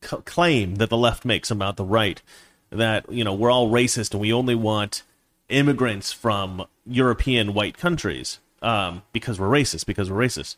c- 0.02 0.16
claim 0.24 0.76
that 0.76 0.90
the 0.90 0.96
left 0.96 1.24
makes 1.24 1.50
about 1.50 1.76
the 1.76 1.84
right 1.84 2.22
that 2.70 3.10
you 3.10 3.24
know 3.24 3.34
we're 3.34 3.50
all 3.50 3.70
racist 3.70 4.12
and 4.12 4.20
we 4.20 4.32
only 4.32 4.54
want 4.54 5.02
immigrants 5.48 6.12
from 6.12 6.64
European 6.86 7.52
white 7.52 7.76
countries 7.76 8.38
um, 8.62 9.02
because 9.12 9.38
we're 9.38 9.48
racist 9.48 9.86
because 9.86 10.10
we're 10.10 10.24
racist, 10.24 10.56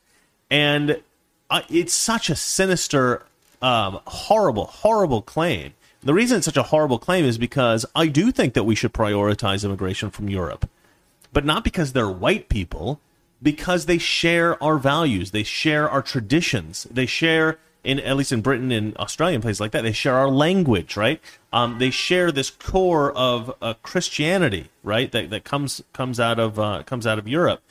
and 0.51 1.03
uh, 1.51 1.63
it's 1.69 1.95
such 1.95 2.31
a 2.31 2.37
sinister, 2.37 3.25
um, 3.61 4.01
horrible, 4.07 4.67
horrible 4.67 5.23
claim. 5.23 5.75
The 6.03 6.15
reason 6.15 6.39
it's 6.39 6.47
such 6.47 6.57
a 6.57 6.65
horrible 6.65 6.99
claim 6.99 7.25
is 7.25 7.39
because 7.39 7.87
I 7.95 8.09
do 8.09 8.33
think 8.33 8.55
that 8.55 8.65
we 8.65 8.75
should 8.75 8.93
prioritize 8.93 9.65
immigration 9.65 10.11
from 10.11 10.29
Europe, 10.29 10.69
but 11.33 11.45
not 11.45 11.63
because 11.63 11.93
they're 11.93 12.09
white 12.11 12.49
people, 12.49 13.01
because 13.43 13.87
they 13.87 13.99
share 13.99 14.63
our 14.63 14.79
values, 14.79 15.31
they 15.31 15.43
share 15.43 15.89
our 15.89 16.03
traditions, 16.03 16.87
they 16.91 17.07
share 17.07 17.59
in 17.85 17.99
at 18.01 18.17
least 18.17 18.33
in 18.33 18.41
Britain 18.41 18.71
and 18.71 18.97
Australia 18.97 19.35
and 19.35 19.43
places 19.43 19.61
like 19.61 19.73
that, 19.73 19.83
they 19.83 19.93
share 19.93 20.15
our 20.15 20.29
language, 20.29 20.97
right? 20.97 21.21
Um, 21.53 21.79
they 21.79 21.91
share 21.91 22.31
this 22.31 22.51
core 22.51 23.13
of 23.13 23.55
uh, 23.61 23.75
Christianity, 23.83 24.71
right? 24.83 25.11
That, 25.11 25.31
that 25.31 25.45
comes 25.45 25.83
comes 25.93 26.21
out 26.21 26.39
of 26.39 26.59
uh, 26.59 26.83
comes 26.85 27.07
out 27.07 27.19
of 27.19 27.27
Europe, 27.27 27.63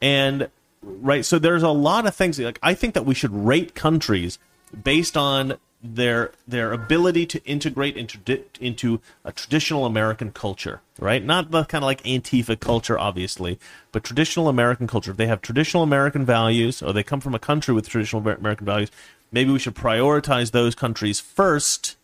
and 0.00 0.48
right. 0.82 1.24
So 1.24 1.38
there's 1.38 1.62
a 1.62 1.70
lot 1.70 2.06
of 2.06 2.14
things 2.14 2.38
like 2.38 2.58
I 2.62 2.74
think 2.74 2.94
that 2.94 3.04
we 3.04 3.14
should 3.14 3.32
rate 3.32 3.74
countries 3.74 4.38
based 4.82 5.16
on 5.16 5.58
their 5.82 6.32
their 6.46 6.72
ability 6.72 7.26
to 7.26 7.44
integrate 7.44 7.96
into 7.96 8.18
into 8.60 9.00
a 9.24 9.32
traditional 9.32 9.84
American 9.84 10.32
culture, 10.32 10.80
right? 10.98 11.24
Not 11.24 11.50
the 11.50 11.64
kind 11.64 11.84
of 11.84 11.86
like 11.86 12.02
Antifa 12.02 12.58
culture, 12.58 12.98
obviously, 12.98 13.58
but 13.92 14.04
traditional 14.04 14.48
American 14.48 14.86
culture. 14.86 15.10
If 15.10 15.16
they 15.16 15.26
have 15.26 15.42
traditional 15.42 15.82
American 15.82 16.24
values, 16.24 16.82
or 16.82 16.92
they 16.92 17.02
come 17.02 17.20
from 17.20 17.34
a 17.34 17.38
country 17.38 17.74
with 17.74 17.88
traditional 17.88 18.26
American 18.26 18.66
values, 18.66 18.90
maybe 19.32 19.50
we 19.50 19.58
should 19.58 19.74
prioritize 19.74 20.50
those 20.50 20.74
countries 20.74 21.20
first 21.20 21.96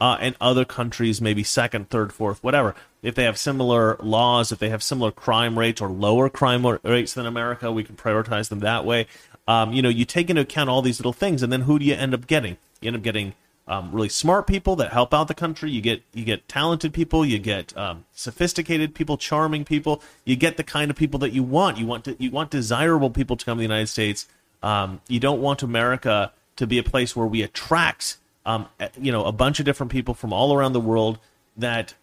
uh, 0.00 0.16
and 0.20 0.36
other 0.40 0.64
countries 0.64 1.20
maybe 1.20 1.42
second, 1.42 1.90
third, 1.90 2.12
fourth, 2.12 2.42
whatever. 2.42 2.74
If 3.02 3.14
they 3.14 3.24
have 3.24 3.38
similar 3.38 3.96
laws, 4.00 4.52
if 4.52 4.58
they 4.58 4.70
have 4.70 4.82
similar 4.82 5.10
crime 5.10 5.58
rates 5.58 5.80
or 5.80 5.88
lower 5.88 6.28
crime 6.28 6.66
rates 6.82 7.14
than 7.14 7.26
America, 7.26 7.70
we 7.70 7.84
can 7.84 7.96
prioritize 7.96 8.48
them 8.48 8.60
that 8.60 8.84
way. 8.84 9.06
Um, 9.46 9.72
you 9.72 9.82
know, 9.82 9.88
you 9.88 10.04
take 10.04 10.30
into 10.30 10.42
account 10.42 10.68
all 10.68 10.82
these 10.82 10.98
little 10.98 11.12
things, 11.12 11.42
and 11.42 11.52
then 11.52 11.62
who 11.62 11.78
do 11.78 11.84
you 11.84 11.94
end 11.94 12.12
up 12.12 12.26
getting? 12.26 12.58
You 12.80 12.88
end 12.88 12.96
up 12.96 13.02
getting 13.02 13.34
um, 13.66 13.92
really 13.92 14.08
smart 14.08 14.46
people 14.46 14.76
that 14.76 14.92
help 14.92 15.14
out 15.14 15.28
the 15.28 15.34
country. 15.34 15.70
You 15.70 15.80
get 15.80 16.02
you 16.12 16.24
get 16.24 16.48
talented 16.48 16.92
people. 16.92 17.24
You 17.24 17.38
get 17.38 17.76
um, 17.76 18.04
sophisticated 18.12 18.94
people, 18.94 19.16
charming 19.16 19.64
people. 19.64 20.02
You 20.24 20.36
get 20.36 20.56
the 20.56 20.64
kind 20.64 20.90
of 20.90 20.96
people 20.96 21.18
that 21.20 21.32
you 21.32 21.42
want. 21.42 21.78
You 21.78 21.86
want 21.86 22.04
to, 22.04 22.16
you 22.18 22.30
want 22.30 22.50
desirable 22.50 23.10
people 23.10 23.36
to 23.36 23.44
come 23.44 23.56
to 23.56 23.60
the 23.60 23.64
United 23.64 23.88
States. 23.88 24.26
Um, 24.62 25.00
you 25.08 25.20
don't 25.20 25.40
want 25.40 25.62
America 25.62 26.32
to 26.58 26.66
be 26.66 26.76
a 26.76 26.82
place 26.82 27.16
where 27.16 27.26
we 27.26 27.42
attract 27.42 28.18
um, 28.44 28.66
you 29.00 29.12
know 29.12 29.24
a 29.24 29.32
bunch 29.32 29.58
of 29.60 29.64
different 29.64 29.90
people 29.90 30.12
from 30.12 30.32
all 30.32 30.54
around 30.54 30.72
the 30.72 30.80
world 30.80 31.18
that 31.56 31.94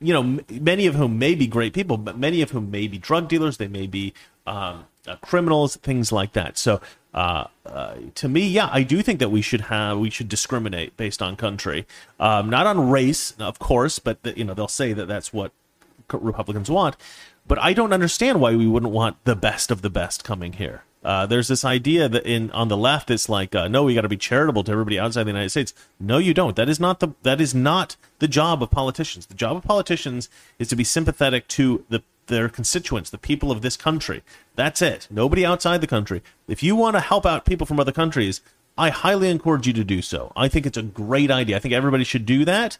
you 0.00 0.12
know 0.12 0.20
m- 0.20 0.40
many 0.50 0.86
of 0.86 0.94
whom 0.94 1.18
may 1.18 1.34
be 1.34 1.46
great 1.46 1.72
people 1.72 1.96
but 1.96 2.16
many 2.16 2.42
of 2.42 2.50
whom 2.50 2.70
may 2.70 2.86
be 2.86 2.98
drug 2.98 3.28
dealers 3.28 3.56
they 3.56 3.68
may 3.68 3.86
be 3.86 4.12
um, 4.46 4.84
uh, 5.06 5.16
criminals 5.16 5.76
things 5.76 6.12
like 6.12 6.32
that. 6.34 6.58
So 6.58 6.80
uh, 7.14 7.46
uh, 7.64 7.94
to 8.16 8.28
me 8.28 8.46
yeah 8.46 8.68
i 8.72 8.82
do 8.82 9.00
think 9.00 9.20
that 9.20 9.30
we 9.30 9.40
should 9.40 9.62
have 9.62 9.98
we 9.98 10.10
should 10.10 10.28
discriminate 10.28 10.96
based 10.96 11.22
on 11.22 11.36
country. 11.36 11.86
Um, 12.20 12.50
not 12.50 12.66
on 12.66 12.90
race 12.90 13.32
of 13.38 13.58
course 13.58 13.98
but 13.98 14.22
the, 14.24 14.36
you 14.36 14.44
know 14.44 14.52
they'll 14.52 14.68
say 14.68 14.92
that 14.92 15.06
that's 15.06 15.32
what 15.32 15.52
republicans 16.12 16.68
want 16.68 16.96
but 17.46 17.58
i 17.60 17.72
don't 17.72 17.92
understand 17.92 18.40
why 18.40 18.54
we 18.54 18.66
wouldn't 18.66 18.92
want 18.92 19.16
the 19.24 19.34
best 19.34 19.70
of 19.70 19.80
the 19.80 19.88
best 19.88 20.22
coming 20.22 20.54
here 20.54 20.82
uh, 21.04 21.26
there's 21.26 21.48
this 21.48 21.64
idea 21.64 22.08
that 22.08 22.24
in 22.24 22.50
on 22.52 22.68
the 22.68 22.76
left, 22.76 23.10
it's 23.10 23.28
like, 23.28 23.54
uh, 23.54 23.68
no, 23.68 23.82
we 23.82 23.94
got 23.94 24.02
to 24.02 24.08
be 24.08 24.16
charitable 24.16 24.64
to 24.64 24.72
everybody 24.72 24.98
outside 24.98 25.24
the 25.24 25.30
United 25.30 25.50
States. 25.50 25.74
No, 26.00 26.18
you 26.18 26.32
don't. 26.32 26.56
That 26.56 26.68
is 26.68 26.80
not 26.80 27.00
the 27.00 27.08
that 27.22 27.40
is 27.40 27.54
not 27.54 27.96
the 28.20 28.28
job 28.28 28.62
of 28.62 28.70
politicians. 28.70 29.26
The 29.26 29.34
job 29.34 29.56
of 29.56 29.64
politicians 29.64 30.28
is 30.58 30.68
to 30.68 30.76
be 30.76 30.84
sympathetic 30.84 31.46
to 31.48 31.84
the 31.90 32.02
their 32.26 32.48
constituents, 32.48 33.10
the 33.10 33.18
people 33.18 33.50
of 33.50 33.60
this 33.60 33.76
country. 33.76 34.22
That's 34.56 34.80
it. 34.80 35.08
Nobody 35.10 35.44
outside 35.44 35.82
the 35.82 35.86
country. 35.86 36.22
If 36.48 36.62
you 36.62 36.74
want 36.74 36.96
to 36.96 37.00
help 37.00 37.26
out 37.26 37.44
people 37.44 37.66
from 37.66 37.78
other 37.78 37.92
countries, 37.92 38.40
I 38.78 38.88
highly 38.88 39.28
encourage 39.28 39.66
you 39.66 39.74
to 39.74 39.84
do 39.84 40.00
so. 40.00 40.32
I 40.34 40.48
think 40.48 40.64
it's 40.64 40.78
a 40.78 40.82
great 40.82 41.30
idea. 41.30 41.56
I 41.56 41.58
think 41.58 41.74
everybody 41.74 42.02
should 42.02 42.24
do 42.24 42.46
that 42.46 42.78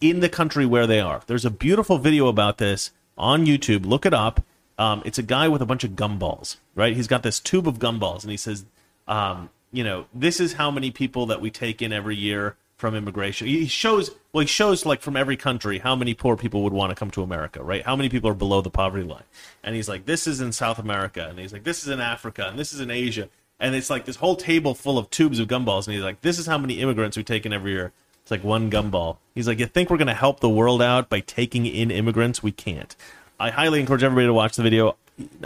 in 0.00 0.20
the 0.20 0.28
country 0.30 0.64
where 0.64 0.86
they 0.86 1.00
are. 1.00 1.20
There's 1.26 1.44
a 1.44 1.50
beautiful 1.50 1.98
video 1.98 2.26
about 2.26 2.58
this 2.58 2.90
on 3.18 3.44
YouTube. 3.44 3.84
Look 3.84 4.06
it 4.06 4.14
up. 4.14 4.42
Um, 4.80 5.02
it's 5.04 5.18
a 5.18 5.22
guy 5.22 5.46
with 5.46 5.60
a 5.60 5.66
bunch 5.66 5.84
of 5.84 5.90
gumballs, 5.90 6.56
right? 6.74 6.96
He's 6.96 7.06
got 7.06 7.22
this 7.22 7.38
tube 7.38 7.68
of 7.68 7.78
gumballs, 7.78 8.22
and 8.22 8.30
he 8.30 8.38
says, 8.38 8.64
um, 9.06 9.50
you 9.70 9.84
know, 9.84 10.06
this 10.14 10.40
is 10.40 10.54
how 10.54 10.70
many 10.70 10.90
people 10.90 11.26
that 11.26 11.42
we 11.42 11.50
take 11.50 11.82
in 11.82 11.92
every 11.92 12.16
year 12.16 12.56
from 12.78 12.94
immigration. 12.94 13.46
He 13.46 13.66
shows, 13.66 14.10
well, 14.32 14.40
he 14.40 14.46
shows 14.46 14.86
like 14.86 15.02
from 15.02 15.18
every 15.18 15.36
country 15.36 15.80
how 15.80 15.94
many 15.94 16.14
poor 16.14 16.34
people 16.34 16.62
would 16.62 16.72
want 16.72 16.92
to 16.92 16.94
come 16.96 17.10
to 17.10 17.22
America, 17.22 17.62
right? 17.62 17.84
How 17.84 17.94
many 17.94 18.08
people 18.08 18.30
are 18.30 18.34
below 18.34 18.62
the 18.62 18.70
poverty 18.70 19.04
line? 19.04 19.24
And 19.62 19.76
he's 19.76 19.86
like, 19.86 20.06
this 20.06 20.26
is 20.26 20.40
in 20.40 20.50
South 20.50 20.78
America, 20.78 21.26
and 21.28 21.38
he's 21.38 21.52
like, 21.52 21.64
this 21.64 21.82
is 21.82 21.88
in 21.90 22.00
Africa, 22.00 22.46
and 22.48 22.58
this 22.58 22.72
is 22.72 22.80
in 22.80 22.90
Asia, 22.90 23.28
and 23.60 23.74
it's 23.74 23.90
like 23.90 24.06
this 24.06 24.16
whole 24.16 24.34
table 24.34 24.74
full 24.74 24.96
of 24.96 25.10
tubes 25.10 25.38
of 25.38 25.46
gumballs, 25.46 25.86
and 25.88 25.94
he's 25.94 26.02
like, 26.02 26.22
this 26.22 26.38
is 26.38 26.46
how 26.46 26.56
many 26.56 26.80
immigrants 26.80 27.18
we 27.18 27.22
take 27.22 27.44
in 27.44 27.52
every 27.52 27.72
year. 27.72 27.92
It's 28.22 28.30
like 28.30 28.44
one 28.44 28.70
gumball. 28.70 29.18
He's 29.34 29.46
like, 29.46 29.58
you 29.58 29.66
think 29.66 29.90
we're 29.90 29.98
going 29.98 30.06
to 30.06 30.14
help 30.14 30.40
the 30.40 30.48
world 30.48 30.80
out 30.80 31.10
by 31.10 31.20
taking 31.20 31.66
in 31.66 31.90
immigrants? 31.90 32.42
We 32.42 32.52
can't. 32.52 32.96
I 33.40 33.48
highly 33.48 33.80
encourage 33.80 34.02
everybody 34.02 34.26
to 34.26 34.34
watch 34.34 34.56
the 34.56 34.62
video. 34.62 34.96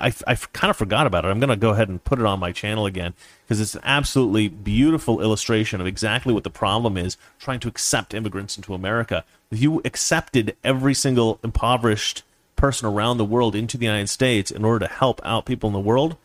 I, 0.01 0.13
I 0.27 0.35
kind 0.35 0.69
of 0.69 0.77
forgot 0.77 1.07
about 1.07 1.25
it. 1.25 1.29
I'm 1.29 1.39
going 1.39 1.49
to 1.49 1.57
go 1.57 1.71
ahead 1.71 1.89
and 1.89 2.03
put 2.03 2.19
it 2.19 2.27
on 2.27 2.41
my 2.41 2.51
channel 2.51 2.87
again 2.87 3.15
because 3.45 3.61
it's 3.61 3.77
an 3.77 3.83
absolutely 3.85 4.49
beautiful 4.49 5.21
illustration 5.21 5.81
of 5.81 5.87
exactly 5.87 6.35
what 6.35 6.43
the 6.43 6.51
problem 6.51 6.97
is 6.97 7.17
trying 7.39 7.61
to 7.61 7.69
accept 7.69 8.13
immigrants 8.13 8.57
into 8.57 8.75
America. 8.75 9.25
If 9.53 9.63
you 9.63 9.81
accepted 9.85 10.57
every 10.65 10.93
single 10.93 11.39
impoverished 11.45 12.25
person 12.57 12.89
around 12.89 13.19
the 13.19 13.25
world 13.25 13.55
into 13.55 13.79
the 13.79 13.87
United 13.87 14.09
States 14.09 14.51
in 14.51 14.65
order 14.65 14.87
to 14.87 14.93
help 14.93 15.21
out 15.25 15.47
people 15.47 15.69
in 15.69 15.73
the 15.73 15.79
world, 15.79 16.17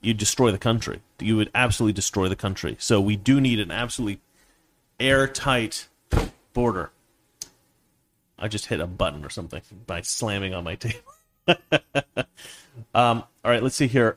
you'd 0.00 0.18
destroy 0.18 0.52
the 0.52 0.58
country. 0.58 1.00
You 1.18 1.36
would 1.36 1.50
absolutely 1.56 1.94
destroy 1.94 2.28
the 2.28 2.36
country. 2.36 2.76
So 2.78 3.00
we 3.00 3.16
do 3.16 3.40
need 3.40 3.58
an 3.58 3.72
absolutely 3.72 4.20
airtight 5.00 5.88
border. 6.52 6.90
I 8.44 8.48
just 8.48 8.66
hit 8.66 8.78
a 8.78 8.86
button 8.86 9.24
or 9.24 9.30
something 9.30 9.62
by 9.86 10.02
slamming 10.02 10.52
on 10.52 10.64
my 10.64 10.74
table. 10.74 11.14
um, 12.94 13.24
all 13.42 13.50
right, 13.50 13.62
let's 13.62 13.74
see 13.74 13.86
here. 13.86 14.16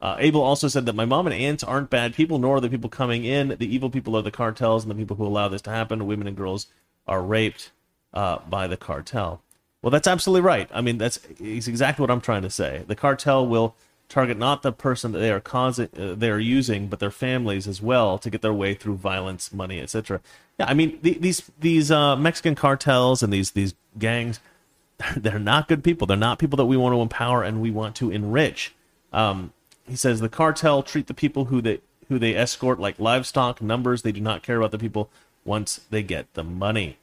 Uh, 0.00 0.16
Abel 0.18 0.42
also 0.42 0.66
said 0.66 0.86
that 0.86 0.96
my 0.96 1.04
mom 1.04 1.28
and 1.28 1.34
aunts 1.34 1.62
aren't 1.62 1.88
bad 1.88 2.14
people, 2.14 2.40
nor 2.40 2.56
are 2.56 2.60
the 2.60 2.68
people 2.68 2.90
coming 2.90 3.24
in. 3.24 3.54
The 3.60 3.72
evil 3.72 3.90
people 3.90 4.16
are 4.16 4.22
the 4.22 4.32
cartels 4.32 4.82
and 4.82 4.90
the 4.90 4.96
people 4.96 5.14
who 5.14 5.24
allow 5.24 5.46
this 5.46 5.62
to 5.62 5.70
happen. 5.70 6.04
Women 6.08 6.26
and 6.26 6.36
girls 6.36 6.66
are 7.06 7.22
raped 7.22 7.70
uh, 8.12 8.38
by 8.48 8.66
the 8.66 8.76
cartel. 8.76 9.40
Well, 9.82 9.92
that's 9.92 10.08
absolutely 10.08 10.44
right. 10.44 10.68
I 10.74 10.80
mean, 10.80 10.98
that's 10.98 11.20
exactly 11.38 12.02
what 12.02 12.10
I'm 12.10 12.22
trying 12.22 12.42
to 12.42 12.50
say. 12.50 12.82
The 12.88 12.96
cartel 12.96 13.46
will 13.46 13.76
target 14.14 14.38
not 14.38 14.62
the 14.62 14.72
person 14.72 15.10
that 15.10 15.18
they 15.18 15.32
are 15.32 15.40
causing, 15.40 15.88
uh, 15.98 16.14
they 16.14 16.30
are 16.30 16.38
using, 16.38 16.86
but 16.86 17.00
their 17.00 17.10
families 17.10 17.66
as 17.66 17.82
well 17.82 18.16
to 18.16 18.30
get 18.30 18.42
their 18.42 18.54
way 18.54 18.72
through 18.72 18.94
violence, 18.94 19.52
money, 19.52 19.80
etc. 19.80 20.20
Yeah, 20.58 20.66
I 20.66 20.74
mean 20.74 21.00
the, 21.02 21.14
these 21.14 21.50
these 21.58 21.90
uh, 21.90 22.14
Mexican 22.14 22.54
cartels 22.54 23.22
and 23.24 23.32
these 23.32 23.50
these 23.50 23.74
gangs, 23.98 24.38
they're 25.16 25.40
not 25.40 25.66
good 25.66 25.82
people. 25.82 26.06
They're 26.06 26.16
not 26.16 26.38
people 26.38 26.56
that 26.58 26.66
we 26.66 26.76
want 26.76 26.94
to 26.94 27.02
empower 27.02 27.42
and 27.42 27.60
we 27.60 27.72
want 27.72 27.96
to 27.96 28.10
enrich. 28.10 28.72
Um, 29.12 29.52
he 29.86 29.96
says 29.96 30.20
the 30.20 30.28
cartel 30.28 30.82
treat 30.84 31.08
the 31.08 31.14
people 31.14 31.46
who 31.46 31.60
they 31.60 31.80
who 32.08 32.18
they 32.18 32.36
escort 32.36 32.78
like 32.78 32.98
livestock 33.00 33.60
numbers. 33.60 34.02
They 34.02 34.12
do 34.12 34.20
not 34.20 34.44
care 34.44 34.58
about 34.58 34.70
the 34.70 34.78
people 34.78 35.10
once 35.44 35.80
they 35.90 36.04
get 36.04 36.32
the 36.34 36.44
money. 36.44 36.98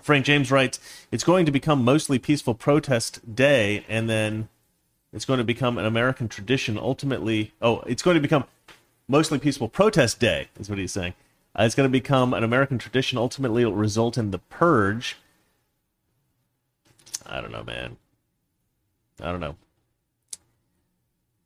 Frank 0.00 0.24
James 0.24 0.52
writes, 0.52 0.78
"It's 1.10 1.24
going 1.24 1.46
to 1.46 1.52
become 1.52 1.84
mostly 1.84 2.20
peaceful 2.20 2.54
protest 2.54 3.34
day, 3.34 3.84
and 3.88 4.08
then 4.08 4.48
it's 5.12 5.24
going 5.24 5.38
to 5.38 5.44
become 5.44 5.78
an 5.78 5.86
American 5.86 6.28
tradition. 6.28 6.78
Ultimately, 6.78 7.52
oh, 7.60 7.80
it's 7.80 8.02
going 8.02 8.14
to 8.14 8.20
become 8.20 8.44
mostly 9.08 9.38
peaceful 9.38 9.68
protest 9.68 10.20
day. 10.20 10.48
Is 10.58 10.70
what 10.70 10.78
he's 10.78 10.92
saying. 10.92 11.14
Uh, 11.58 11.64
it's 11.64 11.74
going 11.74 11.88
to 11.88 11.92
become 11.92 12.32
an 12.32 12.44
American 12.44 12.78
tradition. 12.78 13.18
Ultimately, 13.18 13.62
it'll 13.62 13.74
result 13.74 14.16
in 14.16 14.30
the 14.30 14.38
purge. 14.38 15.16
I 17.26 17.40
don't 17.40 17.52
know, 17.52 17.64
man. 17.64 17.96
I 19.20 19.30
don't 19.32 19.40
know. 19.40 19.56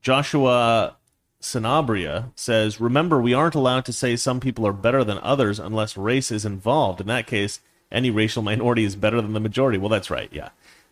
Joshua 0.03 0.97
Sanabria 1.41 2.33
says, 2.37 2.81
"Remember, 2.81 3.21
we 3.21 3.33
aren't 3.33 3.55
allowed 3.55 3.87
to 3.87 3.93
say 3.93 4.17
some 4.17 4.41
people 4.41 4.67
are 4.67 4.73
better 4.73 5.03
than 5.03 5.19
others 5.19 5.59
unless 5.59 5.97
race 5.97 6.31
is 6.31 6.45
involved. 6.45 7.01
In 7.01 7.07
that 7.07 7.27
case, 7.27 7.61
any 7.91 8.11
racial 8.11 8.43
minority 8.43 8.85
is 8.85 8.97
better 8.97 9.23
than 9.23 9.33
the 9.33 9.41
majority." 9.41 9.79
Well, 9.79 9.89
that's 9.89 10.11
right. 10.11 10.29
Yeah, 10.31 10.51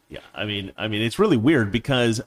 yeah. 0.08 0.20
I 0.34 0.46
mean, 0.46 0.72
I 0.78 0.88
mean, 0.88 1.02
it's 1.02 1.18
really 1.18 1.36
weird 1.36 1.70
because 1.70 2.22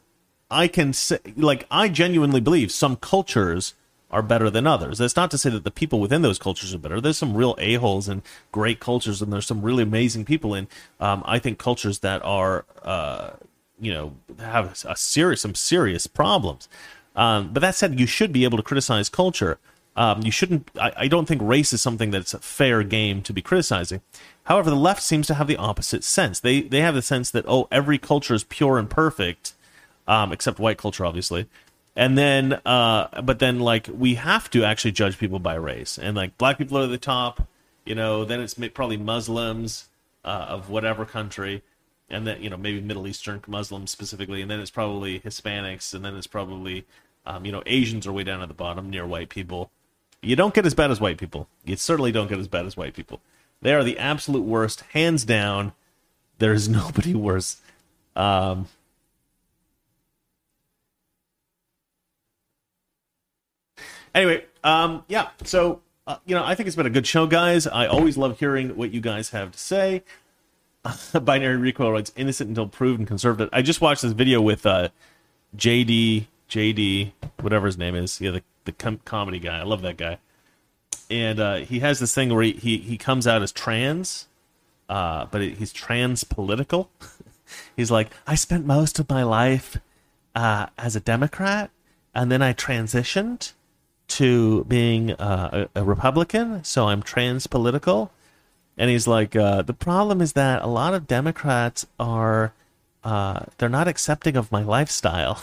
I 0.55 0.67
can 0.67 0.93
say, 0.93 1.19
like, 1.35 1.67
I 1.69 1.89
genuinely 1.89 2.39
believe 2.39 2.71
some 2.71 2.95
cultures 2.95 3.73
are 4.09 4.21
better 4.21 4.49
than 4.49 4.65
others. 4.65 4.99
That's 4.99 5.17
not 5.17 5.29
to 5.31 5.37
say 5.37 5.49
that 5.49 5.65
the 5.65 5.71
people 5.71 5.99
within 5.99 6.21
those 6.21 6.39
cultures 6.39 6.73
are 6.73 6.77
better. 6.77 7.01
There's 7.01 7.17
some 7.17 7.35
real 7.35 7.55
a 7.57 7.73
holes 7.75 8.07
and 8.07 8.21
great 8.53 8.79
cultures, 8.79 9.21
and 9.21 9.33
there's 9.33 9.45
some 9.45 9.61
really 9.61 9.83
amazing 9.83 10.23
people 10.23 10.55
in. 10.55 10.69
Um, 11.01 11.23
I 11.25 11.39
think 11.39 11.59
cultures 11.59 11.99
that 11.99 12.23
are, 12.23 12.63
uh, 12.83 13.31
you 13.79 13.91
know, 13.93 14.13
have 14.39 14.85
a 14.87 14.95
serious, 14.95 15.41
some 15.41 15.55
serious 15.55 16.07
problems. 16.07 16.69
Um, 17.15 17.51
but 17.51 17.59
that 17.59 17.75
said, 17.75 17.99
you 17.99 18.05
should 18.05 18.31
be 18.31 18.45
able 18.45 18.57
to 18.57 18.63
criticize 18.63 19.09
culture. 19.09 19.57
Um, 19.97 20.21
you 20.23 20.31
shouldn't. 20.31 20.69
I, 20.79 20.91
I, 20.97 21.07
don't 21.07 21.25
think 21.25 21.41
race 21.41 21.71
is 21.71 21.81
something 21.81 22.11
that's 22.11 22.33
a 22.33 22.39
fair 22.39 22.83
game 22.83 23.21
to 23.23 23.31
be 23.31 23.41
criticizing. 23.41 24.01
However, 24.43 24.69
the 24.69 24.75
left 24.75 25.01
seems 25.01 25.25
to 25.27 25.35
have 25.35 25.47
the 25.47 25.55
opposite 25.55 26.03
sense. 26.03 26.39
They 26.39 26.61
they 26.61 26.81
have 26.81 26.95
the 26.95 27.01
sense 27.01 27.31
that 27.31 27.45
oh, 27.47 27.69
every 27.71 27.97
culture 27.97 28.33
is 28.33 28.43
pure 28.43 28.77
and 28.77 28.89
perfect, 28.89 29.53
um, 30.07 30.31
except 30.31 30.59
white 30.59 30.77
culture, 30.77 31.05
obviously. 31.05 31.47
And 31.95 32.17
then, 32.17 32.53
uh, 32.65 33.21
but 33.21 33.39
then, 33.39 33.59
like, 33.59 33.87
we 33.91 34.15
have 34.15 34.49
to 34.51 34.65
actually 34.65 34.91
judge 34.91 35.17
people 35.17 35.39
by 35.39 35.55
race, 35.55 35.97
and 35.97 36.15
like 36.15 36.37
black 36.37 36.57
people 36.57 36.77
are 36.77 36.83
at 36.83 36.89
the 36.89 36.97
top. 36.97 37.47
You 37.85 37.95
know, 37.95 38.25
then 38.25 38.41
it's 38.41 38.55
probably 38.73 38.97
Muslims 38.97 39.87
uh, 40.25 40.45
of 40.49 40.69
whatever 40.69 41.05
country, 41.05 41.63
and 42.09 42.27
then 42.27 42.41
you 42.43 42.49
know 42.49 42.57
maybe 42.57 42.81
Middle 42.81 43.07
Eastern 43.07 43.41
Muslims 43.47 43.91
specifically, 43.91 44.41
and 44.41 44.51
then 44.51 44.59
it's 44.59 44.71
probably 44.71 45.21
Hispanics, 45.21 45.93
and 45.93 46.03
then 46.03 46.15
it's 46.15 46.27
probably 46.27 46.85
um, 47.25 47.45
you 47.45 47.51
know, 47.51 47.63
Asians 47.65 48.05
are 48.05 48.13
way 48.13 48.23
down 48.23 48.41
at 48.41 48.47
the 48.47 48.53
bottom 48.53 48.89
near 48.89 49.05
white 49.05 49.29
people. 49.29 49.71
You 50.21 50.35
don't 50.35 50.53
get 50.53 50.65
as 50.65 50.73
bad 50.73 50.91
as 50.91 51.01
white 51.01 51.17
people. 51.17 51.47
You 51.63 51.75
certainly 51.75 52.11
don't 52.11 52.27
get 52.27 52.39
as 52.39 52.47
bad 52.47 52.65
as 52.65 52.77
white 52.77 52.93
people. 52.93 53.21
They 53.61 53.73
are 53.73 53.83
the 53.83 53.97
absolute 53.97 54.43
worst, 54.43 54.81
hands 54.93 55.25
down. 55.25 55.73
There 56.37 56.53
is 56.53 56.69
nobody 56.69 57.15
worse. 57.15 57.57
Um, 58.15 58.67
anyway, 64.15 64.43
um, 64.63 65.03
yeah. 65.07 65.29
So 65.43 65.81
uh, 66.07 66.17
you 66.25 66.33
know, 66.33 66.43
I 66.43 66.55
think 66.55 66.65
it's 66.65 66.75
been 66.75 66.87
a 66.87 66.91
good 66.91 67.05
show, 67.05 67.27
guys. 67.27 67.67
I 67.67 67.85
always 67.85 68.17
love 68.17 68.39
hearing 68.39 68.75
what 68.75 68.91
you 68.91 69.01
guys 69.01 69.29
have 69.29 69.51
to 69.51 69.59
say. 69.59 70.03
Binary 71.21 71.57
recoil 71.57 71.91
writes 71.91 72.11
innocent 72.15 72.49
until 72.49 72.67
proven 72.67 73.05
conservative. 73.05 73.49
I 73.53 73.61
just 73.61 73.81
watched 73.81 74.01
this 74.01 74.13
video 74.13 74.41
with 74.41 74.65
uh, 74.65 74.89
JD 75.55 76.25
JD, 76.49 77.11
whatever 77.41 77.65
his 77.65 77.77
name 77.77 77.95
is, 77.95 78.21
yeah, 78.21 78.31
the 78.31 78.43
the 78.65 78.71
com- 78.71 78.99
comedy 79.05 79.39
guy. 79.39 79.59
I 79.59 79.63
love 79.63 79.81
that 79.83 79.97
guy. 79.97 80.17
And 81.09 81.39
uh, 81.39 81.55
he 81.57 81.79
has 81.79 81.99
this 81.99 82.15
thing 82.15 82.33
where 82.33 82.43
he, 82.43 82.53
he, 82.53 82.77
he 82.77 82.97
comes 82.97 83.27
out 83.27 83.43
as 83.43 83.51
trans, 83.51 84.27
uh, 84.89 85.25
but 85.25 85.41
he's 85.41 85.71
trans 85.71 86.23
political. 86.23 86.89
he's 87.75 87.91
like, 87.91 88.09
I 88.25 88.33
spent 88.33 88.65
most 88.65 88.97
of 88.97 89.07
my 89.07 89.21
life 89.21 89.77
uh, 90.33 90.67
as 90.79 90.95
a 90.95 90.99
Democrat, 90.99 91.69
and 92.15 92.31
then 92.31 92.41
I 92.41 92.53
transitioned 92.53 93.53
to 94.07 94.63
being 94.65 95.11
uh, 95.11 95.67
a, 95.75 95.81
a, 95.81 95.83
Republican, 95.83 96.63
so 96.63 96.87
I'm 96.87 97.01
trans 97.01 97.47
political. 97.47 98.11
And 98.77 98.89
he's 98.89 99.07
like, 99.07 99.35
uh, 99.35 99.61
the 99.61 99.73
problem 99.73 100.21
is 100.21 100.33
that 100.33 100.61
a 100.61 100.67
lot 100.67 100.93
of 100.93 101.07
Democrats 101.07 101.87
are 101.99 102.53
uh, 103.03 103.45
they're 103.57 103.69
not 103.69 103.87
accepting 103.87 104.35
of 104.35 104.51
my 104.51 104.63
lifestyle. 104.63 105.41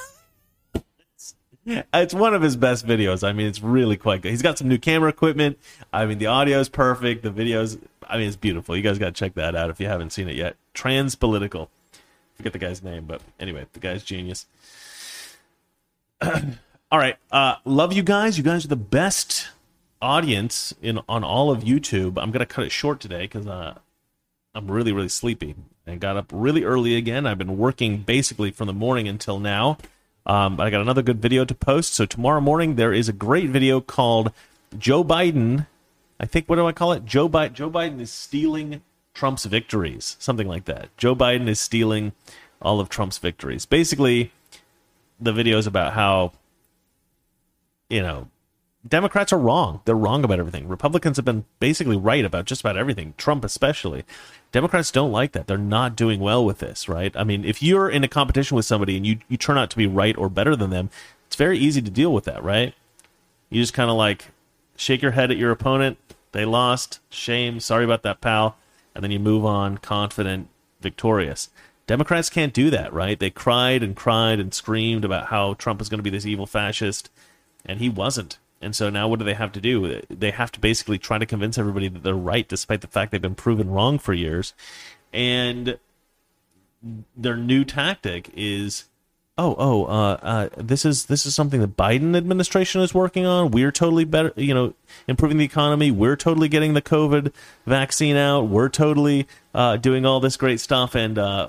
it's 1.67 2.15
one 2.15 2.35
of 2.35 2.43
his 2.43 2.57
best 2.57 2.87
videos. 2.87 3.27
I 3.27 3.33
mean, 3.33 3.47
it's 3.47 3.63
really 3.63 3.97
quite 3.97 4.21
good. 4.21 4.31
He's 4.31 4.43
got 4.43 4.59
some 4.59 4.69
new 4.69 4.79
camera 4.79 5.09
equipment. 5.09 5.59
I 5.93 6.07
mean, 6.07 6.19
the 6.19 6.27
audio 6.27 6.59
is 6.59 6.69
perfect. 6.69 7.23
The 7.23 7.31
videos, 7.31 7.81
I 8.09 8.19
mean, 8.19 8.27
it's 8.27 8.37
beautiful. 8.37 8.77
You 8.77 8.83
guys 8.83 8.99
got 8.99 9.07
to 9.07 9.13
check 9.13 9.35
that 9.35 9.55
out 9.55 9.71
if 9.71 9.81
you 9.81 9.87
haven't 9.87 10.11
seen 10.11 10.29
it 10.29 10.35
yet. 10.35 10.57
Trans 10.75 11.15
Political. 11.15 11.71
Forget 12.35 12.53
the 12.53 12.59
guy's 12.59 12.83
name, 12.83 13.05
but 13.07 13.21
anyway, 13.39 13.67
the 13.73 13.81
guy's 13.81 14.03
genius. 14.03 14.47
all 16.93 16.99
right, 16.99 17.17
uh, 17.31 17.57
love 17.65 17.95
you 17.95 18.03
guys. 18.03 18.37
You 18.37 18.45
guys 18.45 18.67
are 18.67 18.69
the 18.69 18.77
best 18.77 19.49
audience 20.03 20.75
in 20.83 21.01
on 21.09 21.25
all 21.25 21.51
of 21.51 21.63
YouTube. 21.63 22.23
I'm 22.23 22.31
gonna 22.31 22.45
cut 22.45 22.65
it 22.65 22.71
short 22.71 23.01
today 23.01 23.23
because 23.23 23.47
uh, 23.47 23.79
I'm 24.55 24.71
really 24.71 24.93
really 24.93 25.09
sleepy. 25.09 25.55
and 25.87 26.01
got 26.01 26.19
up 26.19 26.27
really 26.31 26.65
early 26.65 26.95
again. 26.95 27.27
I've 27.27 27.39
been 27.39 27.57
working 27.57 28.03
basically 28.03 28.51
from 28.51 28.67
the 28.67 28.75
morning 28.75 29.09
until 29.09 29.41
now. 29.41 29.79
Um, 30.27 30.61
I 30.61 30.69
got 30.69 30.83
another 30.83 31.01
good 31.01 31.21
video 31.21 31.47
to 31.47 31.55
post. 31.55 31.95
So 31.95 32.05
tomorrow 32.05 32.43
morning 32.43 32.75
there 32.75 32.93
is 32.93 33.09
a 33.09 33.15
great 33.15 33.49
video 33.49 33.81
called 33.81 34.31
Joe 34.79 35.03
Biden. 35.03 35.67
I 36.21 36.27
think 36.27 36.47
what 36.47 36.57
do 36.57 36.67
I 36.67 36.73
call 36.73 36.93
it? 36.93 37.07
Joe 37.07 37.27
Biden. 37.27 37.55
Joe 37.55 37.71
Biden 37.71 38.01
is 38.01 38.13
stealing 38.13 38.83
Trump's 39.15 39.47
victories, 39.47 40.17
something 40.19 40.47
like 40.47 40.67
that. 40.67 40.95
Joe 40.99 41.17
Biden 41.17 41.49
is 41.49 41.59
stealing 41.59 42.13
all 42.61 42.81
of 42.81 42.91
Trump's 42.91 43.17
victories. 43.17 43.65
Basically, 43.65 44.31
the 45.19 45.33
video 45.33 45.57
is 45.57 45.67
about 45.67 45.95
how 45.95 46.33
you 47.93 48.03
know 48.03 48.29
Democrats 48.87 49.33
are 49.33 49.39
wrong. 49.39 49.81
They're 49.85 49.95
wrong 49.95 50.25
about 50.25 50.41
everything. 50.41 50.67
Republicans 50.67 51.17
have 51.17 51.25
been 51.25 51.45
basically 51.61 51.97
right 51.97 52.25
about 52.25 52.47
just 52.47 52.63
about 52.63 52.77
everything, 52.77 53.15
Trump 53.17 53.45
especially. 53.45 54.05
Democrats 54.51 54.91
don't 54.91 55.13
like 55.13 55.33
that. 55.33 55.47
They're 55.47 55.57
not 55.57 55.95
doing 55.95 56.19
well 56.19 56.45
with 56.45 56.59
this, 56.59 56.89
right? 56.89 57.17
I 57.17 57.23
mean, 57.23 57.45
if 57.45 57.63
you're 57.63 57.89
in 57.89 58.03
a 58.03 58.09
competition 58.09 58.57
with 58.57 58.67
somebody 58.67 58.97
and 58.97 59.07
you, 59.07 59.19
you 59.29 59.37
turn 59.37 59.57
out 59.57 59.71
to 59.71 59.77
be 59.77 59.87
right 59.87 60.17
or 60.19 60.29
better 60.29 60.57
than 60.57 60.71
them, 60.71 60.91
it's 61.29 61.37
very 61.37 61.59
easy 61.59 61.81
to 61.81 61.91
deal 61.91 62.13
with 62.13 62.25
that, 62.25 62.43
right? 62.43 62.75
You 63.51 63.63
just 63.63 63.73
kind 63.73 63.89
of 63.89 63.97
like 63.97 64.31
shake 64.77 65.01
your 65.01 65.13
head 65.13 65.31
at 65.31 65.37
your 65.37 65.53
opponent. 65.53 65.99
They 66.33 66.45
lost. 66.45 66.99
Shame. 67.09 67.61
Sorry 67.61 67.85
about 67.85 68.03
that, 68.03 68.21
pal. 68.21 68.57
And 68.97 69.05
then 69.05 69.13
you 69.13 69.21
move 69.21 69.45
on, 69.45 69.79
confident, 69.79 70.49
victorious. 70.81 71.51
Democrats 71.87 72.31
can't 72.31 72.53
do 72.53 72.69
that, 72.71 72.93
right? 72.93 73.19
They 73.19 73.31
cried 73.31 73.83
and 73.83 73.95
cried 73.95 74.41
and 74.41 74.53
screamed 74.53 75.05
about 75.05 75.27
how 75.27 75.55
Trump 75.55 75.81
is 75.81 75.89
going 75.89 75.99
to 75.99 76.05
be 76.05 76.11
this 76.11 76.27
evil 76.27 76.47
fascist, 76.47 77.11
and 77.65 77.81
he 77.81 77.89
wasn't 77.89 78.39
and 78.63 78.77
so 78.77 78.89
now 78.89 79.09
what 79.09 79.19
do 79.19 79.25
they 79.25 79.35
have 79.35 79.53
to 79.53 79.61
do? 79.61 80.01
They 80.09 80.31
have 80.31 80.53
to 80.53 80.61
basically 80.61 80.97
try 80.97 81.19
to 81.19 81.27
convince 81.27 81.59
everybody 81.59 81.89
that 81.89 82.05
they're 82.05 82.15
right, 82.15 82.47
despite 82.47 82.81
the 82.81 82.87
fact 82.87 83.11
they've 83.11 83.21
been 83.21 83.35
proven 83.35 83.69
wrong 83.71 83.99
for 83.99 84.15
years. 84.15 84.55
And 85.13 85.79
their 87.17 87.37
new 87.37 87.65
tactic 87.65 88.31
is, 88.37 88.85
oh, 89.37 89.57
oh, 89.59 89.85
uh, 89.87 90.19
uh, 90.23 90.49
this 90.57 90.85
is 90.85 91.07
this 91.07 91.27
is 91.27 91.35
something 91.35 91.61
the 91.61 91.67
Biden 91.67 92.17
administration 92.17 92.81
is 92.83 92.95
working 92.95 93.27
on. 93.27 93.51
We're 93.51 93.73
totally 93.73 94.05
better, 94.05 94.33
you 94.37 94.55
know, 94.55 94.75
improving 95.09 95.39
the 95.39 95.45
economy. 95.45 95.91
We're 95.91 96.17
totally 96.17 96.49
getting 96.49 96.75
the 96.75 96.83
COVID 96.83 97.33
vaccine 97.67 98.15
out. 98.15 98.43
We're 98.43 98.69
totally 98.69 99.27
uh, 99.55 99.77
doing 99.77 100.07
all 100.07 100.21
this 100.21 100.37
great 100.37 100.61
stuff. 100.61 100.95
And 100.95 101.19
uh, 101.19 101.49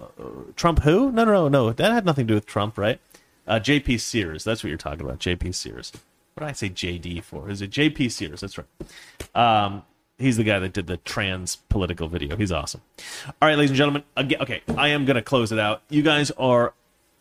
Trump, 0.56 0.80
who? 0.80 1.12
No, 1.12 1.26
no, 1.26 1.32
no, 1.32 1.48
no. 1.48 1.74
That 1.74 1.92
had 1.92 2.06
nothing 2.06 2.26
to 2.26 2.32
do 2.32 2.36
with 2.36 2.48
Trump, 2.48 2.76
right? 2.76 3.00
Uh, 3.46 3.60
J.P. 3.60 3.98
Sears. 3.98 4.44
That's 4.44 4.64
what 4.64 4.70
you're 4.70 4.78
talking 4.78 5.02
about. 5.02 5.20
J.P. 5.20 5.52
Sears 5.52 5.92
what 6.34 6.42
did 6.42 6.50
I 6.50 6.54
say 6.54 6.70
JD 6.70 7.24
for? 7.24 7.50
Is 7.50 7.62
it 7.62 7.72
JP 7.72 8.12
Sears? 8.12 8.42
That's 8.42 8.58
right. 8.58 8.68
Um, 9.36 9.84
he's 10.18 10.38
the 10.38 10.44
guy 10.44 10.60
that 10.60 10.74
did 10.74 10.88
the 10.88 10.98
trans 10.98 11.58
political 11.70 12.08
video. 12.08 12.36
He's 12.36 12.52
awesome. 12.52 12.82
All 13.28 13.48
right, 13.48 13.58
ladies 13.58 13.72
and 13.72 13.78
gentlemen. 13.78 14.04
Again, 14.18 14.42
okay, 14.42 14.62
I 14.76 14.90
am 14.90 15.06
gonna 15.06 15.22
close 15.22 15.52
it 15.52 15.60
out. 15.60 15.84
You 15.90 16.02
guys 16.02 16.32
are 16.32 16.74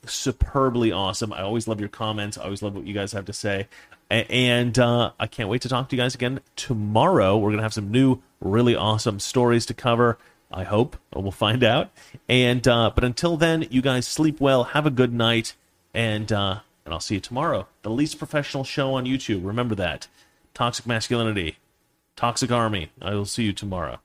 superbly 0.07 0.93
awesome. 0.93 1.33
I 1.33 1.43
always 1.43 1.69
love 1.69 1.79
your 1.79 1.91
comments. 1.91 2.39
I 2.39 2.45
always 2.45 2.63
love 2.63 2.75
what 2.75 2.87
you 2.87 2.95
guys 2.95 3.13
have 3.13 3.27
to 3.27 3.33
say. 3.33 3.69
And 4.11 4.79
uh, 4.79 5.13
I 5.19 5.27
can't 5.27 5.49
wait 5.49 5.63
to 5.63 5.69
talk 5.69 5.89
to 5.89 5.97
you 5.97 6.03
guys 6.03 6.15
again 6.15 6.41
tomorrow. 6.57 7.37
We're 7.37 7.51
gonna 7.51 7.63
have 7.63 7.75
some 7.75 7.91
new, 7.91 8.21
really 8.41 8.75
awesome 8.75 9.21
stories 9.21 9.67
to 9.67 9.75
cover. 9.75 10.19
I 10.51 10.65
hope 10.65 10.97
we'll 11.15 11.31
find 11.31 11.65
out. 11.65 11.91
And 12.29 12.67
uh, 12.67 12.93
but 12.95 13.05
until 13.05 13.37
then, 13.37 13.67
you 13.71 13.83
guys 13.83 14.07
sleep 14.07 14.41
well. 14.41 14.65
Have 14.65 14.87
a 14.87 14.91
good 14.91 15.13
night, 15.13 15.55
and 15.95 16.33
uh, 16.33 16.61
and 16.85 16.93
I'll 16.93 17.01
see 17.01 17.15
you 17.15 17.21
tomorrow. 17.21 17.67
The 17.83 17.91
least 17.91 18.19
professional 18.19 18.65
show 18.65 18.95
on 18.95 19.05
YouTube. 19.05 19.45
Remember 19.45 19.75
that. 19.77 20.09
Toxic 20.55 20.87
masculinity. 20.87 21.59
Toxic 22.17 22.51
army. 22.51 22.91
I 23.01 23.15
will 23.15 23.25
see 23.25 23.45
you 23.45 23.53
tomorrow. 23.53 24.01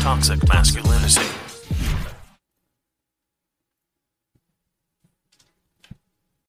Toxic 0.00 0.48
masculinity. 0.48 1.49